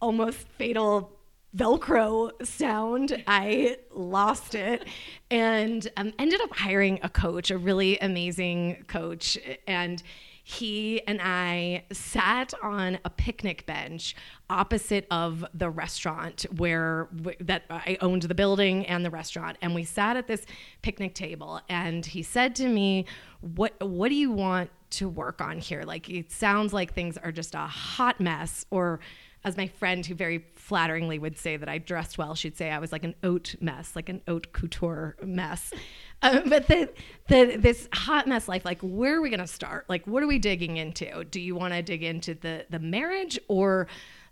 almost 0.00 0.38
fatal 0.56 1.15
Velcro 1.56 2.30
sound. 2.46 3.22
I 3.26 3.78
lost 3.94 4.54
it 4.54 4.86
and 5.30 5.88
um, 5.96 6.12
ended 6.18 6.40
up 6.42 6.54
hiring 6.54 7.00
a 7.02 7.08
coach, 7.08 7.50
a 7.50 7.56
really 7.56 7.98
amazing 7.98 8.84
coach. 8.88 9.38
And 9.66 10.02
he 10.48 11.04
and 11.08 11.20
I 11.20 11.82
sat 11.90 12.54
on 12.62 13.00
a 13.04 13.10
picnic 13.10 13.66
bench 13.66 14.14
opposite 14.48 15.04
of 15.10 15.44
the 15.54 15.68
restaurant 15.68 16.46
where 16.56 17.08
that 17.40 17.64
I 17.68 17.98
owned 18.00 18.22
the 18.22 18.34
building 18.34 18.86
and 18.86 19.04
the 19.04 19.10
restaurant 19.10 19.58
and 19.60 19.74
we 19.74 19.82
sat 19.82 20.16
at 20.16 20.28
this 20.28 20.46
picnic 20.82 21.14
table 21.14 21.60
and 21.68 22.06
he 22.06 22.22
said 22.22 22.54
to 22.56 22.68
me 22.68 23.06
what 23.40 23.74
what 23.84 24.08
do 24.08 24.14
you 24.14 24.30
want 24.30 24.70
to 24.90 25.08
work 25.08 25.40
on 25.40 25.58
here 25.58 25.82
like 25.82 26.08
it 26.08 26.30
sounds 26.30 26.72
like 26.72 26.94
things 26.94 27.18
are 27.18 27.32
just 27.32 27.56
a 27.56 27.66
hot 27.66 28.20
mess 28.20 28.64
or 28.70 29.00
as 29.46 29.56
my 29.56 29.68
friend 29.68 30.04
who 30.04 30.14
very 30.14 30.44
flatteringly 30.56 31.20
would 31.20 31.38
say 31.38 31.56
that 31.56 31.68
I 31.68 31.78
dressed 31.78 32.18
well, 32.18 32.34
she'd 32.34 32.56
say 32.56 32.68
I 32.72 32.80
was 32.80 32.90
like 32.90 33.04
an 33.04 33.14
oat 33.22 33.54
mess, 33.60 33.94
like 33.94 34.08
an 34.08 34.20
oat 34.26 34.52
couture 34.52 35.16
mess. 35.22 35.72
Uh, 36.20 36.40
but 36.46 36.66
the, 36.66 36.90
the 37.28 37.56
this 37.56 37.88
hot 37.92 38.26
mess 38.26 38.48
life, 38.48 38.64
like 38.64 38.80
where 38.80 39.18
are 39.18 39.20
we 39.20 39.30
gonna 39.30 39.46
start? 39.46 39.84
Like 39.88 40.04
what 40.04 40.22
are 40.22 40.26
we 40.26 40.40
digging 40.40 40.78
into? 40.78 41.24
Do 41.24 41.40
you 41.40 41.54
want 41.54 41.74
to 41.74 41.82
dig 41.82 42.02
into 42.02 42.34
the 42.34 42.66
the 42.70 42.80
marriage 42.80 43.38
or 43.46 43.86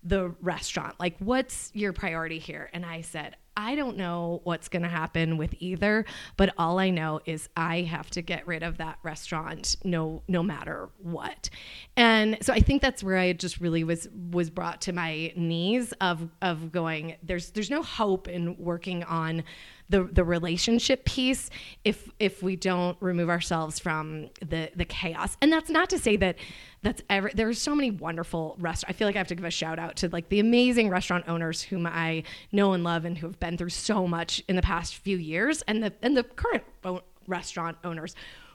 the 0.05 0.35
restaurant. 0.41 0.95
Like, 1.01 1.17
what's 1.19 1.71
your 1.75 1.93
priority 1.93 2.39
here? 2.39 2.71
And 2.73 2.85
I 2.85 3.01
said, 3.01 3.37
I 3.57 3.77
don't 3.77 3.97
know 3.97 4.41
what's 4.45 4.69
going 4.69 4.83
to 4.83 4.89
happen 4.89 5.37
with 5.37 5.55
either, 5.61 6.05
but 6.37 6.53
all 6.59 6.79
I 6.79 6.91
know 6.91 7.21
is 7.25 7.49
I 7.57 7.83
have 7.83 8.11
to 8.11 8.23
get 8.23 8.47
rid 8.47 8.63
of 8.63 8.79
that 8.79 8.99
restaurant 9.03 9.77
no 9.85 10.23
no 10.27 10.43
matter 10.43 10.89
what. 10.99 11.51
And 11.97 12.37
so 12.43 12.53
I 12.53 12.61
think 12.61 12.83
that's 12.83 13.05
where 13.05 13.17
I 13.17 13.33
just 13.33 13.61
really 13.61 13.85
was 13.85 14.09
was 14.33 14.51
brought 14.51 14.81
to 14.83 14.93
my 14.93 15.33
knees 15.37 15.93
of 16.01 16.29
of 16.43 16.73
going 16.73 17.17
there's 17.23 17.51
there's 17.51 17.71
no 17.71 17.83
hope 17.83 18.27
in 18.27 18.57
working 18.59 19.05
on 19.05 19.45
the 19.89 20.05
the 20.05 20.25
relationship 20.25 21.05
piece 21.05 21.51
if 21.85 22.09
if 22.19 22.43
we 22.43 22.57
don't 22.57 22.97
remove 23.01 23.29
ourselves 23.29 23.79
from 23.79 24.31
the 24.41 24.71
the 24.75 24.85
chaos. 24.85 25.37
And 25.41 25.53
that's 25.53 25.71
not 25.71 25.91
to 25.91 25.99
say 25.99 26.17
that 26.17 26.37
that's 26.83 27.03
ever 27.11 27.31
there's 27.35 27.61
so 27.61 27.75
many 27.75 27.91
wonderful 27.91 28.57
restaurants. 28.59 28.85
I 28.89 28.93
feel 28.93 29.09
like 29.09 29.17
I 29.17 29.19
have 29.19 29.29
to 29.29 29.35
give 29.35 29.45
a 29.45 29.51
shout 29.51 29.79
out 29.79 29.97
to 29.97 30.09
like 30.09 30.29
the 30.29 30.41
amazing 30.41 30.89
restaurant 30.89 31.29
owners 31.29 31.63
whom 31.63 31.87
I 31.87 32.23
know 32.53 32.73
and 32.73 32.83
love 32.83 33.05
and 33.05 33.19
who 33.19 33.27
have 33.27 33.41
been 33.41 33.59
through 33.59 33.71
so 33.71 34.07
much 34.07 34.43
in 34.49 34.57
the 34.57 34.63
past 34.63 34.97
few 34.97 35.17
years 35.17 35.63
and 35.63 35.83
the 35.83 35.93
and 36.03 36.17
the 36.17 36.25
current 36.25 36.65
restaurant 37.27 37.77
owners 37.85 38.15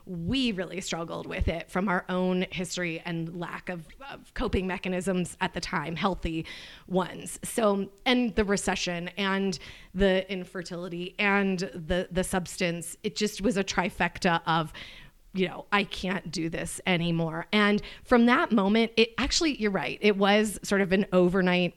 we 0.10 0.52
really 0.52 0.82
struggled 0.82 1.28
with 1.28 1.48
it 1.48 1.70
from 1.70 1.88
our 1.88 2.04
own 2.10 2.48
history 2.50 3.00
and 3.06 3.40
lack 3.40 3.70
of, 3.70 3.86
of, 4.12 4.34
coping 4.34 4.66
mechanisms 4.66 5.38
at 5.40 5.54
the 5.54 5.62
time, 5.62 5.96
healthy 5.96 6.48
ones. 6.88 7.40
So, 7.44 7.90
and 8.08 8.36
the 8.36 8.44
recession 8.44 9.10
and 9.18 9.60
the 9.94 10.30
infertility 10.32 11.14
and 11.20 11.60
the 11.60 12.08
the 12.12 12.24
substance, 12.24 12.98
it 13.04 13.16
just 13.16 13.42
was 13.42 13.56
a 13.56 13.64
trifecta 13.64 14.42
of 14.48 14.74
you 15.34 15.48
know, 15.48 15.66
I 15.72 15.84
can't 15.84 16.32
do 16.32 16.50
this 16.50 16.82
anymore. 16.88 17.46
And 17.54 17.84
from 18.04 18.26
that 18.26 18.52
moment, 18.52 18.94
it 18.98 19.14
actually, 19.20 19.62
you're 19.62 19.70
right, 19.70 20.00
it 20.02 20.18
was 20.18 20.60
sort 20.64 20.82
of 20.82 20.92
an 20.92 21.06
overnight 21.14 21.76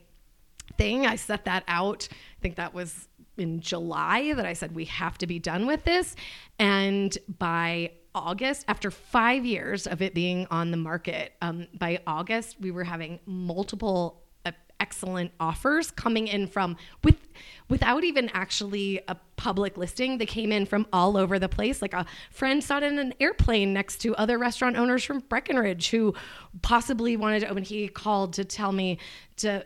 thing. 0.79 1.07
I 1.07 1.17
set 1.17 1.45
that 1.45 1.63
out. 1.69 2.09
I 2.11 2.41
think 2.41 2.57
that 2.57 2.73
was 2.73 3.09
in 3.37 3.61
July 3.61 4.33
that 4.33 4.47
I 4.47 4.55
said, 4.55 4.75
we 4.75 4.87
have 4.87 5.19
to 5.19 5.27
be 5.27 5.39
done 5.39 5.67
with 5.67 5.85
this. 5.85 6.17
And 6.59 7.17
by 7.39 7.91
August, 8.15 8.65
after 8.69 8.91
five 8.91 9.45
years 9.45 9.87
of 9.87 10.03
it 10.03 10.15
being 10.15 10.47
on 10.51 10.71
the 10.71 10.77
market, 10.77 11.33
um, 11.41 11.67
by 11.79 12.01
August, 12.07 12.57
we 12.61 12.71
were 12.71 12.85
having 12.85 13.19
multiple 13.27 14.23
uh, 14.45 14.53
excellent 14.81 15.31
offers 15.41 15.91
coming 15.91 16.27
in 16.27 16.47
from 16.47 16.77
with 17.05 17.17
without 17.69 18.05
even 18.05 18.31
actually 18.35 19.01
a 19.09 19.17
public 19.37 19.79
listing 19.79 20.19
they 20.19 20.27
came 20.27 20.53
in 20.53 20.67
from 20.67 20.87
all 20.93 21.17
over 21.17 21.39
the 21.39 21.49
place. 21.49 21.81
Like 21.81 21.95
a 21.95 22.05
friend 22.31 22.63
saw 22.63 22.77
it 22.77 22.83
in 22.83 22.99
an 22.99 23.15
airplane 23.19 23.73
next 23.73 23.99
to 24.03 24.15
other 24.17 24.37
restaurant 24.39 24.77
owners 24.77 25.03
from 25.05 25.21
breckenridge 25.21 25.89
who 25.89 26.15
possibly 26.61 27.17
wanted 27.17 27.41
to 27.41 27.49
open. 27.49 27.65
He 27.65 27.89
called 27.89 28.35
to 28.35 28.45
tell 28.45 28.73
me 28.73 28.99
to 29.37 29.65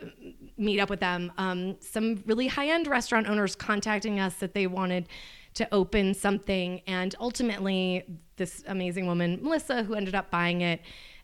meet 0.57 0.79
up 0.79 0.89
with 0.89 1.01
them. 1.01 1.33
Um, 1.37 1.77
some 1.81 2.23
really 2.27 2.47
high-end 2.47 2.87
restaurant 2.87 3.29
owners 3.29 3.57
contacting 3.57 4.21
us 4.21 4.35
that 4.35 4.55
they 4.55 4.69
wanted 4.69 5.09
to 5.55 5.67
open 5.73 6.15
something. 6.15 6.83
And 6.87 7.15
ultimately, 7.19 8.05
this 8.37 8.63
amazing 8.67 9.07
woman, 9.07 9.41
Melissa, 9.43 9.83
who 9.83 9.95
ended 9.95 10.15
up 10.15 10.31
buying 10.31 10.61
it, 10.61 10.81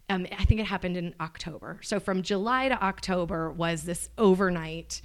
um, 0.09 0.27
I 0.37 0.45
think 0.45 0.61
it 0.61 0.67
happened 0.67 0.97
in 0.97 1.15
October. 1.21 1.79
So 1.83 2.01
from 2.01 2.23
July 2.23 2.69
to 2.69 2.83
October 2.83 3.51
was 3.51 3.83
this 3.85 4.09
overnight 4.19 5.01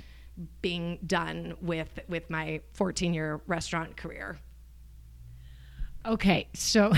being 0.61 0.99
done 1.05 1.55
with 1.61 1.99
with 2.07 2.29
my 2.29 2.61
14 2.73 3.13
year 3.13 3.41
restaurant 3.47 3.97
career. 3.97 4.39
Okay, 6.05 6.47
so 6.53 6.93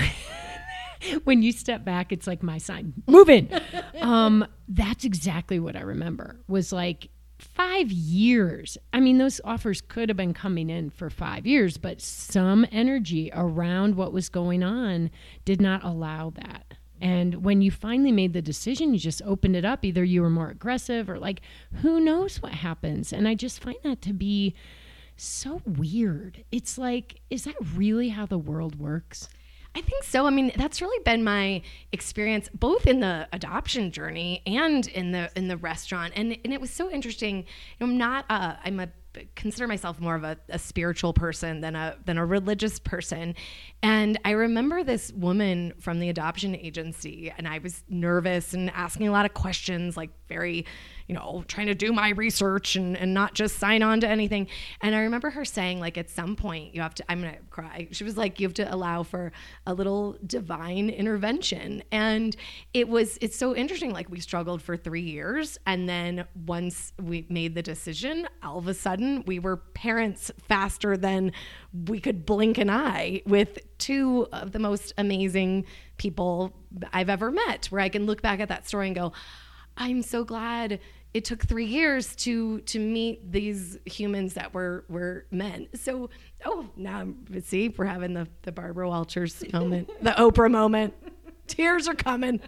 when 1.24 1.42
you 1.42 1.52
step 1.52 1.84
back, 1.84 2.12
it's 2.12 2.26
like 2.26 2.42
my 2.42 2.58
sign, 2.58 2.92
move 3.06 3.28
in. 3.28 3.48
um, 4.00 4.46
that's 4.68 5.04
exactly 5.04 5.58
what 5.58 5.76
I 5.76 5.80
remember. 5.80 6.40
Was 6.48 6.72
like 6.72 7.08
five 7.40 7.90
years. 7.90 8.78
I 8.92 9.00
mean, 9.00 9.18
those 9.18 9.40
offers 9.44 9.80
could 9.80 10.08
have 10.08 10.16
been 10.16 10.34
coming 10.34 10.70
in 10.70 10.90
for 10.90 11.10
five 11.10 11.46
years, 11.46 11.78
but 11.78 12.00
some 12.00 12.66
energy 12.70 13.30
around 13.34 13.96
what 13.96 14.12
was 14.12 14.28
going 14.28 14.62
on 14.62 15.10
did 15.44 15.60
not 15.60 15.82
allow 15.84 16.30
that. 16.30 16.74
And 17.00 17.42
when 17.42 17.62
you 17.62 17.70
finally 17.70 18.12
made 18.12 18.34
the 18.34 18.42
decision, 18.42 18.92
you 18.92 19.00
just 19.00 19.22
opened 19.22 19.56
it 19.56 19.64
up. 19.64 19.84
Either 19.84 20.04
you 20.04 20.20
were 20.20 20.30
more 20.30 20.50
aggressive 20.50 21.08
or 21.08 21.18
like, 21.18 21.40
who 21.80 21.98
knows 21.98 22.42
what 22.42 22.52
happens. 22.52 23.12
And 23.12 23.26
I 23.26 23.34
just 23.34 23.62
find 23.62 23.78
that 23.84 24.02
to 24.02 24.12
be 24.12 24.54
so 25.16 25.62
weird. 25.64 26.44
It's 26.52 26.76
like, 26.76 27.20
is 27.30 27.44
that 27.44 27.56
really 27.74 28.10
how 28.10 28.26
the 28.26 28.38
world 28.38 28.78
works? 28.78 29.28
I 29.74 29.80
think 29.82 30.02
so. 30.02 30.26
I 30.26 30.30
mean, 30.30 30.52
that's 30.56 30.82
really 30.82 31.02
been 31.04 31.22
my 31.22 31.62
experience 31.92 32.48
both 32.52 32.86
in 32.86 33.00
the 33.00 33.28
adoption 33.32 33.92
journey 33.92 34.42
and 34.44 34.86
in 34.88 35.12
the 35.12 35.30
in 35.36 35.48
the 35.48 35.56
restaurant. 35.56 36.12
And 36.16 36.36
and 36.44 36.52
it 36.52 36.60
was 36.60 36.70
so 36.70 36.90
interesting. 36.90 37.44
I'm 37.80 37.96
not 37.96 38.24
uh, 38.28 38.56
I'm 38.64 38.80
a 38.80 38.88
consider 39.34 39.66
myself 39.66 40.00
more 40.00 40.14
of 40.14 40.24
a, 40.24 40.36
a, 40.48 40.58
spiritual 40.58 41.12
person 41.12 41.60
than 41.60 41.74
a 41.74 41.96
than 42.04 42.16
a 42.16 42.24
religious 42.24 42.78
person. 42.78 43.34
And 43.82 44.18
I 44.24 44.32
remember 44.32 44.84
this 44.84 45.12
woman 45.12 45.72
from 45.80 45.98
the 45.98 46.08
adoption 46.08 46.54
agency, 46.54 47.32
and 47.36 47.48
I 47.48 47.58
was 47.58 47.82
nervous 47.88 48.54
and 48.54 48.70
asking 48.70 49.08
a 49.08 49.12
lot 49.12 49.24
of 49.24 49.34
questions, 49.34 49.96
like 49.96 50.10
very 50.28 50.64
you 51.10 51.16
know, 51.16 51.42
trying 51.48 51.66
to 51.66 51.74
do 51.74 51.92
my 51.92 52.10
research 52.10 52.76
and, 52.76 52.96
and 52.96 53.12
not 53.12 53.34
just 53.34 53.58
sign 53.58 53.82
on 53.82 53.98
to 54.00 54.06
anything. 54.06 54.46
And 54.80 54.94
I 54.94 55.00
remember 55.00 55.28
her 55.30 55.44
saying, 55.44 55.80
like, 55.80 55.98
at 55.98 56.08
some 56.08 56.36
point, 56.36 56.72
you 56.72 56.82
have 56.82 56.94
to, 56.94 57.04
I'm 57.10 57.20
going 57.20 57.34
to 57.34 57.40
cry. 57.50 57.88
She 57.90 58.04
was 58.04 58.16
like, 58.16 58.38
you 58.38 58.46
have 58.46 58.54
to 58.54 58.72
allow 58.72 59.02
for 59.02 59.32
a 59.66 59.74
little 59.74 60.16
divine 60.24 60.88
intervention. 60.88 61.82
And 61.90 62.36
it 62.72 62.88
was, 62.88 63.18
it's 63.20 63.36
so 63.36 63.56
interesting. 63.56 63.92
Like, 63.92 64.08
we 64.08 64.20
struggled 64.20 64.62
for 64.62 64.76
three 64.76 65.00
years. 65.00 65.58
And 65.66 65.88
then 65.88 66.26
once 66.46 66.92
we 67.02 67.26
made 67.28 67.56
the 67.56 67.62
decision, 67.62 68.28
all 68.44 68.58
of 68.58 68.68
a 68.68 68.74
sudden, 68.74 69.24
we 69.26 69.40
were 69.40 69.56
parents 69.56 70.30
faster 70.46 70.96
than 70.96 71.32
we 71.88 71.98
could 71.98 72.24
blink 72.24 72.56
an 72.56 72.70
eye 72.70 73.20
with 73.26 73.58
two 73.78 74.28
of 74.32 74.52
the 74.52 74.60
most 74.60 74.94
amazing 74.96 75.64
people 75.96 76.54
I've 76.92 77.10
ever 77.10 77.32
met, 77.32 77.66
where 77.66 77.80
I 77.80 77.88
can 77.88 78.06
look 78.06 78.22
back 78.22 78.38
at 78.38 78.46
that 78.46 78.68
story 78.68 78.86
and 78.86 78.94
go, 78.94 79.12
I'm 79.76 80.02
so 80.02 80.24
glad 80.24 80.78
it 81.12 81.24
took 81.24 81.44
three 81.44 81.66
years 81.66 82.14
to 82.16 82.60
to 82.60 82.78
meet 82.78 83.32
these 83.32 83.78
humans 83.84 84.34
that 84.34 84.54
were 84.54 84.84
were 84.88 85.26
men. 85.30 85.68
So 85.74 86.10
oh 86.44 86.68
now 86.76 87.08
see 87.42 87.68
we're 87.68 87.86
having 87.86 88.14
the 88.14 88.28
the 88.42 88.52
Barbara 88.52 88.88
Walters 88.88 89.42
moment, 89.52 89.90
the 90.02 90.10
Oprah 90.10 90.50
moment. 90.50 90.94
Tears 91.46 91.88
are 91.88 91.94
coming. 91.94 92.40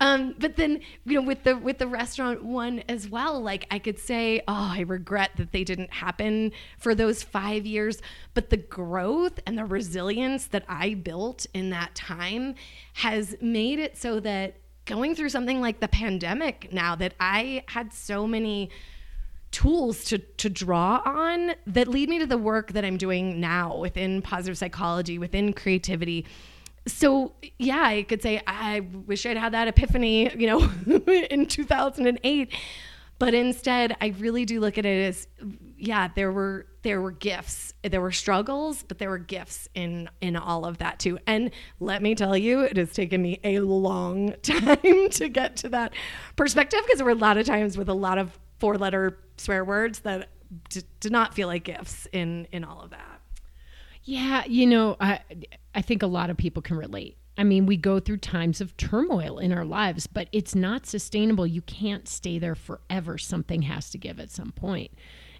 Um, 0.00 0.34
but 0.38 0.56
then 0.56 0.80
you 1.04 1.20
know 1.20 1.26
with 1.26 1.44
the 1.44 1.56
with 1.56 1.78
the 1.78 1.86
restaurant 1.86 2.42
one 2.44 2.82
as 2.88 3.08
well 3.08 3.40
like 3.40 3.64
i 3.70 3.78
could 3.78 3.98
say 3.98 4.40
oh 4.48 4.72
i 4.74 4.80
regret 4.80 5.30
that 5.36 5.52
they 5.52 5.62
didn't 5.62 5.92
happen 5.92 6.50
for 6.78 6.96
those 6.96 7.22
five 7.22 7.64
years 7.64 8.02
but 8.34 8.50
the 8.50 8.56
growth 8.56 9.38
and 9.46 9.56
the 9.56 9.64
resilience 9.64 10.46
that 10.46 10.64
i 10.68 10.94
built 10.94 11.46
in 11.54 11.70
that 11.70 11.94
time 11.94 12.56
has 12.94 13.36
made 13.40 13.78
it 13.78 13.96
so 13.96 14.18
that 14.18 14.56
going 14.86 15.14
through 15.14 15.30
something 15.30 15.60
like 15.60 15.80
the 15.80 15.88
pandemic 15.88 16.72
now 16.72 16.94
that 16.94 17.14
I 17.18 17.64
had 17.68 17.92
so 17.92 18.26
many 18.26 18.70
tools 19.50 20.04
to 20.04 20.18
to 20.18 20.50
draw 20.50 21.00
on 21.04 21.54
that 21.66 21.86
lead 21.86 22.08
me 22.08 22.18
to 22.18 22.26
the 22.26 22.36
work 22.36 22.72
that 22.72 22.84
I'm 22.84 22.96
doing 22.96 23.40
now 23.40 23.76
within 23.76 24.20
positive 24.20 24.58
psychology, 24.58 25.18
within 25.18 25.52
creativity. 25.52 26.26
So 26.86 27.32
yeah, 27.58 27.82
I 27.82 28.02
could 28.02 28.20
say 28.20 28.42
I 28.46 28.80
wish 28.80 29.24
I'd 29.24 29.36
had 29.36 29.52
that 29.52 29.68
epiphany, 29.68 30.34
you 30.36 30.46
know, 30.48 30.70
in 31.30 31.46
2008. 31.46 32.52
But 33.24 33.32
instead, 33.32 33.96
I 34.02 34.08
really 34.18 34.44
do 34.44 34.60
look 34.60 34.76
at 34.76 34.84
it 34.84 35.08
as 35.08 35.26
yeah, 35.78 36.08
there 36.14 36.30
were 36.30 36.66
there 36.82 37.00
were 37.00 37.10
gifts. 37.10 37.72
There 37.82 38.02
were 38.02 38.12
struggles, 38.12 38.82
but 38.82 38.98
there 38.98 39.08
were 39.08 39.16
gifts 39.16 39.66
in 39.74 40.10
in 40.20 40.36
all 40.36 40.66
of 40.66 40.76
that 40.78 40.98
too. 40.98 41.18
And 41.26 41.50
let 41.80 42.02
me 42.02 42.14
tell 42.14 42.36
you, 42.36 42.60
it 42.60 42.76
has 42.76 42.92
taken 42.92 43.22
me 43.22 43.40
a 43.42 43.60
long 43.60 44.34
time 44.42 45.08
to 45.08 45.30
get 45.30 45.56
to 45.56 45.70
that 45.70 45.94
perspective 46.36 46.80
because 46.84 46.98
there 46.98 47.06
were 47.06 47.12
a 47.12 47.14
lot 47.14 47.38
of 47.38 47.46
times 47.46 47.78
with 47.78 47.88
a 47.88 47.94
lot 47.94 48.18
of 48.18 48.38
four 48.58 48.76
letter 48.76 49.18
swear 49.38 49.64
words 49.64 50.00
that 50.00 50.28
d- 50.68 50.82
did 51.00 51.10
not 51.10 51.32
feel 51.32 51.48
like 51.48 51.64
gifts 51.64 52.06
in 52.12 52.46
in 52.52 52.62
all 52.62 52.82
of 52.82 52.90
that. 52.90 53.22
Yeah, 54.02 54.44
you 54.46 54.66
know, 54.66 54.98
I 55.00 55.20
I 55.74 55.80
think 55.80 56.02
a 56.02 56.06
lot 56.06 56.28
of 56.28 56.36
people 56.36 56.60
can 56.60 56.76
relate. 56.76 57.16
I 57.36 57.44
mean, 57.44 57.66
we 57.66 57.76
go 57.76 57.98
through 57.98 58.18
times 58.18 58.60
of 58.60 58.76
turmoil 58.76 59.38
in 59.38 59.52
our 59.52 59.64
lives, 59.64 60.06
but 60.06 60.28
it's 60.30 60.54
not 60.54 60.86
sustainable. 60.86 61.46
You 61.46 61.62
can't 61.62 62.08
stay 62.08 62.38
there 62.38 62.54
forever. 62.54 63.18
Something 63.18 63.62
has 63.62 63.90
to 63.90 63.98
give 63.98 64.20
at 64.20 64.30
some 64.30 64.52
point 64.52 64.92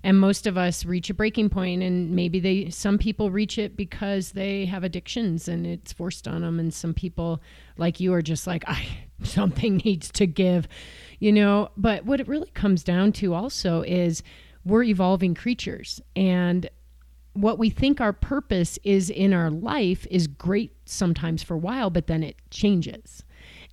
and 0.04 0.20
most 0.20 0.46
of 0.46 0.58
us 0.58 0.84
reach 0.84 1.08
a 1.08 1.14
breaking 1.14 1.48
point 1.48 1.82
and 1.82 2.10
maybe 2.10 2.38
they 2.38 2.68
some 2.68 2.98
people 2.98 3.30
reach 3.30 3.58
it 3.58 3.76
because 3.76 4.32
they 4.32 4.66
have 4.66 4.84
addictions 4.84 5.48
and 5.48 5.66
it's 5.66 5.92
forced 5.92 6.28
on 6.28 6.42
them 6.42 6.60
and 6.60 6.72
some 6.72 6.94
people 6.94 7.40
like 7.78 7.98
you 7.98 8.12
are 8.12 8.22
just 8.22 8.46
like 8.46 8.62
i 8.68 8.86
something 9.22 9.78
needs 9.78 10.10
to 10.12 10.26
give 10.26 10.68
you 11.18 11.32
know 11.32 11.70
but 11.76 12.04
what 12.04 12.20
it 12.20 12.28
really 12.28 12.50
comes 12.50 12.84
down 12.84 13.10
to 13.10 13.34
also 13.34 13.82
is 13.82 14.22
we're 14.64 14.84
evolving 14.84 15.34
creatures 15.34 16.00
and 16.14 16.68
what 17.34 17.58
we 17.58 17.68
think 17.68 18.00
our 18.00 18.12
purpose 18.12 18.78
is 18.82 19.10
in 19.10 19.32
our 19.32 19.50
life 19.50 20.06
is 20.10 20.26
great 20.26 20.72
sometimes 20.86 21.42
for 21.42 21.54
a 21.54 21.58
while 21.58 21.90
but 21.90 22.06
then 22.06 22.22
it 22.22 22.36
changes 22.50 23.22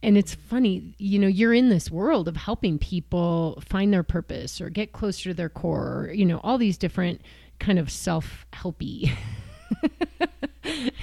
and 0.04 0.18
it's 0.18 0.34
funny, 0.34 0.96
you 0.98 1.20
know, 1.20 1.28
you're 1.28 1.54
in 1.54 1.70
this 1.70 1.92
world 1.92 2.28
of 2.28 2.36
helping 2.36 2.80
people 2.80 3.62
find 3.68 3.94
their 3.94 4.04
purpose 4.04 4.60
or 4.60 4.70
get 4.70 4.94
closer 4.94 5.30
to 5.30 5.34
their 5.34 5.50
core, 5.50 6.08
or, 6.08 6.12
you 6.12 6.26
know, 6.26 6.40
all 6.44 6.58
these 6.58 6.78
different 6.78 7.22
kind 7.60 7.78
of 7.78 7.92
self 7.92 8.48
helpy 8.52 9.12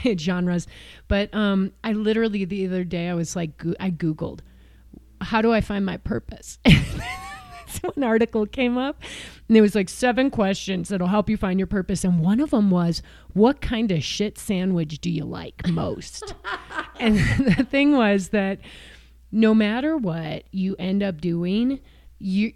genres. 0.19 0.67
But 1.07 1.33
um, 1.33 1.73
I 1.85 1.93
literally 1.93 2.45
the 2.45 2.67
other 2.67 2.83
day 2.83 3.09
I 3.09 3.15
was 3.15 3.37
like, 3.37 3.63
I 3.79 3.91
Googled, 3.91 4.41
how 5.21 5.43
do 5.43 5.53
I 5.53 5.61
find 5.61 5.87
my 5.87 5.99
purpose? 5.99 6.59
so 7.69 7.93
an 7.97 8.03
article 8.05 8.47
came 8.47 8.79
up 8.79 9.03
and 9.49 9.57
it 9.57 9.61
was 9.61 9.75
like 9.75 9.89
seven 9.89 10.31
questions 10.31 10.89
that'll 10.89 11.09
help 11.09 11.29
you 11.31 11.37
find 11.37 11.59
your 11.59 11.67
purpose. 11.67 12.05
And 12.05 12.21
one 12.21 12.41
of 12.41 12.51
them 12.51 12.71
was, 12.71 13.03
what 13.33 13.61
kind 13.61 13.91
of 13.91 14.03
shit 14.03 14.39
sandwich 14.39 14.99
do 15.01 15.11
you 15.11 15.25
like 15.25 15.67
most? 15.69 16.35
and 17.01 17.17
the 17.57 17.67
thing 17.69 17.97
was 17.97 18.29
that 18.29 18.59
no 19.31 19.55
matter 19.55 19.97
what 19.97 20.45
you 20.51 20.75
end 20.79 21.03
up 21.03 21.21
doing, 21.21 21.81
you 22.19 22.53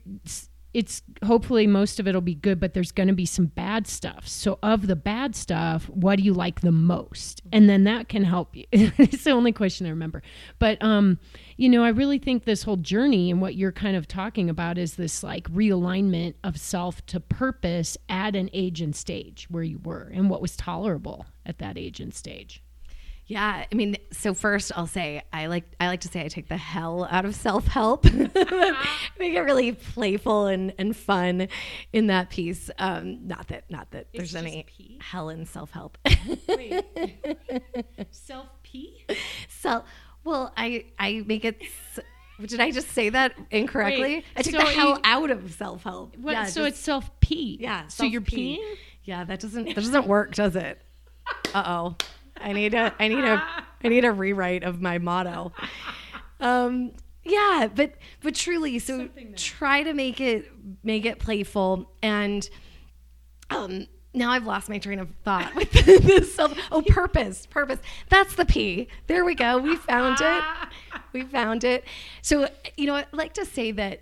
it's 0.74 1.02
hopefully 1.24 1.66
most 1.66 2.00
of 2.00 2.08
it'll 2.08 2.20
be 2.20 2.34
good, 2.34 2.58
but 2.58 2.72
there's 2.72 2.92
going 2.92 3.08
to 3.08 3.14
be 3.14 3.26
some 3.26 3.46
bad 3.46 3.86
stuff. 3.86 4.26
So, 4.26 4.58
of 4.62 4.86
the 4.86 4.96
bad 4.96 5.36
stuff, 5.36 5.88
what 5.88 6.16
do 6.16 6.22
you 6.22 6.32
like 6.32 6.60
the 6.60 6.72
most? 6.72 7.42
And 7.52 7.68
then 7.68 7.84
that 7.84 8.08
can 8.08 8.24
help 8.24 8.56
you. 8.56 8.64
it's 8.72 9.24
the 9.24 9.30
only 9.32 9.52
question 9.52 9.86
I 9.86 9.90
remember. 9.90 10.22
But, 10.58 10.82
um, 10.82 11.18
you 11.56 11.68
know, 11.68 11.84
I 11.84 11.90
really 11.90 12.18
think 12.18 12.44
this 12.44 12.62
whole 12.62 12.78
journey 12.78 13.30
and 13.30 13.40
what 13.40 13.54
you're 13.54 13.72
kind 13.72 13.96
of 13.96 14.08
talking 14.08 14.48
about 14.48 14.78
is 14.78 14.94
this 14.94 15.22
like 15.22 15.50
realignment 15.50 16.34
of 16.42 16.58
self 16.58 17.04
to 17.06 17.20
purpose 17.20 17.98
at 18.08 18.34
an 18.34 18.48
age 18.52 18.80
and 18.80 18.96
stage 18.96 19.46
where 19.50 19.62
you 19.62 19.78
were 19.84 20.10
and 20.14 20.30
what 20.30 20.40
was 20.40 20.56
tolerable 20.56 21.26
at 21.44 21.58
that 21.58 21.76
age 21.76 22.00
and 22.00 22.14
stage. 22.14 22.61
Yeah, 23.32 23.64
I 23.70 23.74
mean, 23.74 23.96
so 24.10 24.34
first 24.34 24.72
I'll 24.76 24.86
say 24.86 25.22
I 25.32 25.46
like 25.46 25.64
I 25.80 25.86
like 25.86 26.02
to 26.02 26.08
say 26.08 26.22
I 26.22 26.28
take 26.28 26.48
the 26.48 26.56
hell 26.58 27.08
out 27.10 27.24
of 27.24 27.34
self 27.34 27.66
help, 27.66 28.04
make 28.04 28.30
it 29.18 29.40
really 29.40 29.72
playful 29.72 30.48
and, 30.48 30.74
and 30.76 30.94
fun 30.94 31.48
in 31.94 32.08
that 32.08 32.28
piece. 32.28 32.68
Um, 32.78 33.26
not 33.26 33.48
that 33.48 33.64
not 33.70 33.90
that 33.92 34.08
It's 34.12 34.32
there's 34.32 34.34
any 34.34 34.64
just 34.64 34.76
pee? 34.76 34.98
hell 35.00 35.30
in 35.30 35.46
self 35.46 35.70
help. 35.70 35.96
Self 38.10 38.48
P? 38.62 39.06
so, 39.48 39.82
well, 40.24 40.52
I 40.54 40.84
I 40.98 41.22
make 41.26 41.46
it. 41.46 41.62
Did 42.44 42.60
I 42.60 42.70
just 42.70 42.88
say 42.88 43.08
that 43.08 43.32
incorrectly? 43.50 44.16
Wait, 44.16 44.24
I 44.36 44.42
took 44.42 44.52
so 44.52 44.58
the 44.58 44.64
hell 44.66 44.88
you- 44.90 45.00
out 45.04 45.30
of 45.30 45.52
self 45.54 45.84
help. 45.84 46.16
What, 46.18 46.48
so 46.48 46.64
it's 46.64 46.78
self 46.78 47.08
P. 47.20 47.56
Yeah. 47.60 47.86
So 47.86 48.04
you're 48.04 48.20
self-pee. 48.20 48.58
peeing? 48.58 48.76
Yeah, 49.04 49.24
that 49.24 49.40
doesn't 49.40 49.64
that 49.68 49.74
doesn't 49.76 50.06
work, 50.06 50.34
does 50.34 50.54
it? 50.54 50.82
Uh 51.54 51.62
oh. 51.66 51.96
I 52.36 52.52
need 52.52 52.74
a 52.74 52.94
I 52.98 53.08
need 53.08 53.24
a 53.24 53.42
I 53.84 53.88
need 53.88 54.04
a 54.04 54.12
rewrite 54.12 54.62
of 54.62 54.80
my 54.80 54.98
motto. 54.98 55.52
Um 56.40 56.92
yeah, 57.24 57.68
but 57.74 57.94
but 58.20 58.34
truly, 58.34 58.78
so 58.78 59.08
try 59.36 59.82
to 59.82 59.94
make 59.94 60.20
it 60.20 60.50
make 60.82 61.04
it 61.04 61.18
playful. 61.18 61.90
And 62.02 62.48
um 63.50 63.86
now 64.14 64.30
I've 64.30 64.44
lost 64.44 64.68
my 64.68 64.78
train 64.78 64.98
of 64.98 65.08
thought 65.24 65.54
with 65.54 65.70
this 65.72 66.34
self 66.34 66.56
oh 66.70 66.82
purpose 66.82 67.46
purpose. 67.46 67.78
That's 68.08 68.34
the 68.34 68.44
P. 68.44 68.88
There 69.06 69.24
we 69.24 69.34
go. 69.34 69.58
We 69.58 69.76
found 69.76 70.18
it. 70.20 70.44
We 71.12 71.24
found 71.24 71.62
it. 71.62 71.84
So 72.22 72.48
you 72.78 72.86
know 72.86 72.94
I'd 72.94 73.06
like 73.12 73.34
to 73.34 73.44
say 73.44 73.70
that 73.72 74.00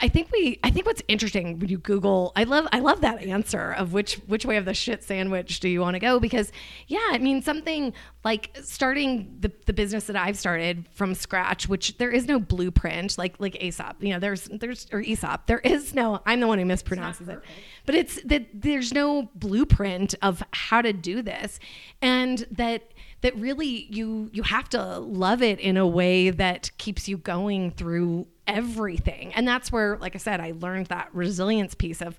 I 0.00 0.08
think 0.08 0.30
we 0.32 0.58
I 0.64 0.70
think 0.70 0.86
what's 0.86 1.02
interesting 1.08 1.58
when 1.58 1.68
you 1.68 1.78
Google 1.78 2.32
I 2.36 2.44
love 2.44 2.66
I 2.72 2.80
love 2.80 3.00
that 3.02 3.22
answer 3.22 3.72
of 3.72 3.92
which 3.92 4.14
which 4.26 4.44
way 4.44 4.56
of 4.56 4.64
the 4.64 4.74
shit 4.74 5.02
sandwich 5.02 5.60
do 5.60 5.68
you 5.68 5.80
want 5.80 5.94
to 5.94 6.00
go? 6.00 6.18
Because 6.20 6.52
yeah 6.88 7.08
I 7.10 7.18
mean 7.18 7.42
something 7.42 7.92
like 8.24 8.56
starting 8.62 9.36
the, 9.40 9.52
the 9.66 9.72
business 9.72 10.04
that 10.04 10.16
I've 10.16 10.38
started 10.38 10.86
from 10.92 11.14
scratch 11.14 11.68
which 11.68 11.98
there 11.98 12.10
is 12.10 12.26
no 12.26 12.38
blueprint 12.38 13.18
like 13.18 13.36
like 13.38 13.62
Aesop 13.62 14.02
you 14.02 14.10
know 14.10 14.18
there's 14.18 14.44
there's 14.44 14.86
or 14.92 15.00
Aesop 15.00 15.46
there 15.46 15.60
is 15.60 15.94
no 15.94 16.20
I'm 16.26 16.40
the 16.40 16.46
one 16.46 16.58
who 16.58 16.64
mispronounces 16.64 17.28
it. 17.28 17.40
but 17.86 17.94
it's 17.94 18.22
that 18.22 18.46
there's 18.54 18.92
no 18.92 19.30
blueprint 19.34 20.14
of 20.22 20.42
how 20.52 20.82
to 20.82 20.92
do 20.92 21.22
this 21.22 21.58
and 22.00 22.46
that 22.50 22.92
that 23.22 23.36
really 23.36 23.86
you 23.90 24.28
you 24.32 24.42
have 24.42 24.68
to 24.70 24.98
love 24.98 25.42
it 25.42 25.58
in 25.60 25.76
a 25.76 25.86
way 25.86 26.30
that 26.30 26.70
keeps 26.78 27.08
you 27.08 27.16
going 27.16 27.70
through 27.70 28.26
everything. 28.46 29.32
And 29.34 29.46
that's 29.46 29.70
where 29.70 29.96
like 29.98 30.14
i 30.14 30.18
said 30.18 30.40
i 30.40 30.52
learned 30.58 30.86
that 30.86 31.08
resilience 31.12 31.74
piece 31.74 32.00
of 32.02 32.18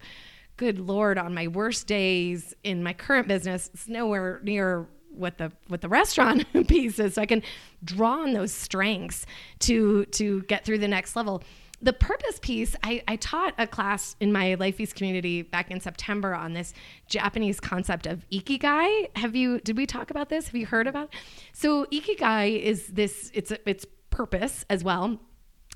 good 0.58 0.80
lord 0.80 1.18
on 1.18 1.34
my 1.34 1.48
worst 1.48 1.88
days 1.88 2.54
in 2.64 2.84
my 2.84 2.94
current 2.94 3.28
business 3.28 3.72
it's 3.74 3.88
nowhere 3.88 4.40
near 4.44 4.88
what 5.10 5.38
the 5.38 5.52
what 5.68 5.82
the 5.82 5.90
restaurant 5.90 6.46
piece 6.68 7.00
is. 7.00 7.16
So 7.16 7.22
i 7.22 7.26
can 7.26 7.44
draw 7.84 8.22
on 8.22 8.34
those 8.34 8.52
strengths 8.52 9.26
to 9.60 10.06
to 10.06 10.42
get 10.44 10.66
through 10.66 10.80
the 10.80 10.88
next 10.88 11.16
level. 11.16 11.44
The 11.82 11.94
purpose 11.94 12.40
piece 12.42 12.78
I, 12.82 13.04
I 13.10 13.18
taught 13.18 13.54
a 13.58 13.68
class 13.68 14.16
in 14.22 14.32
my 14.32 14.54
Life 14.56 14.78
Feast 14.78 14.96
community 14.96 15.42
back 15.42 15.70
in 15.70 15.82
september 15.82 16.34
on 16.34 16.54
this 16.54 16.74
japanese 17.08 17.60
concept 17.60 18.08
of 18.08 18.28
ikigai. 18.30 19.16
Have 19.18 19.36
you 19.36 19.60
did 19.60 19.78
we 19.78 19.86
talk 19.86 20.10
about 20.10 20.30
this? 20.30 20.46
Have 20.46 20.56
you 20.56 20.66
heard 20.66 20.88
about 20.88 21.10
it? 21.14 21.20
so 21.52 21.86
ikigai 21.86 22.60
is 22.62 22.88
this 22.88 23.32
it's 23.34 23.52
it's 23.66 23.86
purpose 24.10 24.66
as 24.70 24.84
well 24.84 25.20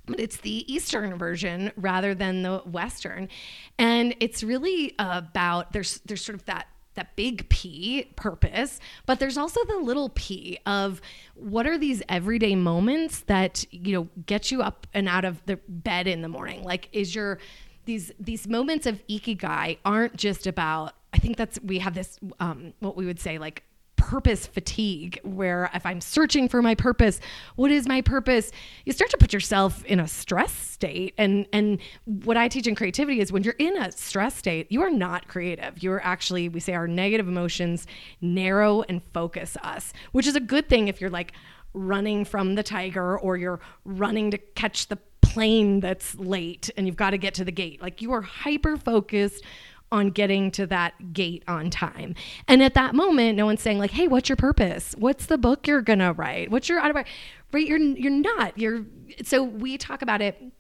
but 0.08 0.20
it's 0.20 0.38
the 0.38 0.72
Eastern 0.72 1.18
version 1.18 1.72
rather 1.76 2.16
than 2.16 2.42
the 2.42 2.60
Western, 2.60 3.30
and 3.78 4.16
it's 4.20 4.44
really 4.44 4.96
about 4.98 5.74
there's 5.74 6.00
there's 6.06 6.26
sort 6.26 6.36
of 6.36 6.46
that 6.46 6.68
that 6.96 7.16
big 7.16 7.48
P 7.50 8.12
purpose, 8.16 8.80
but 9.06 9.20
there's 9.20 9.38
also 9.38 9.64
the 9.66 9.78
little 9.78 10.10
P 10.10 10.58
of 10.66 11.00
what 11.36 11.68
are 11.68 11.78
these 11.78 12.02
everyday 12.10 12.56
moments 12.56 13.22
that 13.22 13.64
you 13.72 13.94
know 13.94 14.08
get 14.26 14.52
you 14.52 14.62
up 14.62 14.88
and 14.94 15.08
out 15.08 15.24
of 15.24 15.46
the 15.46 15.60
bed 15.68 16.08
in 16.08 16.22
the 16.22 16.28
morning? 16.28 16.64
Like, 16.64 16.90
is 16.92 17.14
your 17.14 17.40
these 17.86 18.12
these 18.20 18.48
moments 18.48 18.86
of 18.86 19.02
ikigai 19.08 19.80
aren't 19.84 20.16
just 20.16 20.46
about. 20.46 20.94
I 21.14 21.20
think 21.20 21.38
that's 21.38 21.60
we 21.62 21.80
have 21.80 21.96
this 21.96 22.20
um, 22.40 22.74
what 22.80 22.96
we 22.96 23.06
would 23.06 23.20
say 23.20 23.40
like 23.40 23.64
purpose 23.98 24.48
fatigue 24.48 25.20
where 25.24 25.70
if 25.74 25.86
i'm 25.86 26.00
searching 26.00 26.48
for 26.48 26.62
my 26.62 26.74
purpose 26.76 27.20
what 27.56 27.72
is 27.72 27.88
my 27.88 28.02
purpose? 28.02 28.52
You 28.86 28.94
start 28.94 29.12
to 29.12 29.18
put 29.18 29.34
yourself 29.34 29.84
in 29.86 30.00
a 30.00 30.08
stress 30.08 30.54
state. 30.54 31.14
And 31.18 31.46
and 31.52 31.80
what 32.06 32.38
i 32.38 32.48
teach 32.48 32.68
in 32.68 32.76
creativity 32.76 33.20
is 33.20 33.32
when 33.32 33.44
you're 33.44 33.56
in 33.58 33.78
a 33.78 33.92
stress 33.92 34.36
state 34.36 34.72
you 34.72 34.82
are 34.82 34.92
not 34.92 35.28
creative. 35.28 35.82
You're 35.82 36.04
actually 36.04 36.50
we 36.50 36.60
say 36.60 36.74
our 36.74 36.88
negative 36.88 37.28
emotions 37.28 37.88
narrow 38.22 38.84
and 38.84 39.02
focus 39.14 39.58
us 39.64 39.94
which 40.12 40.28
is 40.28 40.36
a 40.36 40.40
good 40.40 40.70
thing 40.70 40.88
if 40.88 41.02
you're 41.02 41.10
like 41.10 41.34
running 41.74 42.26
from 42.26 42.56
the 42.56 42.64
tiger 42.64 43.18
or 43.20 43.38
you're 43.38 43.60
running 43.86 44.32
to 44.32 44.38
catch 44.38 44.88
the 44.88 44.98
plane 45.22 45.80
that's 45.80 46.16
late 46.16 46.70
and 46.78 46.88
you've 46.88 46.96
got 46.96 47.12
to 47.12 47.18
get 47.18 47.34
to 47.36 47.46
the 47.46 47.52
gate. 47.52 47.82
Like 47.82 48.02
you 48.02 48.12
are 48.14 48.22
hyper 48.22 48.78
focused 48.78 49.44
on 49.92 50.10
getting 50.10 50.52
to 50.52 50.68
that 50.68 51.14
gate 51.14 51.44
on 51.48 51.70
time. 51.70 52.16
And 52.48 52.62
at 52.62 52.74
that 52.74 52.96
moment, 52.96 53.38
no 53.38 53.46
one's 53.46 53.62
saying 53.62 53.80
like, 53.80 53.92
"Hey, 53.92 54.08
what's 54.08 54.30
your 54.30 54.36
purpose? 54.36 54.94
What's 54.98 55.28
the 55.28 55.38
book 55.38 55.68
you're 55.68 55.82
gonna 55.82 56.14
write? 56.14 56.52
What's 56.52 56.70
your 56.70 56.80
autobiography?" 56.80 57.12
Right? 57.52 57.68
You're 57.68 57.80
you're 57.80 58.12
not. 58.12 58.58
You're 58.58 58.86
so 59.24 59.44
we 59.44 59.78
talk 59.78 60.02
about 60.02 60.22
it 60.22 60.52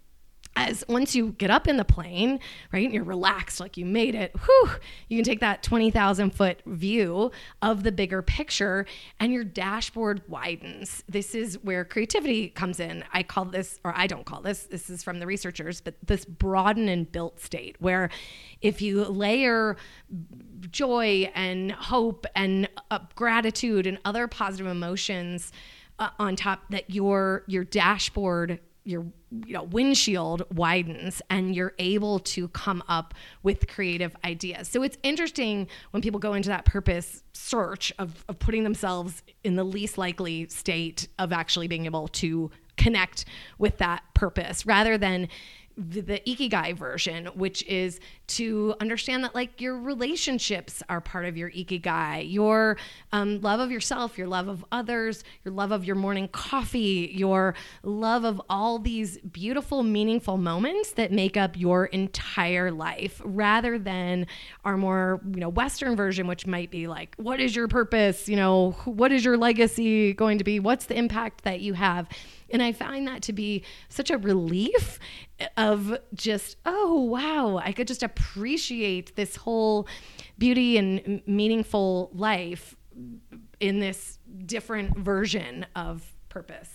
as 0.58 0.84
once 0.90 1.16
you 1.16 1.34
get 1.38 1.52
up 1.52 1.68
in 1.68 1.78
the 1.78 1.86
plane, 1.86 2.40
right, 2.74 2.84
and 2.84 2.94
you're 2.94 3.04
relaxed, 3.04 3.60
like 3.60 3.78
you 3.78 3.86
made 3.86 4.16
it, 4.16 4.36
whew, 4.44 4.72
you 5.08 5.18
can 5.18 5.24
take 5.24 5.40
that 5.40 5.62
20,000 5.62 6.32
foot 6.32 6.62
view 6.66 7.32
of 7.62 7.84
the 7.84 7.92
bigger 7.92 8.24
picture 8.24 8.86
and 9.20 9.32
your 9.32 9.44
dashboard 9.44 10.24
widens. 10.28 11.04
This 11.08 11.36
is 11.36 11.60
where 11.64 11.86
creativity 11.86 12.50
comes 12.50 12.80
in. 12.80 13.04
I 13.14 13.22
call 13.22 13.46
this, 13.46 13.80
or 13.84 13.94
I 13.96 14.08
don't 14.08 14.26
call 14.26 14.42
this, 14.42 14.64
this 14.64 14.90
is 14.90 15.04
from 15.04 15.20
the 15.20 15.28
researchers, 15.28 15.80
but 15.80 15.94
this 16.04 16.26
broaden 16.26 16.90
and 16.90 17.10
built 17.12 17.40
state 17.40 17.76
where 17.80 18.10
if 18.62 18.82
you 18.82 19.04
layer 19.06 19.78
joy 20.72 21.32
and 21.36 21.72
hope 21.72 22.26
and 22.36 22.68
uh, 22.90 23.00
gratitude 23.16 23.86
and 23.86 24.00
other 24.06 24.28
positive 24.28 24.68
emotions 24.68 25.52
uh, 26.00 26.10
on 26.20 26.36
top 26.36 26.62
that 26.70 26.90
your 26.90 27.44
your 27.48 27.64
dashboard 27.64 28.60
your 28.88 29.06
you 29.46 29.54
know 29.54 29.64
windshield 29.64 30.44
widens 30.56 31.22
and 31.30 31.54
you're 31.54 31.74
able 31.78 32.20
to 32.20 32.48
come 32.50 32.82
up 32.88 33.14
with 33.44 33.68
creative 33.68 34.16
ideas. 34.24 34.68
So 34.68 34.82
it's 34.82 34.98
interesting 35.04 35.68
when 35.92 36.02
people 36.02 36.20
go 36.20 36.34
into 36.34 36.50
that 36.50 36.66
purpose 36.66 37.24
search 37.34 37.92
of, 38.00 38.24
of 38.30 38.40
putting 38.40 38.64
themselves 38.64 39.24
in 39.44 39.56
the 39.56 39.64
least 39.64 39.98
likely 39.98 40.48
state 40.48 41.08
of 41.20 41.34
actually 41.34 41.68
being 41.68 41.86
able 41.86 42.08
to 42.08 42.50
connect 42.78 43.26
with 43.58 43.78
that 43.80 44.04
purpose 44.14 44.66
rather 44.66 44.98
than 44.98 45.28
the, 45.78 46.02
the 46.02 46.22
ikigai 46.26 46.76
version 46.76 47.28
which 47.36 47.64
is 47.68 48.00
to 48.28 48.76
understand 48.82 49.24
that 49.24 49.36
like 49.36 49.62
your 49.62 49.80
relationships 49.80 50.82
are 50.90 51.00
part 51.00 51.26
of 51.26 51.38
your 51.38 51.50
ikigai. 51.52 52.30
Your 52.32 52.78
um, 53.12 53.40
love 53.42 53.60
of 53.60 53.72
yourself 53.72 54.18
your 54.18 54.28
love 54.28 54.48
of 54.48 54.66
others 54.72 55.24
your 55.46 55.54
love 55.54 55.72
of 55.72 55.86
your 55.86 55.96
morning 55.96 56.28
coffee 56.30 57.12
your 57.14 57.54
love 57.84 58.24
of 58.24 58.42
all 58.50 58.80
these 58.80 59.18
beautiful 59.20 59.84
meaningful 59.84 60.38
moments 60.38 60.92
that 60.94 61.12
make 61.12 61.38
up 61.38 61.58
your 61.58 61.86
entire 61.86 62.72
life 62.72 63.22
rather 63.24 63.78
than 63.78 64.26
our 64.66 64.78
more 64.78 65.22
you 65.32 65.40
know 65.40 65.50
western 65.50 65.96
version 65.96 66.28
which 66.28 66.48
might 66.48 66.72
be 66.72 66.88
like 66.88 67.16
what 67.18 67.40
is 67.40 67.56
your 67.56 67.68
purpose? 67.68 68.30
You 68.30 68.36
know 68.36 68.72
what 68.86 69.12
is 69.12 69.26
your 69.26 69.38
legacy 69.38 70.14
going 70.14 70.38
to 70.38 70.44
be? 70.44 70.60
What's 70.60 70.86
the 70.86 70.98
impact 70.98 71.44
that 71.44 71.60
you 71.60 71.74
have 71.74 72.08
And 72.50 72.64
I 72.64 72.72
find 72.72 73.08
that 73.08 73.22
to 73.24 73.34
be 73.34 73.64
such 73.90 74.10
a 74.10 74.18
relief 74.18 75.00
of 75.56 75.98
just, 76.14 76.58
oh, 76.66 77.02
wow, 77.02 77.58
I 77.64 77.72
could 77.72 77.88
just 77.88 78.04
appreciate 78.04 79.16
this 79.16 79.36
whole 79.36 79.88
beauty 80.38 80.78
and 80.78 81.22
meaningful 81.26 82.10
life 82.14 82.76
in 83.60 83.80
this 83.80 84.20
different 84.46 84.98
version 84.98 85.66
of 85.76 86.16
purpose. 86.30 86.70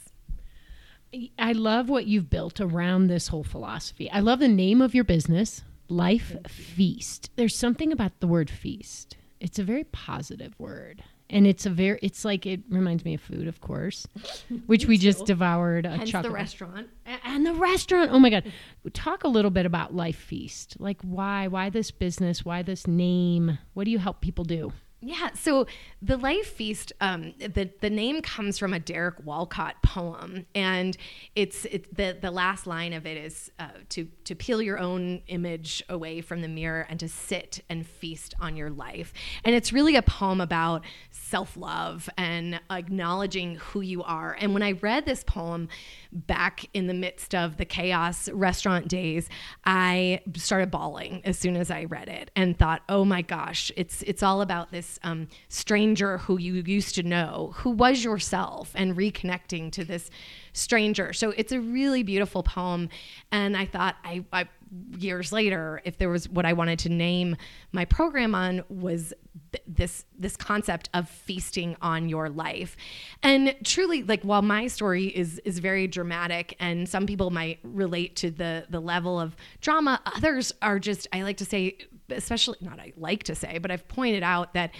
I 1.38 1.52
love 1.52 1.88
what 1.88 2.06
you've 2.06 2.30
built 2.30 2.60
around 2.60 3.06
this 3.06 3.28
whole 3.28 3.44
philosophy. 3.44 4.10
I 4.10 4.20
love 4.20 4.38
the 4.38 4.48
name 4.48 4.80
of 4.80 4.94
your 4.94 5.04
business, 5.04 5.62
Life 5.88 6.36
Feast. 6.48 7.30
There's 7.36 7.56
something 7.56 7.92
about 7.92 8.20
the 8.20 8.26
word 8.26 8.48
feast. 8.48 9.16
It's 9.38 9.58
a 9.58 9.64
very 9.64 9.84
positive 9.84 10.58
word 10.58 11.02
and 11.32 11.46
it's 11.46 11.66
a 11.66 11.70
very 11.70 11.98
it's 12.02 12.24
like 12.24 12.46
it 12.46 12.60
reminds 12.68 13.04
me 13.04 13.14
of 13.14 13.20
food 13.20 13.48
of 13.48 13.60
course 13.60 14.06
which 14.66 14.86
we 14.86 14.96
just 14.98 15.26
devoured 15.26 15.86
a 15.86 15.96
Hence 15.96 16.10
chocolate 16.10 16.30
the 16.30 16.34
restaurant. 16.34 16.88
And 17.24 17.44
the 17.44 17.54
restaurant 17.54 18.10
oh 18.12 18.18
my 18.18 18.30
god. 18.30 18.52
Talk 18.92 19.24
a 19.24 19.28
little 19.28 19.50
bit 19.50 19.66
about 19.66 19.94
life 19.94 20.16
feast. 20.16 20.76
Like 20.78 21.00
why 21.02 21.48
why 21.48 21.70
this 21.70 21.90
business? 21.90 22.44
Why 22.44 22.62
this 22.62 22.86
name? 22.86 23.58
What 23.74 23.84
do 23.84 23.90
you 23.90 23.98
help 23.98 24.20
people 24.20 24.44
do 24.44 24.72
yeah, 25.04 25.30
so 25.34 25.66
the 26.00 26.16
Life 26.16 26.46
Feast, 26.46 26.92
um, 27.00 27.34
the 27.38 27.68
the 27.80 27.90
name 27.90 28.22
comes 28.22 28.56
from 28.56 28.72
a 28.72 28.78
Derek 28.78 29.16
Walcott 29.24 29.82
poem, 29.82 30.46
and 30.54 30.96
it's 31.34 31.64
it, 31.64 31.92
the 31.96 32.16
the 32.20 32.30
last 32.30 32.68
line 32.68 32.92
of 32.92 33.04
it 33.04 33.16
is 33.16 33.50
uh, 33.58 33.66
to 33.88 34.08
to 34.24 34.36
peel 34.36 34.62
your 34.62 34.78
own 34.78 35.22
image 35.26 35.82
away 35.88 36.20
from 36.20 36.40
the 36.40 36.46
mirror 36.46 36.86
and 36.88 37.00
to 37.00 37.08
sit 37.08 37.64
and 37.68 37.84
feast 37.84 38.34
on 38.40 38.56
your 38.56 38.70
life, 38.70 39.12
and 39.44 39.56
it's 39.56 39.72
really 39.72 39.96
a 39.96 40.02
poem 40.02 40.40
about 40.40 40.84
self 41.10 41.56
love 41.56 42.08
and 42.16 42.60
acknowledging 42.70 43.56
who 43.56 43.80
you 43.80 44.04
are. 44.04 44.36
And 44.38 44.54
when 44.54 44.62
I 44.62 44.72
read 44.72 45.04
this 45.04 45.24
poem 45.24 45.68
back 46.12 46.66
in 46.74 46.86
the 46.86 46.94
midst 46.94 47.34
of 47.34 47.56
the 47.56 47.64
chaos 47.64 48.28
restaurant 48.28 48.86
days, 48.86 49.28
I 49.64 50.20
started 50.36 50.70
bawling 50.70 51.22
as 51.24 51.38
soon 51.40 51.56
as 51.56 51.72
I 51.72 51.84
read 51.84 52.08
it 52.08 52.30
and 52.36 52.56
thought, 52.56 52.82
oh 52.88 53.04
my 53.04 53.22
gosh, 53.22 53.72
it's 53.76 54.02
it's 54.02 54.22
all 54.22 54.42
about 54.42 54.70
this 54.70 54.91
um, 55.02 55.28
stranger 55.48 56.18
who 56.18 56.38
you 56.38 56.54
used 56.66 56.94
to 56.96 57.02
know, 57.02 57.52
who 57.56 57.70
was 57.70 58.04
yourself, 58.04 58.72
and 58.74 58.96
reconnecting 58.96 59.72
to 59.72 59.84
this 59.84 60.10
stranger. 60.52 61.12
So 61.12 61.30
it's 61.30 61.52
a 61.52 61.60
really 61.60 62.02
beautiful 62.02 62.42
poem. 62.42 62.88
And 63.30 63.56
I 63.56 63.66
thought, 63.66 63.96
I, 64.04 64.24
I 64.32 64.48
years 64.96 65.32
later, 65.32 65.82
if 65.84 65.98
there 65.98 66.08
was 66.08 66.28
what 66.28 66.46
I 66.46 66.52
wanted 66.52 66.78
to 66.80 66.88
name 66.88 67.36
my 67.72 67.84
program 67.84 68.34
on 68.34 68.64
was 68.68 69.12
th- 69.52 69.62
this 69.66 70.04
this 70.18 70.36
concept 70.36 70.88
of 70.94 71.08
feasting 71.08 71.76
on 71.82 72.08
your 72.08 72.28
life. 72.28 72.76
And 73.22 73.54
truly, 73.64 74.02
like 74.02 74.22
while 74.22 74.42
my 74.42 74.66
story 74.68 75.06
is 75.06 75.40
is 75.44 75.58
very 75.58 75.86
dramatic, 75.86 76.56
and 76.58 76.88
some 76.88 77.06
people 77.06 77.30
might 77.30 77.58
relate 77.62 78.16
to 78.16 78.30
the 78.30 78.66
the 78.70 78.80
level 78.80 79.20
of 79.20 79.36
drama, 79.60 80.00
others 80.06 80.52
are 80.62 80.78
just 80.78 81.06
I 81.12 81.22
like 81.22 81.36
to 81.38 81.44
say, 81.44 81.76
especially 82.12 82.58
not 82.60 82.78
I 82.78 82.92
like 82.96 83.24
to 83.24 83.34
say, 83.34 83.58
but 83.58 83.70
I've 83.70 83.88
pointed 83.88 84.22
out 84.22 84.54
that 84.54 84.72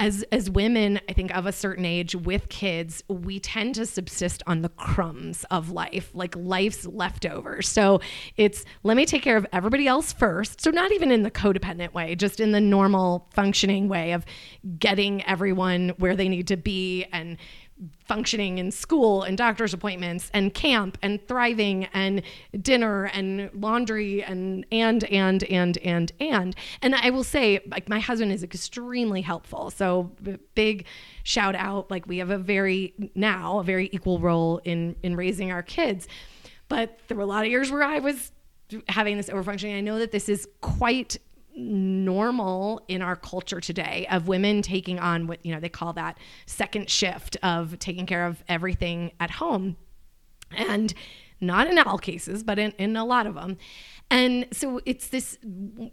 as 0.00 0.24
as 0.30 0.48
women 0.48 1.00
i 1.08 1.12
think 1.12 1.34
of 1.36 1.46
a 1.46 1.52
certain 1.52 1.84
age 1.84 2.14
with 2.14 2.48
kids 2.48 3.02
we 3.08 3.40
tend 3.40 3.74
to 3.74 3.84
subsist 3.84 4.42
on 4.46 4.62
the 4.62 4.68
crumbs 4.70 5.44
of 5.50 5.70
life 5.70 6.10
like 6.14 6.34
life's 6.36 6.86
leftovers. 6.86 7.68
So 7.68 8.00
it's 8.36 8.64
let 8.82 8.96
me 8.96 9.06
take 9.06 9.22
care 9.22 9.36
of 9.36 9.46
everybody 9.52 9.86
else 9.86 10.12
first. 10.12 10.60
So 10.60 10.70
not 10.70 10.92
even 10.92 11.10
in 11.10 11.22
the 11.22 11.30
codependent 11.30 11.92
way 11.92 12.14
just 12.14 12.40
in 12.40 12.52
the 12.52 12.60
normal 12.60 13.28
functioning 13.32 13.88
way 13.88 14.12
of 14.12 14.24
getting 14.78 15.24
everyone 15.26 15.90
where 15.98 16.14
they 16.14 16.28
need 16.28 16.46
to 16.48 16.56
be 16.56 17.04
and 17.12 17.36
functioning 18.06 18.58
in 18.58 18.70
school 18.70 19.22
and 19.22 19.38
doctor's 19.38 19.72
appointments 19.72 20.30
and 20.34 20.52
camp 20.52 20.98
and 21.02 21.26
thriving 21.28 21.84
and 21.86 22.22
dinner 22.60 23.04
and 23.06 23.50
laundry 23.54 24.22
and 24.22 24.66
and 24.72 25.04
and 25.04 25.44
and 25.44 25.78
and 25.78 26.12
and. 26.20 26.56
And 26.82 26.94
I 26.94 27.10
will 27.10 27.24
say 27.24 27.60
like 27.70 27.88
my 27.88 28.00
husband 28.00 28.32
is 28.32 28.42
extremely 28.42 29.22
helpful. 29.22 29.70
So 29.70 30.10
big 30.54 30.86
shout 31.22 31.54
out. 31.54 31.90
Like 31.90 32.06
we 32.06 32.18
have 32.18 32.30
a 32.30 32.38
very 32.38 32.94
now 33.14 33.60
a 33.60 33.64
very 33.64 33.88
equal 33.92 34.18
role 34.18 34.60
in 34.64 34.96
in 35.02 35.16
raising 35.16 35.52
our 35.52 35.62
kids. 35.62 36.08
But 36.68 36.98
there 37.08 37.16
were 37.16 37.22
a 37.22 37.26
lot 37.26 37.44
of 37.44 37.50
years 37.50 37.70
where 37.70 37.82
I 37.82 37.98
was 37.98 38.32
having 38.88 39.16
this 39.16 39.30
overfunctioning 39.30 39.76
I 39.76 39.80
know 39.80 39.98
that 39.98 40.12
this 40.12 40.28
is 40.28 40.46
quite 40.60 41.16
normal 41.58 42.80
in 42.88 43.02
our 43.02 43.16
culture 43.16 43.60
today 43.60 44.06
of 44.10 44.28
women 44.28 44.62
taking 44.62 44.98
on 44.98 45.26
what 45.26 45.44
you 45.44 45.52
know 45.52 45.60
they 45.60 45.68
call 45.68 45.92
that 45.92 46.18
second 46.46 46.88
shift 46.88 47.36
of 47.42 47.78
taking 47.78 48.06
care 48.06 48.26
of 48.26 48.42
everything 48.48 49.12
at 49.20 49.30
home. 49.32 49.76
And 50.56 50.94
not 51.40 51.68
in 51.68 51.78
all 51.78 51.98
cases 51.98 52.42
but 52.42 52.58
in, 52.58 52.72
in 52.72 52.96
a 52.96 53.04
lot 53.04 53.26
of 53.26 53.34
them 53.34 53.56
and 54.10 54.46
so 54.52 54.80
it's 54.86 55.08
this 55.08 55.38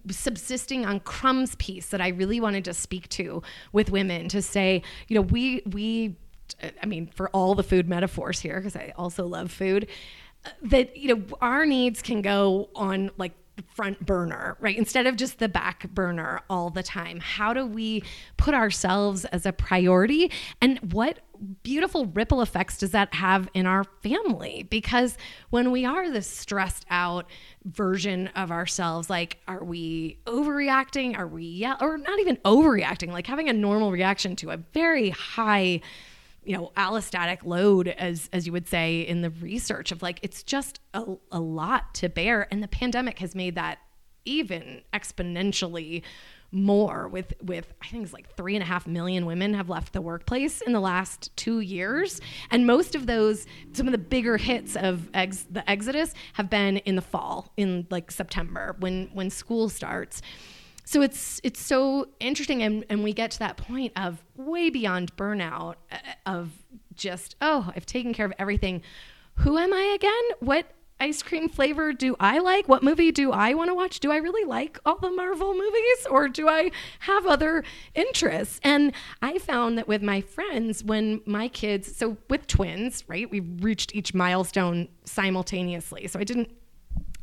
subsisting 0.09 0.85
on 0.85 0.99
crumbs 0.99 1.55
piece 1.55 1.89
that 1.89 2.01
i 2.01 2.07
really 2.09 2.39
wanted 2.39 2.65
to 2.65 2.73
speak 2.73 3.07
to 3.09 3.41
with 3.71 3.91
women 3.91 4.27
to 4.27 4.41
say 4.41 4.81
you 5.07 5.15
know 5.15 5.21
we 5.21 5.61
we 5.67 6.15
i 6.81 6.85
mean 6.85 7.07
for 7.07 7.29
all 7.29 7.55
the 7.55 7.63
food 7.63 7.87
metaphors 7.87 8.39
here 8.39 8.55
because 8.55 8.75
i 8.75 8.91
also 8.97 9.25
love 9.25 9.51
food 9.51 9.87
uh, 10.45 10.49
that 10.63 10.95
you 10.97 11.13
know 11.13 11.23
our 11.41 11.65
needs 11.65 12.01
can 12.01 12.21
go 12.21 12.69
on 12.75 13.11
like 13.17 13.33
front 13.73 14.05
burner, 14.05 14.57
right? 14.59 14.77
Instead 14.77 15.07
of 15.07 15.15
just 15.15 15.39
the 15.39 15.49
back 15.49 15.89
burner 15.91 16.41
all 16.49 16.69
the 16.69 16.83
time. 16.83 17.19
How 17.19 17.53
do 17.53 17.65
we 17.65 18.03
put 18.37 18.53
ourselves 18.53 19.25
as 19.25 19.45
a 19.45 19.53
priority? 19.53 20.31
And 20.61 20.93
what 20.93 21.19
beautiful 21.63 22.05
ripple 22.07 22.41
effects 22.41 22.77
does 22.77 22.91
that 22.91 23.13
have 23.13 23.49
in 23.53 23.65
our 23.65 23.83
family? 24.01 24.65
Because 24.69 25.17
when 25.49 25.71
we 25.71 25.85
are 25.85 26.09
this 26.09 26.27
stressed 26.27 26.85
out 26.89 27.29
version 27.65 28.27
of 28.35 28.51
ourselves, 28.51 29.09
like, 29.09 29.39
are 29.47 29.63
we 29.63 30.19
overreacting? 30.25 31.17
Are 31.17 31.27
we, 31.27 31.43
yeah, 31.43 31.75
or 31.81 31.97
not 31.97 32.19
even 32.19 32.37
overreacting, 32.37 33.11
like 33.11 33.27
having 33.27 33.49
a 33.49 33.53
normal 33.53 33.91
reaction 33.91 34.35
to 34.37 34.51
a 34.51 34.57
very 34.57 35.09
high 35.09 35.81
you 36.45 36.55
know 36.55 36.71
allostatic 36.77 37.43
load 37.43 37.87
as 37.87 38.29
as 38.31 38.45
you 38.45 38.51
would 38.51 38.67
say 38.67 39.01
in 39.01 39.21
the 39.21 39.29
research 39.29 39.91
of 39.91 40.01
like 40.01 40.19
it's 40.21 40.43
just 40.43 40.79
a, 40.93 41.03
a 41.31 41.39
lot 41.39 41.93
to 41.95 42.09
bear. 42.09 42.47
And 42.51 42.61
the 42.63 42.67
pandemic 42.67 43.19
has 43.19 43.35
made 43.35 43.55
that 43.55 43.79
even 44.25 44.81
exponentially 44.93 46.01
more 46.51 47.09
with 47.09 47.33
with 47.43 47.73
i 47.81 47.87
think 47.87 48.03
it's 48.03 48.13
like 48.13 48.33
three 48.37 48.55
and 48.55 48.63
a 48.63 48.65
half 48.65 48.87
million 48.87 49.25
women 49.25 49.53
have 49.53 49.69
left 49.69 49.91
the 49.91 50.01
workplace 50.01 50.61
in 50.61 50.71
the 50.71 50.79
last 50.79 51.35
two 51.35 51.59
years. 51.59 52.21
And 52.49 52.65
most 52.65 52.95
of 52.95 53.07
those 53.07 53.45
some 53.73 53.87
of 53.87 53.91
the 53.91 53.97
bigger 53.97 54.37
hits 54.37 54.75
of 54.75 55.09
ex, 55.13 55.45
the 55.49 55.69
exodus 55.69 56.13
have 56.33 56.49
been 56.49 56.77
in 56.77 56.95
the 56.95 57.01
fall 57.01 57.51
in 57.57 57.87
like 57.89 58.09
september 58.09 58.75
when 58.79 59.09
when 59.13 59.29
school 59.29 59.67
starts 59.69 60.21
so 60.85 61.01
it's 61.01 61.41
it's 61.43 61.59
so 61.59 62.07
interesting 62.19 62.63
and, 62.63 62.85
and 62.89 63.03
we 63.03 63.11
get 63.11 63.31
to 63.31 63.39
that 63.39 63.57
point 63.57 63.91
of 63.95 64.23
way 64.35 64.69
beyond 64.69 65.15
burnout 65.17 65.75
uh, 65.91 65.97
of 66.25 66.51
just 66.93 67.35
oh 67.41 67.71
i've 67.75 67.85
taken 67.85 68.13
care 68.13 68.25
of 68.25 68.33
everything. 68.39 68.81
Who 69.39 69.57
am 69.57 69.73
i 69.73 69.93
again? 69.95 70.37
What 70.39 70.67
ice 70.97 71.21
cream 71.21 71.49
flavor 71.49 71.91
do 71.91 72.15
i 72.19 72.37
like? 72.37 72.69
What 72.69 72.83
movie 72.83 73.11
do 73.11 73.31
i 73.31 73.53
want 73.53 73.69
to 73.69 73.73
watch? 73.73 73.99
Do 73.99 74.11
i 74.11 74.17
really 74.17 74.47
like 74.47 74.79
all 74.85 74.97
the 74.97 75.11
marvel 75.11 75.53
movies 75.53 76.07
or 76.09 76.29
do 76.29 76.47
i 76.47 76.71
have 76.99 77.25
other 77.25 77.63
interests? 77.95 78.59
And 78.63 78.93
i 79.21 79.39
found 79.39 79.77
that 79.77 79.87
with 79.87 80.03
my 80.03 80.21
friends 80.21 80.83
when 80.83 81.21
my 81.25 81.47
kids 81.47 81.97
so 81.97 82.15
with 82.29 82.47
twins 82.47 83.03
right 83.07 83.29
we 83.29 83.39
reached 83.39 83.93
each 83.95 84.13
milestone 84.13 84.87
simultaneously. 85.03 86.07
So 86.07 86.19
i 86.19 86.23
didn't 86.23 86.51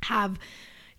have 0.02 0.38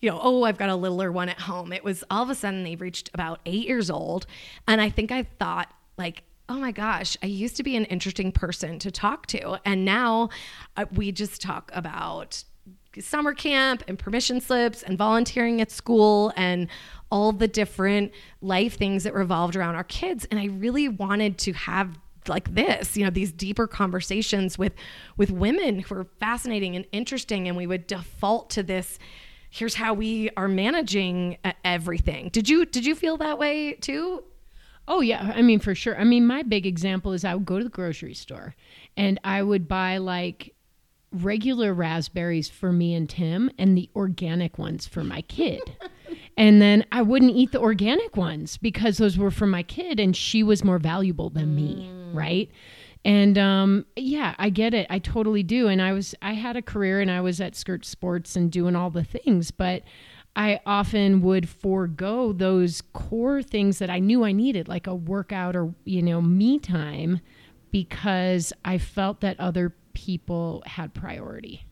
you 0.04 0.10
know, 0.10 0.20
oh, 0.22 0.44
I've 0.44 0.58
got 0.58 0.68
a 0.68 0.76
littler 0.76 1.14
one 1.14 1.30
at 1.30 1.40
home. 1.40 1.72
It 1.72 1.82
was 1.82 2.04
all 2.12 2.24
of 2.24 2.30
a 2.30 2.36
sudden 2.36 2.66
they 2.66 2.76
reached 2.76 3.10
about 3.14 3.40
eight 3.46 3.66
years 3.66 3.90
old. 3.90 4.26
And 4.68 4.82
I 4.82 4.90
think 4.90 5.14
I 5.14 5.24
thought, 5.24 5.74
like, 5.98 6.24
oh 6.50 6.56
my 6.56 6.74
gosh, 6.74 7.16
I 7.24 7.28
used 7.28 7.56
to 7.56 7.64
be 7.64 7.78
an 7.78 7.86
interesting 7.86 8.34
person 8.34 8.80
to 8.80 8.92
talk 8.92 9.28
to. 9.28 9.62
And 9.64 9.86
now 9.86 10.28
uh, 10.76 10.88
we 10.92 11.14
just 11.14 11.42
talk 11.42 11.72
about 11.74 12.44
summer 13.00 13.34
camp 13.34 13.82
and 13.88 13.98
permission 13.98 14.42
slips 14.42 14.84
and 14.84 14.98
volunteering 14.98 15.62
at 15.62 15.72
school 15.72 16.34
and 16.36 16.68
all 17.10 17.32
the 17.32 17.48
different 17.48 18.12
life 18.42 18.78
things 18.78 19.06
that 19.06 19.14
revolved 19.14 19.56
around 19.56 19.76
our 19.76 19.86
kids. 19.86 20.28
And 20.30 20.38
I 20.38 20.48
really 20.48 20.90
wanted 20.90 21.38
to 21.40 21.54
have 21.54 21.98
like 22.30 22.56
this 22.56 22.96
you 22.96 23.04
know 23.04 23.10
these 23.10 23.34
deeper 23.34 23.68
conversations 23.68 24.58
with 24.58 24.72
with 25.18 25.30
women 25.30 25.80
who 25.80 25.94
are 25.94 26.08
fascinating 26.22 26.74
and 26.74 26.86
interesting 26.94 27.50
and 27.50 27.58
we 27.58 27.68
would 27.68 27.86
default 27.86 28.50
to 28.50 28.64
this 28.64 28.98
here's 29.54 29.76
how 29.76 29.94
we 29.94 30.32
are 30.36 30.48
managing 30.48 31.38
everything. 31.64 32.30
Did 32.30 32.50
you 32.50 32.66
did 32.66 32.86
you 32.86 32.96
feel 32.96 33.18
that 33.18 33.38
way 33.38 33.74
too? 33.74 34.24
Oh 34.88 35.02
yeah, 35.02 35.32
I 35.36 35.44
mean 35.44 35.60
for 35.60 35.76
sure. 35.76 35.96
I 35.98 36.04
mean 36.04 36.26
my 36.26 36.42
big 36.42 36.66
example 36.66 37.14
is 37.14 37.24
I 37.24 37.36
would 37.36 37.46
go 37.46 37.60
to 37.60 37.64
the 37.64 37.70
grocery 37.70 38.16
store 38.16 38.56
and 38.98 39.20
I 39.24 39.44
would 39.44 39.68
buy 39.68 39.98
like 39.98 40.56
regular 41.12 41.72
raspberries 41.72 42.50
for 42.50 42.72
me 42.72 42.96
and 42.96 43.08
Tim 43.08 43.52
and 43.60 43.78
the 43.78 43.90
organic 43.96 44.58
ones 44.58 44.88
for 44.88 45.04
my 45.04 45.22
kid. 45.22 45.62
and 46.38 46.60
then 46.60 46.84
I 46.92 47.04
wouldn't 47.04 47.36
eat 47.36 47.52
the 47.52 47.62
organic 47.62 48.18
ones 48.18 48.58
because 48.58 48.98
those 48.98 49.20
were 49.20 49.30
for 49.30 49.46
my 49.46 49.62
kid 49.62 50.00
and 50.00 50.18
she 50.18 50.42
was 50.42 50.64
more 50.64 50.80
valuable 50.80 51.30
than 51.30 51.56
me, 51.56 51.92
mm. 51.92 52.16
right? 52.16 52.50
And 53.06 53.38
um, 53.38 53.86
yeah, 53.96 54.34
I 54.38 54.50
get 54.50 54.74
it. 54.74 54.88
I 54.90 55.00
totally 55.00 55.44
do. 55.44 55.68
And 55.68 55.82
I 55.82 55.92
was, 55.92 56.16
I 56.22 56.34
had 56.34 56.56
a 56.56 56.62
career 56.62 57.02
and 57.02 57.12
I 57.12 57.22
was 57.22 57.42
at 57.42 57.56
Skirt 57.56 57.86
Sports 57.86 58.36
and 58.36 58.52
doing 58.52 58.76
all 58.76 58.90
the 58.90 59.04
things, 59.04 59.52
but 59.52 59.84
I 60.36 60.62
often 60.66 61.22
would 61.22 61.48
forego 61.50 62.32
those 62.32 62.82
core 62.94 63.44
things 63.44 63.80
that 63.80 63.90
I 63.90 64.00
knew 64.00 64.24
I 64.24 64.32
needed, 64.32 64.68
like 64.68 64.88
a 64.88 64.96
workout 64.96 65.56
or, 65.56 65.76
you 65.84 66.02
know, 66.02 66.22
me 66.22 66.60
time, 66.60 67.20
because 67.72 68.54
I 68.64 68.78
felt 68.78 69.22
that 69.22 69.40
other 69.40 69.76
people 69.94 70.64
had 70.66 70.94
priority. 70.94 71.66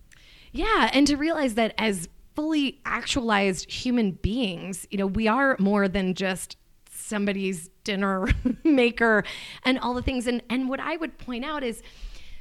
Yeah. 0.51 0.89
And 0.93 1.07
to 1.07 1.15
realize 1.15 1.55
that 1.55 1.73
as 1.77 2.09
fully 2.35 2.79
actualized 2.85 3.71
human 3.71 4.11
beings, 4.11 4.87
you 4.91 4.97
know, 4.97 5.07
we 5.07 5.27
are 5.27 5.55
more 5.59 5.87
than 5.87 6.13
just 6.13 6.57
somebody's 7.11 7.69
dinner 7.83 8.27
maker 8.63 9.23
and 9.63 9.77
all 9.79 9.93
the 9.93 10.01
things. 10.01 10.25
And 10.25 10.41
and 10.49 10.67
what 10.67 10.79
I 10.79 10.97
would 10.97 11.19
point 11.19 11.45
out 11.45 11.63
is 11.63 11.83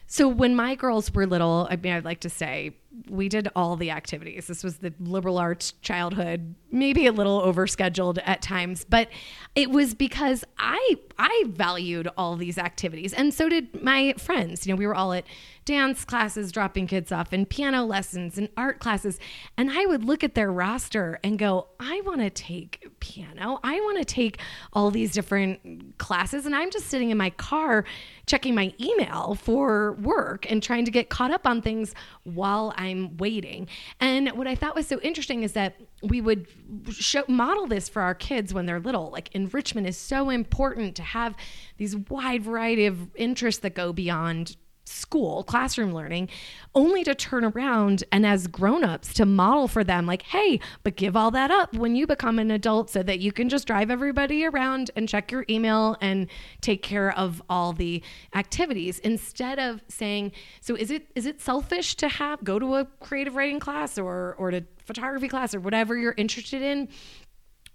so 0.06 0.26
when 0.26 0.56
my 0.56 0.74
girls 0.74 1.12
were 1.12 1.26
little, 1.26 1.68
I 1.70 1.76
mean 1.76 1.92
I'd 1.92 2.04
like 2.06 2.20
to 2.20 2.30
say 2.30 2.76
we 3.08 3.28
did 3.28 3.48
all 3.54 3.76
the 3.76 3.90
activities. 3.90 4.46
This 4.46 4.64
was 4.64 4.78
the 4.78 4.92
liberal 4.98 5.38
arts 5.38 5.72
childhood, 5.80 6.54
maybe 6.72 7.06
a 7.06 7.12
little 7.12 7.40
overscheduled 7.40 8.18
at 8.24 8.42
times, 8.42 8.84
but 8.88 9.08
it 9.54 9.70
was 9.70 9.94
because 9.94 10.44
I 10.58 10.96
I 11.18 11.44
valued 11.48 12.08
all 12.16 12.36
these 12.36 12.58
activities, 12.58 13.12
and 13.12 13.32
so 13.32 13.48
did 13.48 13.82
my 13.82 14.14
friends. 14.18 14.66
You 14.66 14.72
know, 14.72 14.78
we 14.78 14.86
were 14.86 14.94
all 14.94 15.12
at 15.12 15.24
dance 15.64 16.04
classes, 16.04 16.50
dropping 16.50 16.88
kids 16.88 17.12
off, 17.12 17.32
and 17.32 17.48
piano 17.48 17.84
lessons 17.84 18.38
and 18.38 18.48
art 18.56 18.80
classes, 18.80 19.20
and 19.56 19.70
I 19.70 19.86
would 19.86 20.04
look 20.04 20.24
at 20.24 20.34
their 20.34 20.50
roster 20.50 21.20
and 21.22 21.38
go, 21.38 21.68
I 21.78 22.00
want 22.04 22.20
to 22.22 22.30
take 22.30 22.88
piano. 22.98 23.60
I 23.62 23.80
want 23.80 23.98
to 23.98 24.04
take 24.04 24.40
all 24.72 24.90
these 24.90 25.12
different 25.12 25.98
classes, 25.98 26.44
and 26.44 26.56
I'm 26.56 26.70
just 26.70 26.86
sitting 26.86 27.10
in 27.10 27.18
my 27.18 27.30
car 27.30 27.84
checking 28.26 28.54
my 28.54 28.72
email 28.80 29.34
for 29.34 29.92
work 29.94 30.50
and 30.50 30.62
trying 30.62 30.84
to 30.84 30.90
get 30.90 31.08
caught 31.08 31.30
up 31.30 31.46
on 31.46 31.60
things 31.60 31.94
while 32.22 32.72
I'm 32.80 33.18
waiting. 33.18 33.68
And 34.00 34.30
what 34.30 34.46
I 34.46 34.54
thought 34.54 34.74
was 34.74 34.86
so 34.86 34.98
interesting 35.00 35.42
is 35.42 35.52
that 35.52 35.76
we 36.02 36.22
would 36.22 36.46
show, 36.90 37.24
model 37.28 37.66
this 37.66 37.90
for 37.90 38.00
our 38.00 38.14
kids 38.14 38.54
when 38.54 38.64
they're 38.64 38.80
little. 38.80 39.10
Like 39.10 39.28
enrichment 39.34 39.86
is 39.86 39.98
so 39.98 40.30
important 40.30 40.96
to 40.96 41.02
have 41.02 41.36
these 41.76 41.94
wide 41.94 42.42
variety 42.42 42.86
of 42.86 43.14
interests 43.16 43.60
that 43.60 43.74
go 43.74 43.92
beyond 43.92 44.56
school, 44.90 45.44
classroom 45.44 45.92
learning, 45.92 46.28
only 46.74 47.04
to 47.04 47.14
turn 47.14 47.44
around 47.44 48.04
and 48.12 48.26
as 48.26 48.46
grown-ups 48.46 49.14
to 49.14 49.24
model 49.24 49.68
for 49.68 49.84
them 49.84 50.06
like, 50.06 50.22
"Hey, 50.22 50.60
but 50.82 50.96
give 50.96 51.16
all 51.16 51.30
that 51.30 51.50
up 51.50 51.74
when 51.74 51.94
you 51.94 52.06
become 52.06 52.38
an 52.38 52.50
adult 52.50 52.90
so 52.90 53.02
that 53.02 53.20
you 53.20 53.32
can 53.32 53.48
just 53.48 53.66
drive 53.66 53.90
everybody 53.90 54.44
around 54.44 54.90
and 54.96 55.08
check 55.08 55.30
your 55.30 55.44
email 55.48 55.96
and 56.00 56.26
take 56.60 56.82
care 56.82 57.16
of 57.16 57.42
all 57.48 57.72
the 57.72 58.02
activities." 58.34 58.98
Instead 59.00 59.58
of 59.58 59.80
saying, 59.88 60.32
"So 60.60 60.74
is 60.74 60.90
it 60.90 61.06
is 61.14 61.26
it 61.26 61.40
selfish 61.40 61.94
to 61.96 62.08
have 62.08 62.44
go 62.44 62.58
to 62.58 62.76
a 62.76 62.84
creative 63.00 63.36
writing 63.36 63.60
class 63.60 63.98
or 63.98 64.34
or 64.38 64.50
to 64.50 64.64
photography 64.84 65.28
class 65.28 65.54
or 65.54 65.60
whatever 65.60 65.96
you're 65.96 66.14
interested 66.16 66.62
in?" 66.62 66.88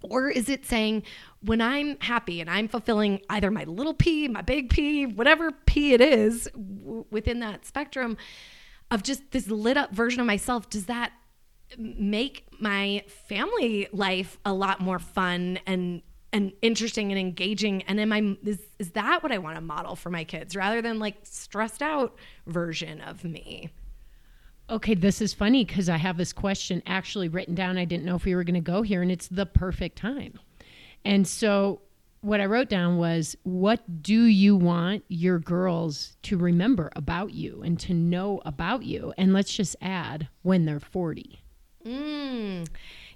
Or 0.10 0.30
is 0.30 0.49
it 0.49 0.66
saying, 0.66 1.03
when 1.41 1.62
I'm 1.62 1.99
happy 1.99 2.41
and 2.41 2.49
I'm 2.49 2.68
fulfilling 2.68 3.22
either 3.30 3.51
my 3.51 3.64
little 3.66 3.93
p, 3.93 4.28
my 4.28 4.41
big 4.41 4.70
P, 4.70 5.06
whatever 5.06 5.51
P 5.51 5.93
it 5.93 6.01
is 6.01 6.49
w- 6.53 7.06
within 7.12 7.39
that 7.39 7.66
spectrum 7.66 8.18
of 8.91 9.03
just 9.03 9.32
this 9.32 9.47
lit 9.47 9.78
up 9.78 9.91
version 9.91 10.20
of 10.20 10.28
myself, 10.28 10.70
does 10.70 10.86
that 10.86 11.12
make 11.78 12.47
my 12.60 13.03
family 13.28 13.88
life 13.91 14.38
a 14.45 14.53
lot 14.53 14.80
more 14.80 14.99
fun 14.99 15.60
and 15.66 16.01
and 16.32 16.51
interesting 16.62 17.12
and 17.12 17.20
engaging? 17.20 17.82
And 17.84 17.99
am 17.99 18.12
i 18.12 18.38
is, 18.43 18.60
is 18.78 18.91
that 18.91 19.24
what 19.24 19.32
i 19.32 19.38
want 19.38 19.56
to 19.56 19.62
model 19.62 19.95
for 19.95 20.10
my 20.10 20.24
kids 20.24 20.56
rather 20.56 20.82
than 20.82 20.99
like 20.99 21.16
stressed 21.24 21.82
out 21.82 22.18
version 22.45 23.01
of 23.01 23.24
me 23.24 23.72
Okay, 24.70 24.95
this 24.95 25.22
is 25.22 25.34
funny 25.34 25.63
because 25.63 25.89
I 25.89 25.97
have 25.97 26.18
this 26.18 26.34
question 26.34 26.82
actually 26.88 27.28
written 27.28 27.53
down. 27.53 27.78
I 27.78 27.86
didn't 27.86 28.05
know 28.05 28.16
if 28.16 28.26
we 28.26 28.34
were 28.34 28.43
going 28.43 28.55
to 28.55 28.61
go 28.61 28.82
here, 28.82 29.01
and 29.01 29.11
it's 29.11 29.28
the 29.28 29.45
perfect 29.45 29.97
time. 29.97 30.39
And 31.03 31.28
so, 31.28 31.82
what 32.22 32.41
I 32.41 32.45
wrote 32.45 32.68
down 32.68 32.97
was, 32.97 33.36
What 33.43 34.01
do 34.01 34.24
you 34.24 34.55
want 34.55 35.03
your 35.07 35.38
girls 35.38 36.18
to 36.24 36.38
remember 36.38 36.91
about 36.95 37.32
you 37.32 37.61
and 37.63 37.80
to 37.82 37.93
know 37.93 38.41
about 38.43 38.84
you? 38.84 39.13
And 39.20 39.34
let's 39.34 39.53
just 39.53 39.76
add 39.82 40.30
when 40.41 40.66
they're 40.66 40.80
40. 40.80 41.43
Mm. 41.86 42.68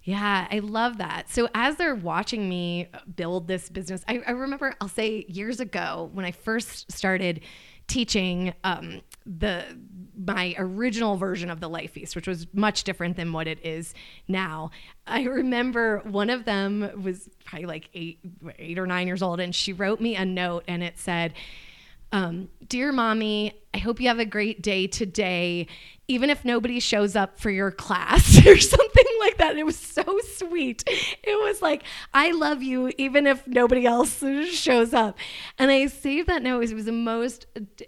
Yeah, 0.03 0.47
I 0.49 0.59
love 0.59 0.99
that. 0.99 1.29
So 1.29 1.49
as 1.53 1.75
they're 1.75 1.95
watching 1.95 2.47
me 2.47 2.87
build 3.15 3.47
this 3.47 3.69
business, 3.69 4.03
I, 4.07 4.21
I 4.25 4.31
remember 4.31 4.73
I'll 4.79 4.87
say 4.87 5.25
years 5.27 5.59
ago 5.59 6.09
when 6.13 6.25
I 6.25 6.31
first 6.31 6.91
started 6.91 7.41
teaching 7.89 8.53
um, 8.63 9.01
the 9.25 9.65
my 10.25 10.53
original 10.57 11.15
version 11.15 11.49
of 11.49 11.59
the 11.59 11.69
life 11.69 11.91
feast 11.91 12.15
which 12.15 12.27
was 12.27 12.45
much 12.53 12.83
different 12.83 13.15
than 13.15 13.33
what 13.33 13.47
it 13.47 13.63
is 13.65 13.93
now. 14.27 14.71
I 15.07 15.23
remember 15.23 15.99
one 15.99 16.29
of 16.29 16.45
them 16.45 17.01
was 17.01 17.29
probably 17.45 17.65
like 17.65 17.89
eight 17.93 18.19
eight 18.57 18.79
or 18.79 18.87
nine 18.87 19.07
years 19.07 19.21
old 19.21 19.39
and 19.39 19.53
she 19.53 19.73
wrote 19.73 19.99
me 19.99 20.15
a 20.15 20.25
note 20.25 20.63
and 20.67 20.83
it 20.83 20.97
said 20.97 21.33
um, 22.11 22.49
dear 22.67 22.91
mommy 22.91 23.53
i 23.73 23.77
hope 23.77 23.99
you 23.99 24.07
have 24.07 24.19
a 24.19 24.25
great 24.25 24.61
day 24.61 24.87
today 24.87 25.67
even 26.09 26.29
if 26.29 26.43
nobody 26.43 26.79
shows 26.79 27.15
up 27.15 27.39
for 27.39 27.49
your 27.51 27.71
class 27.71 28.37
or 28.45 28.57
something 28.57 29.05
like 29.19 29.37
that 29.37 29.51
And 29.51 29.59
it 29.59 29.65
was 29.65 29.77
so 29.77 30.03
sweet. 30.35 30.83
It 30.87 31.39
was 31.41 31.61
like 31.61 31.83
i 32.13 32.31
love 32.31 32.61
you 32.61 32.91
even 32.97 33.27
if 33.27 33.47
nobody 33.47 33.85
else 33.85 34.21
shows 34.51 34.93
up. 34.93 35.17
And 35.57 35.71
i 35.71 35.87
saved 35.87 36.27
that 36.27 36.43
note. 36.43 36.69
It 36.69 36.75
was 36.75 36.85
the 36.85 36.91
most 36.91 37.45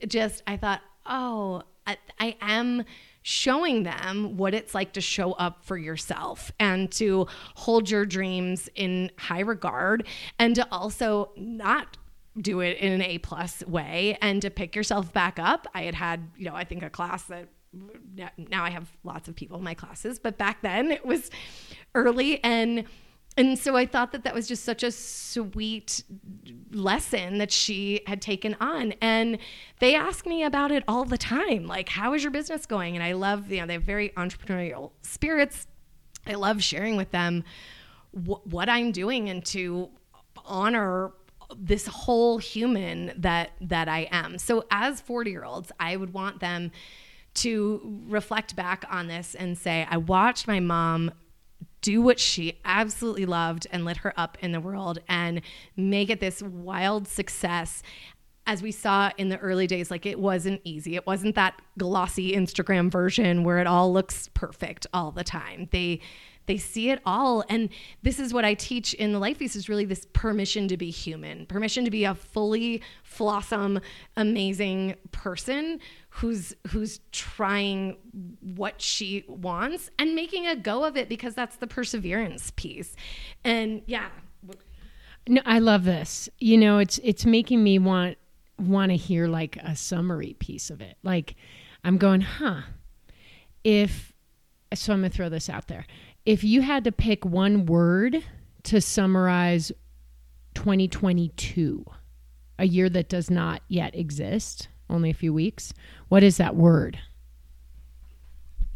just 0.07 0.43
i 0.47 0.55
thought 0.55 0.81
oh 1.05 1.63
I, 1.85 1.97
I 2.19 2.37
am 2.41 2.85
showing 3.23 3.83
them 3.83 4.37
what 4.37 4.53
it's 4.53 4.73
like 4.73 4.93
to 4.93 5.01
show 5.01 5.33
up 5.33 5.65
for 5.65 5.77
yourself 5.77 6.51
and 6.59 6.91
to 6.91 7.27
hold 7.55 7.89
your 7.89 8.05
dreams 8.05 8.69
in 8.75 9.11
high 9.17 9.41
regard 9.41 10.07
and 10.39 10.55
to 10.55 10.67
also 10.71 11.31
not 11.35 11.97
do 12.39 12.61
it 12.61 12.77
in 12.77 12.93
an 12.93 13.01
A 13.01 13.17
plus 13.17 13.63
way 13.65 14.17
and 14.21 14.41
to 14.41 14.49
pick 14.49 14.75
yourself 14.75 15.11
back 15.11 15.37
up. 15.37 15.67
I 15.73 15.83
had 15.83 15.95
had, 15.95 16.29
you 16.37 16.45
know, 16.45 16.55
I 16.55 16.63
think 16.63 16.81
a 16.83 16.89
class 16.89 17.23
that 17.23 17.49
now 17.73 18.63
I 18.63 18.69
have 18.69 18.91
lots 19.03 19.27
of 19.27 19.35
people 19.35 19.57
in 19.57 19.63
my 19.63 19.73
classes, 19.73 20.19
but 20.19 20.37
back 20.37 20.61
then 20.61 20.91
it 20.91 21.05
was 21.05 21.29
early 21.95 22.43
and 22.43 22.85
and 23.37 23.57
so 23.57 23.77
I 23.77 23.85
thought 23.85 24.11
that 24.11 24.25
that 24.25 24.33
was 24.33 24.47
just 24.47 24.65
such 24.65 24.83
a 24.83 24.91
sweet 24.91 26.03
lesson 26.73 27.37
that 27.37 27.49
she 27.49 28.01
had 28.05 28.21
taken 28.21 28.57
on. 28.59 28.93
And 29.01 29.37
they 29.79 29.95
ask 29.95 30.25
me 30.25 30.43
about 30.43 30.71
it 30.71 30.83
all 30.85 31.05
the 31.05 31.17
time. 31.17 31.65
Like, 31.65 31.87
how 31.87 32.13
is 32.13 32.23
your 32.23 32.31
business 32.31 32.65
going? 32.65 32.95
And 32.95 33.03
I 33.03 33.13
love, 33.13 33.49
you 33.49 33.61
know, 33.61 33.67
they 33.67 33.73
have 33.73 33.83
very 33.83 34.09
entrepreneurial 34.09 34.91
spirits. 35.01 35.67
I 36.27 36.33
love 36.33 36.61
sharing 36.61 36.97
with 36.97 37.11
them 37.11 37.45
wh- 38.11 38.45
what 38.45 38.67
I'm 38.67 38.91
doing 38.91 39.29
and 39.29 39.45
to 39.45 39.89
honor 40.45 41.11
this 41.55 41.87
whole 41.87 42.37
human 42.37 43.13
that 43.17 43.51
that 43.61 43.87
I 43.87 44.09
am. 44.11 44.37
So 44.39 44.65
as 44.71 45.01
40-year-olds, 45.01 45.71
I 45.79 45.95
would 45.95 46.13
want 46.13 46.39
them 46.39 46.71
to 47.33 48.01
reflect 48.07 48.55
back 48.55 48.85
on 48.89 49.07
this 49.07 49.35
and 49.35 49.57
say, 49.57 49.87
I 49.89 49.97
watched 49.97 50.47
my 50.47 50.59
mom 50.59 51.11
do 51.81 52.01
what 52.01 52.19
she 52.19 52.59
absolutely 52.63 53.25
loved 53.25 53.67
and 53.71 53.85
lit 53.85 53.97
her 53.97 54.13
up 54.15 54.37
in 54.41 54.51
the 54.51 54.59
world 54.59 54.99
and 55.07 55.41
make 55.75 56.09
it 56.09 56.19
this 56.19 56.41
wild 56.41 57.07
success 57.07 57.81
as 58.47 58.61
we 58.61 58.71
saw 58.71 59.11
in 59.17 59.29
the 59.29 59.37
early 59.37 59.67
days, 59.67 59.91
like 59.91 60.05
it 60.05 60.19
wasn't 60.19 60.59
easy. 60.63 60.95
It 60.95 61.05
wasn't 61.05 61.35
that 61.35 61.61
glossy 61.77 62.33
Instagram 62.33 62.91
version 62.91 63.43
where 63.43 63.59
it 63.59 63.67
all 63.67 63.93
looks 63.93 64.29
perfect 64.33 64.87
all 64.93 65.11
the 65.11 65.23
time. 65.23 65.69
They 65.71 66.01
they 66.47 66.57
see 66.57 66.89
it 66.89 66.99
all. 67.05 67.43
And 67.49 67.69
this 68.01 68.19
is 68.19 68.33
what 68.33 68.43
I 68.43 68.55
teach 68.55 68.93
in 68.95 69.13
the 69.13 69.19
Life 69.19 69.37
Feast 69.37 69.55
is 69.55 69.69
really 69.69 69.85
this 69.85 70.07
permission 70.11 70.67
to 70.69 70.75
be 70.75 70.89
human, 70.89 71.45
permission 71.45 71.85
to 71.85 71.91
be 71.91 72.03
a 72.03 72.15
fully 72.15 72.81
flawsome, 73.03 73.79
amazing 74.17 74.95
person 75.11 75.79
who's 76.15 76.53
who's 76.67 76.99
trying 77.11 77.97
what 78.41 78.81
she 78.81 79.23
wants 79.27 79.89
and 79.97 80.15
making 80.15 80.47
a 80.47 80.55
go 80.55 80.83
of 80.83 80.95
it 80.95 81.09
because 81.09 81.33
that's 81.33 81.57
the 81.57 81.67
perseverance 81.67 82.51
piece. 82.55 82.95
And 83.43 83.81
yeah. 83.85 84.09
No, 85.27 85.41
I 85.45 85.59
love 85.59 85.83
this. 85.83 86.29
You 86.39 86.57
know, 86.57 86.79
it's 86.79 86.99
it's 87.03 87.25
making 87.25 87.63
me 87.63 87.79
want 87.79 88.17
want 88.57 88.91
to 88.91 88.95
hear 88.95 89.27
like 89.27 89.57
a 89.57 89.75
summary 89.75 90.35
piece 90.39 90.69
of 90.69 90.81
it. 90.81 90.97
Like 91.03 91.35
I'm 91.83 91.97
going, 91.97 92.21
huh? 92.21 92.61
If 93.63 94.13
so 94.73 94.93
I'm 94.93 95.01
going 95.01 95.11
to 95.11 95.15
throw 95.15 95.29
this 95.29 95.49
out 95.49 95.67
there 95.67 95.85
if 96.25 96.43
you 96.43 96.61
had 96.61 96.83
to 96.83 96.91
pick 96.91 97.25
one 97.25 97.65
word 97.65 98.23
to 98.63 98.81
summarize 98.81 99.71
2022, 100.53 101.85
a 102.59 102.65
year 102.65 102.89
that 102.89 103.09
does 103.09 103.29
not 103.31 103.61
yet 103.67 103.95
exist, 103.95 104.67
only 104.91 105.09
a 105.09 105.15
few 105.15 105.33
weeks, 105.33 105.73
what 106.09 106.23
is 106.23 106.37
that 106.37 106.55
word? 106.55 106.99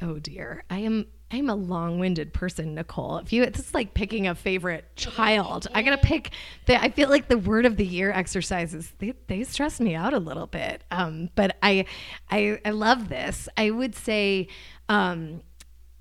Oh 0.01 0.19
dear. 0.19 0.63
I 0.69 0.79
am 0.79 1.07
I'm 1.31 1.49
a 1.49 1.55
long-winded 1.55 2.33
person, 2.33 2.75
Nicole. 2.75 3.17
If 3.17 3.33
you, 3.33 3.43
it's 3.43 3.73
like 3.73 3.95
picking 3.95 4.27
a 4.27 4.35
favorite 4.35 4.85
child. 4.95 5.67
I 5.73 5.81
gotta 5.81 5.97
pick. 5.97 6.29
The, 6.65 6.79
I 6.81 6.89
feel 6.89 7.09
like 7.09 7.27
the 7.27 7.37
word 7.37 7.65
of 7.65 7.77
the 7.77 7.85
year 7.85 8.11
exercises 8.11 8.93
they, 8.99 9.13
they 9.27 9.43
stress 9.43 9.79
me 9.79 9.95
out 9.95 10.13
a 10.13 10.19
little 10.19 10.45
bit. 10.45 10.83
Um, 10.91 11.29
but 11.35 11.57
I, 11.63 11.85
I, 12.29 12.59
I 12.63 12.69
love 12.69 13.09
this. 13.09 13.49
I 13.57 13.71
would 13.71 13.95
say, 13.95 14.47
um, 14.87 15.41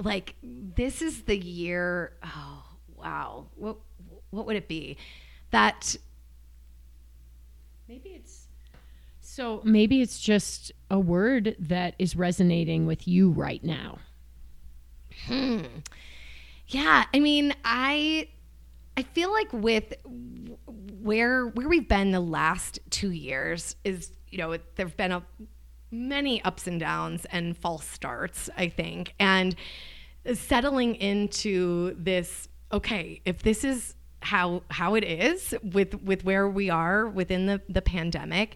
like 0.02 0.34
this 0.42 1.00
is 1.00 1.22
the 1.22 1.36
year. 1.36 2.12
Oh 2.22 2.64
wow, 2.96 3.46
what 3.56 3.78
what 4.30 4.46
would 4.46 4.56
it 4.56 4.68
be? 4.68 4.98
That 5.50 5.96
maybe 7.88 8.10
it's 8.10 8.43
so 9.34 9.60
maybe 9.64 10.00
it's 10.00 10.20
just 10.20 10.70
a 10.92 11.00
word 11.00 11.56
that 11.58 11.96
is 11.98 12.14
resonating 12.14 12.86
with 12.86 13.08
you 13.08 13.30
right 13.32 13.64
now. 13.64 13.98
Hmm. 15.26 15.62
Yeah, 16.68 17.06
I 17.12 17.18
mean, 17.18 17.52
I 17.64 18.28
I 18.96 19.02
feel 19.02 19.32
like 19.32 19.52
with 19.52 19.92
where 21.02 21.46
where 21.46 21.68
we've 21.68 21.88
been 21.88 22.12
the 22.12 22.20
last 22.20 22.78
2 22.90 23.10
years 23.10 23.74
is, 23.82 24.12
you 24.30 24.38
know, 24.38 24.56
there've 24.76 24.96
been 24.96 25.10
a 25.10 25.24
many 25.90 26.40
ups 26.44 26.68
and 26.68 26.78
downs 26.78 27.26
and 27.32 27.56
false 27.56 27.88
starts, 27.88 28.48
I 28.56 28.68
think. 28.68 29.14
And 29.18 29.56
settling 30.32 30.94
into 30.94 31.96
this 31.98 32.48
okay, 32.70 33.20
if 33.24 33.42
this 33.42 33.64
is 33.64 33.96
how 34.20 34.62
how 34.70 34.94
it 34.94 35.02
is 35.02 35.56
with 35.64 36.00
with 36.04 36.24
where 36.24 36.48
we 36.48 36.70
are 36.70 37.08
within 37.08 37.46
the 37.46 37.60
the 37.68 37.82
pandemic, 37.82 38.54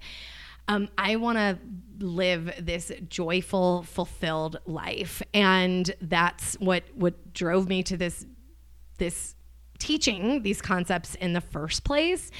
um, 0.68 0.88
I 0.96 1.16
want 1.16 1.38
to 1.38 1.58
live 1.98 2.52
this 2.60 2.92
joyful, 3.08 3.82
fulfilled 3.82 4.60
life, 4.66 5.22
and 5.34 5.90
that's 6.00 6.54
what 6.60 6.84
what 6.94 7.32
drove 7.32 7.68
me 7.68 7.82
to 7.84 7.96
this 7.96 8.26
this 8.98 9.34
teaching 9.78 10.42
these 10.42 10.60
concepts 10.60 11.14
in 11.16 11.32
the 11.32 11.40
first 11.40 11.84
place. 11.84 12.30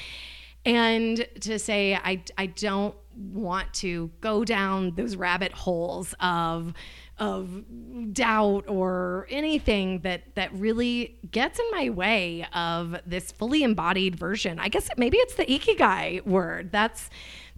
And 0.65 1.25
to 1.41 1.57
say 1.57 1.95
I 1.95 2.23
I 2.37 2.47
don't 2.47 2.95
want 3.15 3.73
to 3.73 4.11
go 4.21 4.45
down 4.45 4.93
those 4.95 5.15
rabbit 5.15 5.51
holes 5.51 6.13
of 6.19 6.73
of 7.17 8.13
doubt 8.13 8.63
or 8.67 9.27
anything 9.29 9.99
that 9.99 10.35
that 10.35 10.53
really 10.53 11.17
gets 11.31 11.59
in 11.59 11.65
my 11.71 11.89
way 11.89 12.45
of 12.53 12.95
this 13.05 13.31
fully 13.31 13.63
embodied 13.63 14.15
version. 14.15 14.57
I 14.59 14.69
guess 14.69 14.89
maybe 14.95 15.17
it's 15.17 15.35
the 15.35 15.45
ikigai 15.45 16.25
word. 16.25 16.71
That's 16.71 17.09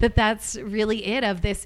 that 0.01 0.15
that's 0.15 0.55
really 0.57 1.05
it 1.05 1.23
of 1.23 1.41
this 1.41 1.65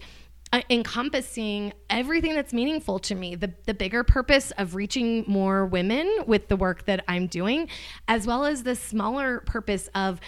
uh, 0.53 0.61
encompassing 0.69 1.73
everything 1.89 2.33
that's 2.35 2.53
meaningful 2.53 2.99
to 2.99 3.15
me 3.15 3.35
the 3.35 3.51
the 3.65 3.73
bigger 3.73 4.03
purpose 4.03 4.51
of 4.51 4.75
reaching 4.75 5.23
more 5.27 5.65
women 5.65 6.09
with 6.27 6.47
the 6.47 6.55
work 6.55 6.85
that 6.85 7.03
I'm 7.07 7.27
doing 7.27 7.67
as 8.07 8.27
well 8.27 8.45
as 8.45 8.63
the 8.63 8.75
smaller 8.75 9.41
purpose 9.41 9.89
of 9.95 10.21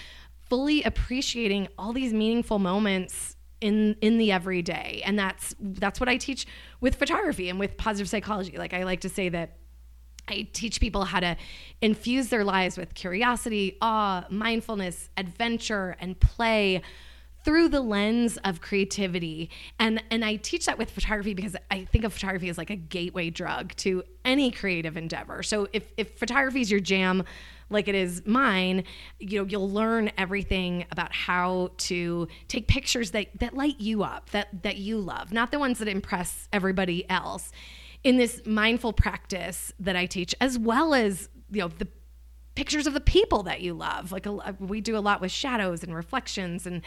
fully 0.50 0.84
appreciating 0.84 1.68
all 1.78 1.94
these 1.94 2.14
meaningful 2.14 2.60
moments 2.60 3.38
in 3.62 3.96
in 4.02 4.18
the 4.18 4.32
everyday. 4.32 5.02
And 5.06 5.18
that's 5.18 5.56
that's 5.60 6.00
what 6.00 6.10
I 6.10 6.18
teach 6.18 6.46
with 6.80 6.96
photography 6.96 7.50
and 7.50 7.60
with 7.60 7.78
positive 7.78 8.10
psychology. 8.10 8.58
Like 8.58 8.74
I 8.74 8.84
like 8.84 9.02
to 9.02 9.10
say 9.10 9.30
that 9.30 9.58
I 10.28 10.48
teach 10.52 10.82
people 10.82 11.06
how 11.06 11.22
to 11.22 11.38
infuse 11.82 12.28
their 12.30 12.44
lives 12.44 12.78
with 12.78 12.94
curiosity, 12.94 13.78
awe, 13.82 14.26
mindfulness, 14.30 15.10
adventure 15.16 15.96
and 16.00 16.20
play 16.20 16.82
through 17.48 17.70
the 17.70 17.80
lens 17.80 18.36
of 18.44 18.60
creativity 18.60 19.50
and 19.80 20.04
and 20.12 20.26
I 20.26 20.36
teach 20.36 20.66
that 20.66 20.78
with 20.78 20.92
photography 20.92 21.34
because 21.34 21.56
I 21.72 21.86
think 21.86 22.04
of 22.04 22.12
photography 22.12 22.50
as 22.50 22.58
like 22.58 22.70
a 22.70 22.76
gateway 22.76 23.30
drug 23.30 23.74
to 23.78 24.04
any 24.26 24.52
creative 24.52 24.98
endeavor. 24.98 25.42
So 25.44 25.70
if 25.72 25.90
if 25.96 26.20
photography 26.20 26.60
is 26.60 26.70
your 26.70 26.82
jam 26.82 27.24
like 27.70 27.88
it 27.88 27.96
is 27.96 28.22
mine, 28.26 28.84
you 29.20 29.40
know, 29.40 29.48
you'll 29.48 29.72
learn 29.72 30.12
everything 30.18 30.86
about 30.92 31.16
how 31.16 31.72
to 31.78 32.28
take 32.50 32.68
pictures 32.68 33.12
that 33.12 33.28
that 33.40 33.54
light 33.54 33.80
you 33.80 34.04
up, 34.04 34.30
that 34.32 34.64
that 34.64 34.76
you 34.76 34.98
love, 34.98 35.32
not 35.32 35.52
the 35.52 35.60
ones 35.60 35.80
that 35.80 35.88
impress 35.88 36.50
everybody 36.52 37.10
else. 37.10 37.54
In 38.04 38.18
this 38.18 38.42
mindful 38.46 38.92
practice 38.92 39.72
that 39.80 39.96
I 39.96 40.06
teach 40.06 40.36
as 40.42 40.60
well 40.60 40.94
as, 40.94 41.30
you 41.50 41.62
know, 41.62 41.70
the 41.70 41.88
pictures 42.56 42.88
of 42.88 42.94
the 42.94 43.00
people 43.00 43.44
that 43.44 43.62
you 43.62 43.74
love. 43.74 44.12
Like 44.12 44.26
a, 44.26 44.56
we 44.60 44.82
do 44.82 44.98
a 44.98 45.00
lot 45.00 45.22
with 45.22 45.32
shadows 45.32 45.84
and 45.84 45.96
reflections 45.96 46.66
and 46.66 46.82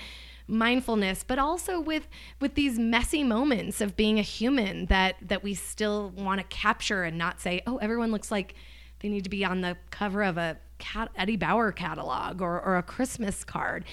mindfulness 0.51 1.24
but 1.24 1.38
also 1.38 1.80
with 1.80 2.09
with 2.40 2.55
these 2.55 2.78
messy 2.78 3.22
moments 3.22 3.80
of 3.80 3.96
being 3.96 4.18
a 4.18 4.22
human 4.22 4.86
that 4.86 5.14
that 5.22 5.42
we 5.42 5.55
still 5.55 6.11
want 6.16 6.40
to 6.40 6.44
capture 6.48 7.05
and 7.05 7.16
not 7.16 7.40
say 7.40 7.62
oh 7.66 7.76
everyone 7.78 8.11
looks 8.11 8.30
like 8.30 8.55
they 9.01 9.09
need 9.09 9.24
to 9.24 9.30
be 9.30 9.44
on 9.44 9.61
the 9.62 9.76
cover 9.90 10.22
of 10.22 10.36
a 10.36 10.59
Cat, 10.80 11.11
Eddie 11.14 11.36
Bauer 11.36 11.70
catalog 11.70 12.42
or, 12.42 12.61
or 12.61 12.76
a 12.76 12.82
Christmas 12.82 13.44
card. 13.44 13.84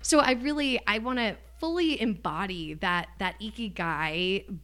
So 0.00 0.20
I 0.20 0.32
really 0.32 0.80
I 0.86 0.98
want 0.98 1.18
to 1.18 1.36
fully 1.58 2.00
embody 2.00 2.74
that 2.74 3.08
that 3.18 3.38
ikigai 3.40 4.58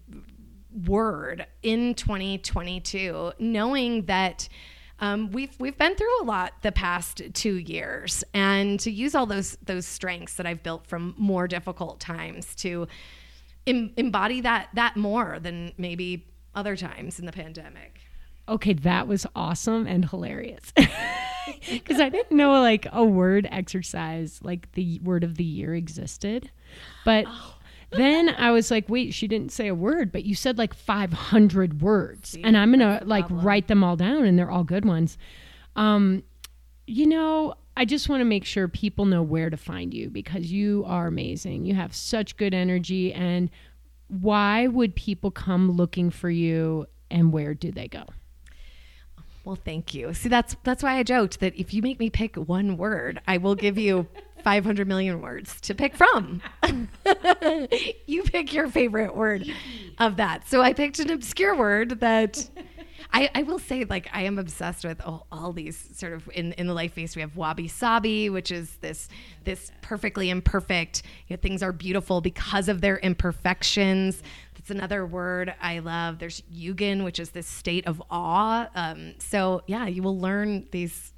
word 0.87 1.47
in 1.63 1.95
2022, 1.95 3.33
knowing 3.39 4.07
that 4.07 4.49
um, 4.99 5.31
we've 5.31 5.55
we've 5.59 5.77
been 5.77 5.95
through 5.95 6.23
a 6.23 6.25
lot 6.25 6.55
the 6.63 6.73
past 6.73 7.23
two 7.35 7.57
years, 7.57 8.25
and 8.33 8.81
to 8.81 8.91
use 8.91 9.15
all 9.15 9.27
those 9.27 9.59
those 9.63 9.87
strengths 9.87 10.35
that 10.35 10.47
I've 10.47 10.63
built 10.63 10.87
from 10.87 11.15
more 11.19 11.47
difficult 11.47 12.01
times 12.01 12.55
to 12.57 12.89
em- 13.67 13.93
embody 13.97 14.41
that 14.41 14.69
that 14.75 14.97
more 14.97 15.39
than 15.41 15.73
maybe 15.77 16.27
other 16.55 16.77
times 16.77 17.19
in 17.19 17.27
the 17.27 17.33
pandemic. 17.33 18.01
Okay, 18.49 18.73
that 18.73 19.07
was 19.07 19.27
awesome 19.35 19.87
and 19.87 20.09
hilarious. 20.09 20.73
Because 21.71 22.01
I 22.01 22.09
didn't 22.09 22.37
know 22.37 22.61
like 22.61 22.89
a 22.93 23.05
word 23.05 23.49
exercise, 23.53 24.41
like 24.43 24.73
the 24.73 25.01
word 25.05 25.23
of 25.23 25.37
the 25.37 25.45
year 25.45 25.77
existed. 25.77 26.51
But 27.05 27.25
oh 27.29 27.56
then 27.91 28.31
I 28.31 28.51
was 28.51 28.71
like, 28.71 28.89
wait, 28.89 29.15
she 29.15 29.29
didn't 29.29 29.53
say 29.53 29.69
a 29.69 29.75
word, 29.75 30.13
but 30.13 30.25
you 30.25 30.35
said 30.35 30.59
like 30.59 30.75
500 30.75 31.81
words. 31.81 32.31
See, 32.31 32.43
and 32.43 32.57
I'm 32.57 32.71
going 32.71 32.81
to 32.81 33.05
like 33.07 33.27
problem. 33.27 33.47
write 33.47 33.69
them 33.69 33.85
all 33.85 33.97
down 33.97 34.25
and 34.25 34.39
they're 34.39 34.51
all 34.51 34.65
good 34.65 34.85
ones. 34.85 35.17
Um, 35.77 36.23
you 36.87 37.07
know, 37.07 37.55
I 37.77 37.85
just 37.85 38.09
want 38.09 38.21
to 38.21 38.25
make 38.25 38.45
sure 38.45 38.69
people 38.69 39.05
know 39.05 39.23
where 39.23 39.51
to 39.51 39.57
find 39.57 39.93
you 39.93 40.09
because 40.09 40.51
you 40.51 40.85
are 40.87 41.07
amazing. 41.07 41.65
You 41.65 41.75
have 41.75 41.95
such 41.95 42.37
good 42.37 42.55
energy. 42.55 43.13
And 43.13 43.51
why 44.09 44.67
would 44.67 44.95
people 44.95 45.31
come 45.31 45.71
looking 45.71 46.11
for 46.11 46.31
you 46.31 46.87
and 47.11 47.33
where 47.33 47.55
do 47.55 47.71
they 47.71 47.89
go? 47.89 48.05
Well, 49.45 49.59
thank 49.65 49.95
you. 49.95 50.13
See, 50.13 50.29
that's 50.29 50.57
that's 50.65 50.83
why 50.83 50.99
I 50.99 51.05
joked 51.05 51.39
that 51.39 51.55
if 51.55 51.73
you 51.73 51.81
make 51.81 52.01
me 52.01 52.11
pick 52.11 52.35
one 52.35 52.77
word, 52.77 53.21
I 53.29 53.37
will 53.37 53.55
give 53.55 53.79
you 53.79 54.09
500 54.47 54.87
million 54.87 55.21
words 55.21 55.61
to 55.63 55.75
pick 55.75 55.97
from. 55.97 56.41
you 58.07 58.23
pick 58.23 58.53
your 58.53 58.69
favorite 58.69 59.17
word 59.17 59.45
of 59.99 60.19
that. 60.19 60.49
So 60.49 60.63
I 60.63 60.73
picked 60.73 61.01
an 61.01 61.11
obscure 61.11 61.57
word 61.57 61.99
that 61.99 62.49
I, 63.13 63.29
I 63.35 63.43
will 63.43 63.59
say, 63.59 63.83
like, 63.83 64.09
I 64.13 64.23
am 64.23 64.39
obsessed 64.39 64.85
with 64.85 65.01
all, 65.05 65.27
all 65.33 65.53
these 65.53 65.89
sort 65.99 66.13
of 66.13 66.31
in, 66.33 66.53
in 66.53 66.69
the 66.69 66.75
life 66.75 66.93
feast. 66.93 67.17
We 67.17 67.23
have 67.23 67.37
wabi 67.37 67.67
sabi, 67.67 68.31
which 68.31 68.53
is 68.53 68.77
this 68.77 69.09
this 69.43 69.73
perfectly 69.83 70.31
imperfect. 70.31 71.03
You 71.27 71.35
know, 71.35 71.41
things 71.41 71.61
are 71.61 71.73
beautiful 71.73 72.21
because 72.21 72.69
of 72.69 72.81
their 72.81 72.99
imperfections. 72.99 74.23
That's 74.55 74.71
another 74.71 75.05
word 75.05 75.55
I 75.61 75.81
love. 75.81 76.21
There's 76.21 76.43
yugen, 76.55 77.03
which 77.03 77.19
is 77.19 77.31
this 77.31 77.49
state 77.49 77.89
of 77.89 78.01
awe. 78.13 78.69
Um, 78.77 79.15
so 79.19 79.63
yeah, 79.67 79.89
you 79.89 80.05
will 80.05 80.21
learn 80.21 80.69
these 80.71 81.15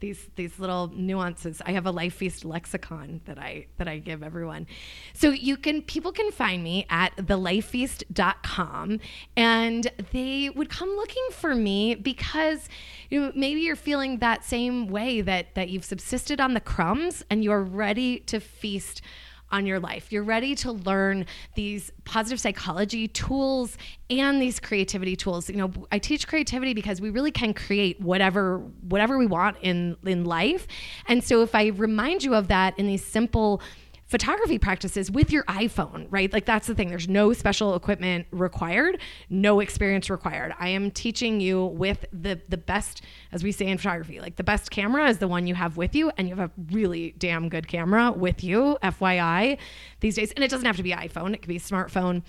these 0.00 0.28
these 0.36 0.58
little 0.58 0.88
nuances. 0.88 1.62
I 1.64 1.72
have 1.72 1.86
a 1.86 1.90
Life 1.90 2.14
Feast 2.14 2.44
lexicon 2.44 3.20
that 3.24 3.38
I 3.38 3.66
that 3.78 3.88
I 3.88 3.98
give 3.98 4.22
everyone. 4.22 4.66
So 5.14 5.30
you 5.30 5.56
can 5.56 5.82
people 5.82 6.12
can 6.12 6.30
find 6.30 6.62
me 6.62 6.86
at 6.90 7.16
thelifefeast.com 7.16 9.00
and 9.36 9.92
they 10.12 10.50
would 10.50 10.68
come 10.68 10.90
looking 10.90 11.26
for 11.32 11.54
me 11.54 11.94
because 11.94 12.68
you 13.10 13.20
know 13.20 13.32
maybe 13.34 13.60
you're 13.60 13.76
feeling 13.76 14.18
that 14.18 14.44
same 14.44 14.88
way 14.88 15.20
that 15.20 15.54
that 15.54 15.68
you've 15.68 15.84
subsisted 15.84 16.40
on 16.40 16.54
the 16.54 16.60
crumbs 16.60 17.24
and 17.30 17.42
you're 17.42 17.62
ready 17.62 18.20
to 18.20 18.40
feast 18.40 19.02
on 19.50 19.66
your 19.66 19.78
life. 19.78 20.12
You're 20.12 20.24
ready 20.24 20.54
to 20.56 20.72
learn 20.72 21.26
these 21.54 21.92
positive 22.04 22.40
psychology 22.40 23.08
tools 23.08 23.78
and 24.10 24.40
these 24.40 24.58
creativity 24.60 25.16
tools. 25.16 25.48
You 25.48 25.56
know, 25.56 25.72
I 25.92 25.98
teach 25.98 26.26
creativity 26.26 26.74
because 26.74 27.00
we 27.00 27.10
really 27.10 27.30
can 27.30 27.54
create 27.54 28.00
whatever 28.00 28.58
whatever 28.88 29.18
we 29.18 29.26
want 29.26 29.56
in 29.62 29.96
in 30.04 30.24
life. 30.24 30.66
And 31.06 31.22
so 31.22 31.42
if 31.42 31.54
I 31.54 31.68
remind 31.68 32.24
you 32.24 32.34
of 32.34 32.48
that 32.48 32.78
in 32.78 32.86
these 32.86 33.04
simple 33.04 33.62
photography 34.06 34.58
practices 34.58 35.10
with 35.10 35.32
your 35.32 35.44
iPhone, 35.44 36.06
right? 36.10 36.32
Like 36.32 36.44
that's 36.46 36.66
the 36.66 36.74
thing. 36.74 36.88
There's 36.88 37.08
no 37.08 37.32
special 37.32 37.74
equipment 37.74 38.26
required, 38.30 39.00
no 39.28 39.60
experience 39.60 40.08
required. 40.08 40.54
I 40.58 40.68
am 40.68 40.90
teaching 40.90 41.40
you 41.40 41.66
with 41.66 42.04
the 42.12 42.40
the 42.48 42.56
best, 42.56 43.02
as 43.32 43.42
we 43.42 43.52
say 43.52 43.66
in 43.66 43.78
photography, 43.78 44.20
like 44.20 44.36
the 44.36 44.44
best 44.44 44.70
camera 44.70 45.08
is 45.08 45.18
the 45.18 45.28
one 45.28 45.46
you 45.46 45.54
have 45.54 45.76
with 45.76 45.94
you, 45.94 46.10
and 46.16 46.28
you 46.28 46.36
have 46.36 46.50
a 46.50 46.52
really 46.72 47.14
damn 47.18 47.48
good 47.48 47.68
camera 47.68 48.12
with 48.12 48.44
you, 48.44 48.78
FYI, 48.82 49.58
these 50.00 50.16
days. 50.16 50.32
And 50.32 50.44
it 50.44 50.50
doesn't 50.50 50.66
have 50.66 50.76
to 50.76 50.82
be 50.82 50.92
iPhone; 50.92 51.34
it 51.34 51.38
could 51.38 51.48
be 51.48 51.58
smartphone 51.58 52.22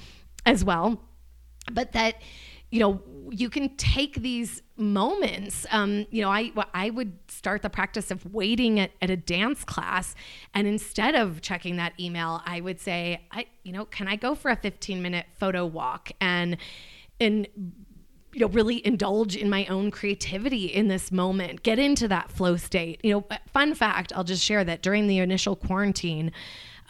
as 0.45 0.63
well. 0.63 1.01
But 1.71 1.91
that 1.91 2.15
you 2.71 2.79
know, 2.79 3.01
you 3.29 3.49
can 3.49 3.75
take 3.77 4.15
these 4.15 4.61
moments. 4.77 5.65
Um, 5.71 6.05
you 6.11 6.21
know, 6.21 6.29
I 6.29 6.51
I 6.73 6.89
would 6.89 7.13
start 7.27 7.61
the 7.61 7.69
practice 7.69 8.11
of 8.11 8.33
waiting 8.33 8.79
at, 8.79 8.91
at 9.01 9.09
a 9.09 9.17
dance 9.17 9.63
class, 9.63 10.15
and 10.53 10.67
instead 10.67 11.15
of 11.15 11.41
checking 11.41 11.77
that 11.77 11.93
email, 11.99 12.41
I 12.45 12.61
would 12.61 12.79
say, 12.79 13.21
I 13.31 13.47
you 13.63 13.71
know, 13.71 13.85
can 13.85 14.07
I 14.07 14.15
go 14.15 14.35
for 14.35 14.49
a 14.51 14.55
15 14.55 15.01
minute 15.01 15.25
photo 15.39 15.65
walk 15.65 16.11
and 16.21 16.57
and 17.19 17.47
you 18.33 18.41
know 18.41 18.47
really 18.47 18.85
indulge 18.85 19.35
in 19.35 19.49
my 19.49 19.65
own 19.65 19.89
creativity 19.89 20.65
in 20.65 20.87
this 20.89 21.11
moment 21.11 21.63
get 21.63 21.79
into 21.79 22.07
that 22.07 22.31
flow 22.31 22.55
state 22.55 22.99
you 23.03 23.11
know 23.11 23.25
fun 23.51 23.73
fact 23.73 24.13
i'll 24.15 24.23
just 24.23 24.43
share 24.43 24.63
that 24.63 24.83
during 24.83 25.07
the 25.07 25.17
initial 25.17 25.55
quarantine 25.55 26.31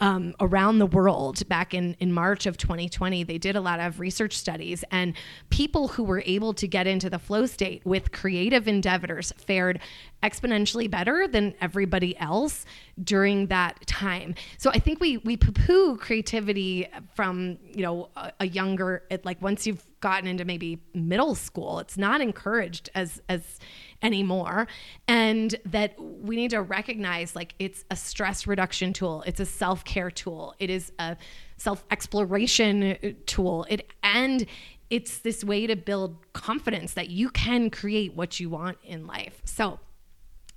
um, 0.00 0.34
around 0.40 0.78
the 0.78 0.86
world 0.86 1.46
back 1.48 1.74
in, 1.74 1.96
in 2.00 2.12
March 2.12 2.46
of 2.46 2.56
2020. 2.56 3.24
They 3.24 3.38
did 3.38 3.56
a 3.56 3.60
lot 3.60 3.80
of 3.80 4.00
research 4.00 4.36
studies, 4.36 4.84
and 4.90 5.14
people 5.50 5.88
who 5.88 6.04
were 6.04 6.22
able 6.26 6.54
to 6.54 6.68
get 6.68 6.86
into 6.86 7.10
the 7.10 7.18
flow 7.18 7.46
state 7.46 7.84
with 7.84 8.12
creative 8.12 8.68
endeavors 8.68 9.32
fared 9.36 9.80
exponentially 10.22 10.90
better 10.90 11.28
than 11.28 11.54
everybody 11.60 12.16
else 12.18 12.64
during 13.02 13.46
that 13.46 13.86
time. 13.86 14.34
So 14.56 14.70
I 14.70 14.78
think 14.78 15.00
we 15.00 15.18
we 15.18 15.36
poo-poo 15.36 15.96
creativity 15.96 16.88
from 17.14 17.58
you 17.62 17.82
know 17.82 18.10
a, 18.16 18.32
a 18.40 18.46
younger 18.46 19.04
like 19.24 19.40
once 19.40 19.66
you've 19.66 19.84
gotten 20.00 20.28
into 20.28 20.44
maybe 20.44 20.80
middle 20.94 21.34
school, 21.34 21.78
it's 21.80 21.96
not 21.96 22.20
encouraged 22.20 22.90
as 22.94 23.22
as 23.28 23.58
anymore. 24.02 24.66
And 25.06 25.54
that 25.66 25.94
we 26.00 26.36
need 26.36 26.50
to 26.50 26.62
recognize 26.62 27.36
like 27.36 27.54
it's 27.58 27.84
a 27.90 27.96
stress 27.96 28.46
reduction 28.46 28.92
tool. 28.92 29.22
It's 29.26 29.40
a 29.40 29.46
self-care 29.46 30.10
tool. 30.10 30.54
It 30.58 30.70
is 30.70 30.92
a 30.98 31.16
self-exploration 31.56 32.82
uh, 32.82 32.96
tool. 33.26 33.66
It 33.68 33.92
and 34.02 34.46
it's 34.90 35.18
this 35.18 35.44
way 35.44 35.66
to 35.66 35.76
build 35.76 36.16
confidence 36.32 36.94
that 36.94 37.10
you 37.10 37.28
can 37.30 37.70
create 37.70 38.14
what 38.14 38.40
you 38.40 38.48
want 38.48 38.78
in 38.82 39.06
life. 39.06 39.42
So 39.44 39.78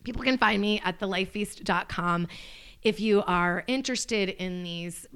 people 0.04 0.24
can 0.24 0.38
find 0.38 0.62
me 0.62 0.82
at 0.84 1.00
thelifefeast.com 1.00 2.28
if 2.84 3.00
you 3.00 3.22
are 3.24 3.64
interested 3.68 4.30
in 4.30 4.64
these 4.64 5.08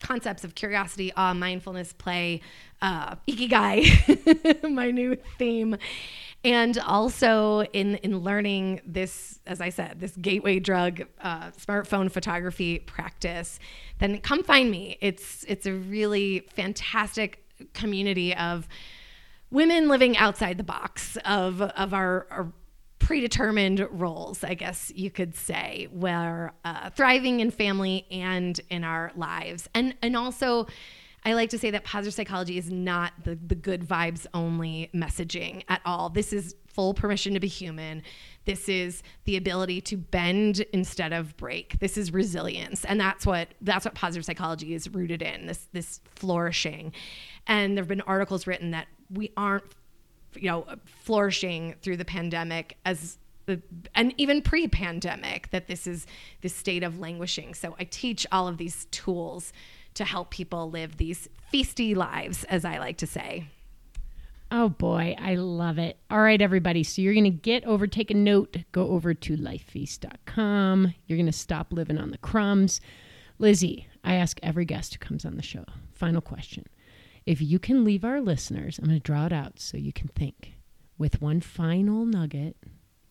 concepts 0.00 0.44
of 0.44 0.54
curiosity, 0.54 1.12
awe, 1.14 1.34
mindfulness, 1.34 1.92
play, 1.92 2.40
uh, 2.80 3.16
ikigai, 3.28 4.70
my 4.70 4.90
new 4.90 5.14
theme. 5.38 5.76
And 6.42 6.78
also 6.78 7.60
in 7.74 7.96
in 7.96 8.20
learning 8.20 8.80
this 8.86 9.40
as 9.46 9.60
i 9.60 9.68
said 9.68 10.00
this 10.00 10.16
gateway 10.16 10.58
drug 10.58 11.02
uh, 11.20 11.50
smartphone 11.50 12.10
photography 12.10 12.78
practice 12.78 13.60
then 14.00 14.18
come 14.18 14.42
find 14.42 14.70
me. 14.70 14.98
It's 15.00 15.44
it's 15.46 15.66
a 15.66 15.74
really 15.74 16.40
fantastic 16.50 17.44
community 17.74 18.34
of 18.34 18.66
women 19.50 19.88
living 19.88 20.16
outside 20.16 20.58
the 20.58 20.64
box 20.64 21.16
of 21.24 21.62
of 21.62 21.94
our, 21.94 22.26
our 22.30 22.52
predetermined 23.10 23.88
roles, 23.90 24.44
I 24.44 24.54
guess 24.54 24.92
you 24.94 25.10
could 25.10 25.34
say, 25.34 25.88
where 25.90 26.52
uh, 26.64 26.90
thriving 26.90 27.40
in 27.40 27.50
family 27.50 28.06
and 28.08 28.60
in 28.70 28.84
our 28.84 29.10
lives, 29.16 29.68
and 29.74 29.96
and 30.00 30.16
also 30.16 30.68
I 31.24 31.32
like 31.32 31.50
to 31.50 31.58
say 31.58 31.72
that 31.72 31.82
positive 31.82 32.14
psychology 32.14 32.56
is 32.56 32.70
not 32.70 33.12
the, 33.24 33.34
the 33.34 33.56
good 33.56 33.82
vibes 33.82 34.28
only 34.32 34.90
messaging 34.94 35.64
at 35.68 35.80
all. 35.84 36.08
This 36.08 36.32
is 36.32 36.54
full 36.68 36.94
permission 36.94 37.34
to 37.34 37.40
be 37.40 37.48
human. 37.48 38.04
This 38.44 38.68
is 38.68 39.02
the 39.24 39.36
ability 39.36 39.80
to 39.80 39.96
bend 39.96 40.60
instead 40.72 41.12
of 41.12 41.36
break. 41.36 41.80
This 41.80 41.98
is 41.98 42.12
resilience. 42.12 42.84
And 42.84 43.00
that's 43.00 43.26
what 43.26 43.48
that's 43.60 43.84
what 43.84 43.96
positive 43.96 44.24
psychology 44.24 44.72
is 44.72 44.88
rooted 44.88 45.20
in, 45.20 45.46
this 45.46 45.66
this 45.72 46.00
flourishing. 46.14 46.92
And 47.48 47.76
there 47.76 47.82
have 47.82 47.88
been 47.88 48.02
articles 48.02 48.46
written 48.46 48.70
that 48.70 48.86
we 49.10 49.32
aren't 49.36 49.64
you 50.34 50.48
know 50.48 50.66
flourishing 50.84 51.74
through 51.82 51.96
the 51.96 52.04
pandemic 52.04 52.76
as 52.84 53.18
and 53.94 54.14
even 54.16 54.42
pre-pandemic 54.42 55.50
that 55.50 55.66
this 55.66 55.86
is 55.86 56.06
this 56.40 56.54
state 56.54 56.82
of 56.82 57.00
languishing. 57.00 57.54
So 57.54 57.74
I 57.80 57.84
teach 57.84 58.26
all 58.30 58.46
of 58.46 58.58
these 58.58 58.86
tools 58.92 59.52
to 59.94 60.04
help 60.04 60.30
people 60.30 60.70
live 60.70 60.96
these 60.96 61.28
feisty 61.52 61.96
lives, 61.96 62.44
as 62.44 62.64
I 62.64 62.78
like 62.78 62.96
to 62.98 63.06
say. 63.06 63.46
Oh 64.52 64.68
boy, 64.68 65.14
I 65.18 65.36
love 65.36 65.78
it. 65.78 65.98
All 66.10 66.20
right, 66.20 66.40
everybody. 66.40 66.82
So 66.82 67.02
you're 67.02 67.14
going 67.14 67.24
to 67.24 67.30
get 67.30 67.64
over, 67.64 67.86
take 67.86 68.10
a 68.10 68.14
note, 68.14 68.56
go 68.72 68.88
over 68.88 69.14
to 69.14 69.36
lifefeast.com. 69.36 70.94
You're 71.06 71.16
going 71.16 71.26
to 71.26 71.32
stop 71.32 71.72
living 71.72 71.98
on 71.98 72.10
the 72.10 72.18
crumbs. 72.18 72.80
Lizzie, 73.38 73.86
I 74.02 74.14
ask 74.14 74.40
every 74.42 74.64
guest 74.64 74.94
who 74.94 74.98
comes 74.98 75.24
on 75.24 75.36
the 75.36 75.42
show. 75.42 75.64
Final 75.92 76.20
question. 76.20 76.66
If 77.26 77.40
you 77.40 77.58
can 77.58 77.84
leave 77.84 78.04
our 78.04 78.20
listeners, 78.20 78.78
I'm 78.78 78.86
going 78.86 78.98
to 78.98 79.02
draw 79.02 79.26
it 79.26 79.32
out 79.32 79.60
so 79.60 79.76
you 79.76 79.92
can 79.92 80.08
think 80.08 80.54
with 80.98 81.20
one 81.22 81.40
final 81.40 82.04
nugget, 82.04 82.56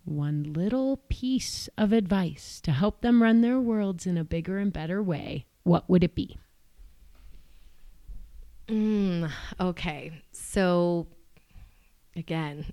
one 0.04 0.54
little 0.54 0.98
piece 1.10 1.70
of 1.78 1.94
advice 1.94 2.60
to 2.62 2.72
help 2.72 3.02
them 3.02 3.22
run 3.22 3.42
their 3.42 3.60
worlds 3.60 4.06
in 4.06 4.18
a 4.18 4.24
bigger 4.24 4.58
and 4.58 4.74
better 4.74 5.02
way, 5.02 5.46
what 5.64 5.90
would 5.90 6.04
it 6.04 6.16
be? 6.16 6.38
Mm, 8.68 9.32
okay. 9.60 10.22
So, 10.32 11.08
again, 12.16 12.66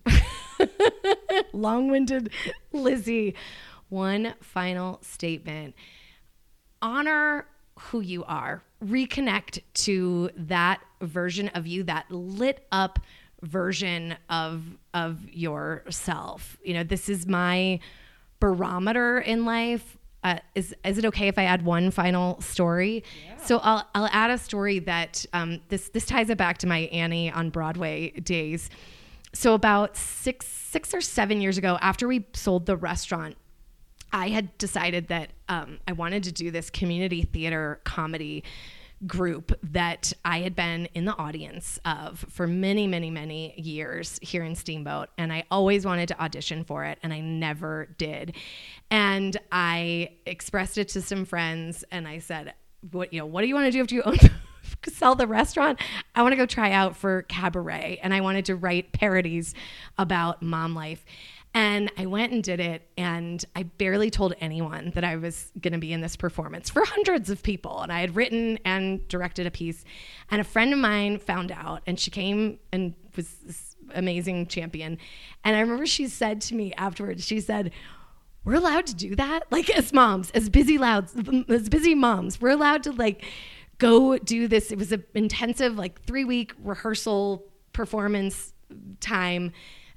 long 1.53 1.91
winded 1.91 2.31
Lizzie, 2.73 3.35
one 3.89 4.35
final 4.41 4.99
statement 5.03 5.75
honor 6.83 7.47
who 7.79 8.01
you 8.01 8.25
are, 8.25 8.63
reconnect 8.85 9.61
to 9.75 10.31
that 10.37 10.81
version 11.01 11.49
of 11.49 11.67
you, 11.67 11.83
that 11.85 12.11
lit 12.11 12.67
up 12.73 12.99
version 13.43 14.17
of 14.29 14.65
of 14.95 15.29
yourself. 15.31 16.57
You 16.65 16.75
know, 16.75 16.85
this 16.85 17.09
is 17.09 17.27
my 17.27 17.81
barometer 18.41 19.19
in 19.19 19.45
life 19.45 19.97
uh, 20.27 20.39
is 20.57 20.75
is 20.85 20.99
it 20.99 21.05
okay 21.05 21.29
if 21.29 21.39
I 21.39 21.45
add 21.45 21.65
one 21.65 21.93
final 21.93 22.41
story? 22.41 23.05
Yeah. 23.25 23.37
So 23.37 23.59
I'll 23.59 23.87
I'll 23.95 24.09
add 24.11 24.33
a 24.33 24.39
story 24.39 24.81
that 24.81 25.25
um, 25.33 25.61
this 25.69 25.89
this 25.91 26.05
ties 26.05 26.31
it 26.31 26.37
back 26.37 26.59
to 26.59 26.67
my 26.67 26.81
Annie 26.91 27.31
on 27.31 27.51
Broadway 27.51 28.11
days. 28.11 28.69
So 29.33 29.55
about 29.55 29.97
six 29.97 30.47
six 30.47 30.93
or 30.93 31.01
seven 31.01 31.41
years 31.41 31.59
ago, 31.59 31.79
after 31.81 32.09
we 32.09 32.27
sold 32.33 32.67
the 32.67 32.77
restaurant, 32.77 33.37
I 34.13 34.29
had 34.29 34.57
decided 34.59 35.09
that 35.09 35.31
um, 35.49 35.79
I 35.87 35.93
wanted 35.93 36.25
to 36.25 36.33
do 36.33 36.51
this 36.51 36.71
community 36.71 37.23
theater 37.23 37.81
comedy 37.85 38.45
group 39.07 39.53
that 39.63 40.13
I 40.25 40.39
had 40.39 40.57
been 40.57 40.87
in 40.95 41.05
the 41.05 41.17
audience 41.17 41.79
of 41.85 42.25
for 42.31 42.47
many, 42.47 42.87
many, 42.87 43.11
many 43.11 43.53
years 43.61 44.19
here 44.23 44.43
in 44.43 44.55
Steamboat. 44.55 45.11
And 45.19 45.33
I 45.33 45.45
always 45.51 45.85
wanted 45.85 46.09
to 46.09 46.23
audition 46.23 46.65
for 46.65 46.85
it, 46.85 46.99
and 47.03 47.13
I 47.13 47.21
never 47.21 47.95
did. 47.99 48.35
And 48.91 49.37
I 49.53 50.11
expressed 50.25 50.79
it 50.79 50.89
to 50.91 51.03
some 51.03 51.25
friends, 51.25 51.85
and 51.91 52.09
I 52.09 52.21
said, 52.21 52.55
"What 52.91 53.13
you 53.13 53.21
know? 53.21 53.27
What 53.27 53.43
do 53.43 53.49
you 53.49 53.55
want 53.55 53.67
to 53.67 53.73
do 53.73 53.81
after 53.81 53.95
you 53.95 54.03
own?" 54.03 54.19
sell 54.89 55.15
the 55.15 55.27
restaurant 55.27 55.81
i 56.15 56.23
want 56.23 56.33
to 56.33 56.37
go 56.37 56.47
try 56.47 56.71
out 56.73 56.97
for 56.97 57.23
cabaret 57.23 57.99
and 58.03 58.13
i 58.13 58.21
wanted 58.21 58.45
to 58.45 58.55
write 58.55 58.93
parodies 58.93 59.55
about 59.99 60.43
mom 60.43 60.75
life 60.75 61.05
and 61.57 61.91
I 61.97 62.05
went 62.05 62.35
and 62.35 62.45
did 62.45 62.61
it, 62.61 62.87
and 62.99 63.43
I 63.57 63.63
barely 63.63 64.11
told 64.11 64.35
anyone 64.43 64.93
that 64.95 65.05
I 65.05 65.17
was 65.17 65.53
going 65.59 65.73
to 65.73 65.79
be 65.79 65.91
in 65.91 66.03
this 66.03 66.15
performance 66.15 66.69
for 66.69 66.85
hundreds 66.85 67.31
of 67.31 67.43
people. 67.43 67.81
And 67.81 67.91
I 67.91 68.01
had 68.01 68.15
written 68.15 68.59
and 68.67 69.09
directed 69.09 69.47
a 69.47 69.51
piece, 69.51 69.83
and 70.31 70.39
a 70.39 70.45
friend 70.45 70.75
of 70.75 70.79
mine 70.79 71.19
found 71.19 71.51
out, 71.51 71.81
and 71.87 71.99
she 71.99 72.11
came 72.11 72.59
and 72.73 72.93
was 73.17 73.37
this 73.37 73.75
amazing 73.95 74.49
champion. 74.49 74.99
And 75.45 75.57
I 75.57 75.61
remember 75.61 75.87
she 75.87 76.09
said 76.09 76.43
to 76.43 76.55
me 76.55 76.75
afterwards, 76.75 77.25
she 77.25 77.41
said, 77.41 77.71
we're 78.45 78.55
allowed 78.55 78.87
to 78.89 78.95
do 78.95 79.17
that 79.17 79.41
like 79.51 79.71
as 79.71 79.93
moms 79.93 80.31
as 80.31 80.49
busy 80.49 80.79
louds 80.79 81.17
as 81.49 81.69
busy 81.69 81.97
moms 81.97 82.41
we're 82.41 82.51
allowed 82.51 82.81
to 82.81 82.93
like 82.93 83.25
go 83.79 84.17
do 84.19 84.47
this 84.47 84.71
it 84.71 84.79
was 84.79 84.93
an 84.93 85.03
intensive 85.15 85.77
like 85.77 86.01
three 86.03 86.25
week 86.25 86.53
rehearsal 86.63 87.45
performance 87.73 88.53
time 89.01 89.51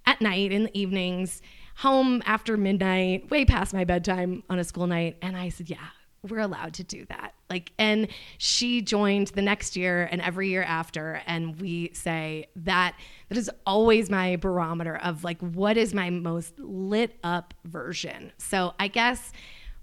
at 0.06 0.22
night 0.22 0.52
in 0.52 0.64
the 0.64 0.78
evenings, 0.78 1.42
home 1.78 2.22
after 2.26 2.58
midnight, 2.58 3.30
way 3.30 3.46
past 3.46 3.74
my 3.74 3.84
bedtime 3.84 4.44
on 4.50 4.60
a 4.60 4.64
school 4.64 4.88
night. 4.88 5.18
And 5.22 5.38
I 5.38 5.50
said, 5.50 5.70
Yeah, 5.70 5.88
we're 6.28 6.40
allowed 6.40 6.74
to 6.76 6.84
do 6.84 7.06
that. 7.06 7.34
Like, 7.50 7.72
and 7.80 8.08
she 8.38 8.82
joined 8.82 9.28
the 9.30 9.42
next 9.42 9.76
year 9.76 10.08
and 10.12 10.22
every 10.22 10.50
year 10.50 10.64
after. 10.64 11.22
And 11.26 11.60
we 11.60 11.92
say 11.94 12.48
that 12.58 12.96
that 13.30 13.38
is 13.38 13.50
always 13.66 14.10
my 14.10 14.36
barometer 14.36 14.98
of 14.98 15.24
like, 15.24 15.40
what 15.42 15.78
is 15.78 15.94
my 15.94 16.10
most 16.10 16.60
lit 16.60 17.18
up 17.24 17.54
version? 17.64 18.32
So 18.38 18.74
I 18.80 18.88
guess 18.88 19.32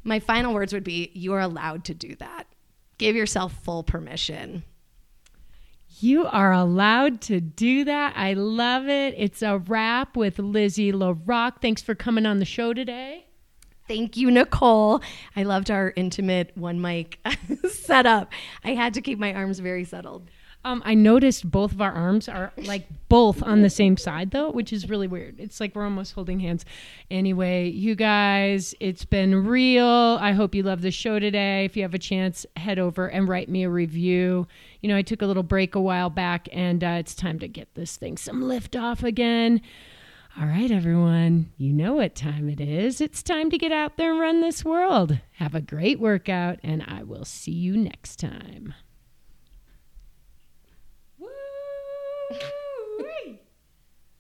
my 0.05 0.21
final 0.21 0.55
words 0.55 0.73
would 0.73 0.85
be, 0.85 1.11
you're 1.15 1.41
allowed 1.41 1.85
to 1.87 1.95
do 1.95 2.15
that. 2.17 2.47
Give 2.99 3.17
yourself 3.17 3.53
full 3.65 3.83
permission. 3.83 4.63
You 5.99 6.27
are 6.27 6.53
allowed 6.53 7.23
to 7.23 7.41
do 7.41 7.85
that. 7.85 8.13
I 8.17 8.35
love 8.35 8.87
it. 8.87 9.15
It's 9.17 9.41
a 9.41 9.59
wrap 9.59 10.15
with 10.15 10.39
Lizzie 10.39 10.93
LaRocque. 10.93 11.63
Thanks 11.63 11.81
for 11.81 11.95
coming 11.95 12.27
on 12.27 12.39
the 12.39 12.45
show 12.45 12.75
today. 12.75 13.27
Thank 13.89 14.17
you, 14.17 14.31
Nicole. 14.31 15.01
I 15.37 15.45
loved 15.45 15.71
our 15.71 15.95
intimate 15.97 16.53
one 16.55 16.83
mic 16.83 17.19
setup. 17.71 18.33
I 18.63 18.75
had 18.75 18.93
to 18.95 19.01
keep 19.01 19.19
my 19.19 19.33
arms 19.33 19.59
very 19.61 19.85
settled. 19.85 20.31
Um, 20.67 20.83
I 20.85 20.95
noticed 20.95 21.49
both 21.49 21.71
of 21.71 21.81
our 21.81 21.93
arms 21.93 22.29
are 22.29 22.53
like 22.57 22.89
both 23.09 23.41
on 23.41 23.63
the 23.63 23.71
same 23.71 23.97
side 23.97 24.33
though, 24.33 24.51
which 24.51 24.73
is 24.73 24.91
really 24.91 25.07
weird. 25.07 25.39
It's 25.39 25.61
like 25.61 25.77
we're 25.77 25.85
almost 25.85 26.15
holding 26.15 26.41
hands. 26.41 26.65
Anyway, 27.09 27.69
you 27.69 27.95
guys, 27.95 28.75
it's 28.81 29.05
been 29.05 29.47
real. 29.47 30.19
I 30.21 30.33
hope 30.33 30.57
you 30.57 30.65
love 30.65 30.83
the 30.83 30.91
show 30.91 31.21
today. 31.21 31.65
If 31.65 31.77
you 31.77 31.83
have 31.83 31.95
a 31.95 32.01
chance, 32.01 32.45
head 32.57 32.81
over 32.81 33.07
and 33.07 33.29
write 33.29 33.49
me 33.49 33.63
a 33.63 33.71
review. 33.71 34.49
You 34.81 34.89
know, 34.89 34.97
I 34.97 35.03
took 35.03 35.23
a 35.23 35.27
little 35.27 35.45
break 35.45 35.77
a 35.77 35.81
while 35.81 36.11
back, 36.11 36.49
and 36.51 36.83
uh, 36.83 36.97
it's 36.99 37.15
time 37.15 37.39
to 37.39 37.47
get 37.47 37.73
this 37.77 37.97
thing 37.97 38.17
some 38.17 38.43
lift 38.43 38.75
off 38.75 39.05
again. 39.05 39.61
All 40.37 40.47
right, 40.47 40.73
everyone, 40.73 41.53
you 41.57 41.73
know 41.73 41.95
what 41.95 42.17
time 42.17 42.49
it 42.49 42.61
is. 42.61 43.01
It's 43.01 43.23
time 43.23 43.51
to 43.51 43.57
get 43.57 43.71
out 43.71 43.97
there 43.97 44.11
and 44.11 44.21
run 44.21 44.41
this 44.41 44.65
world. 44.65 45.21
Have 45.35 45.55
a 45.55 45.61
great 45.61 46.01
workout, 46.01 46.59
and 46.65 46.83
I 46.83 47.05
will 47.05 47.25
see 47.25 47.53
you 47.53 47.77
next 47.77 48.19
time. 48.19 48.75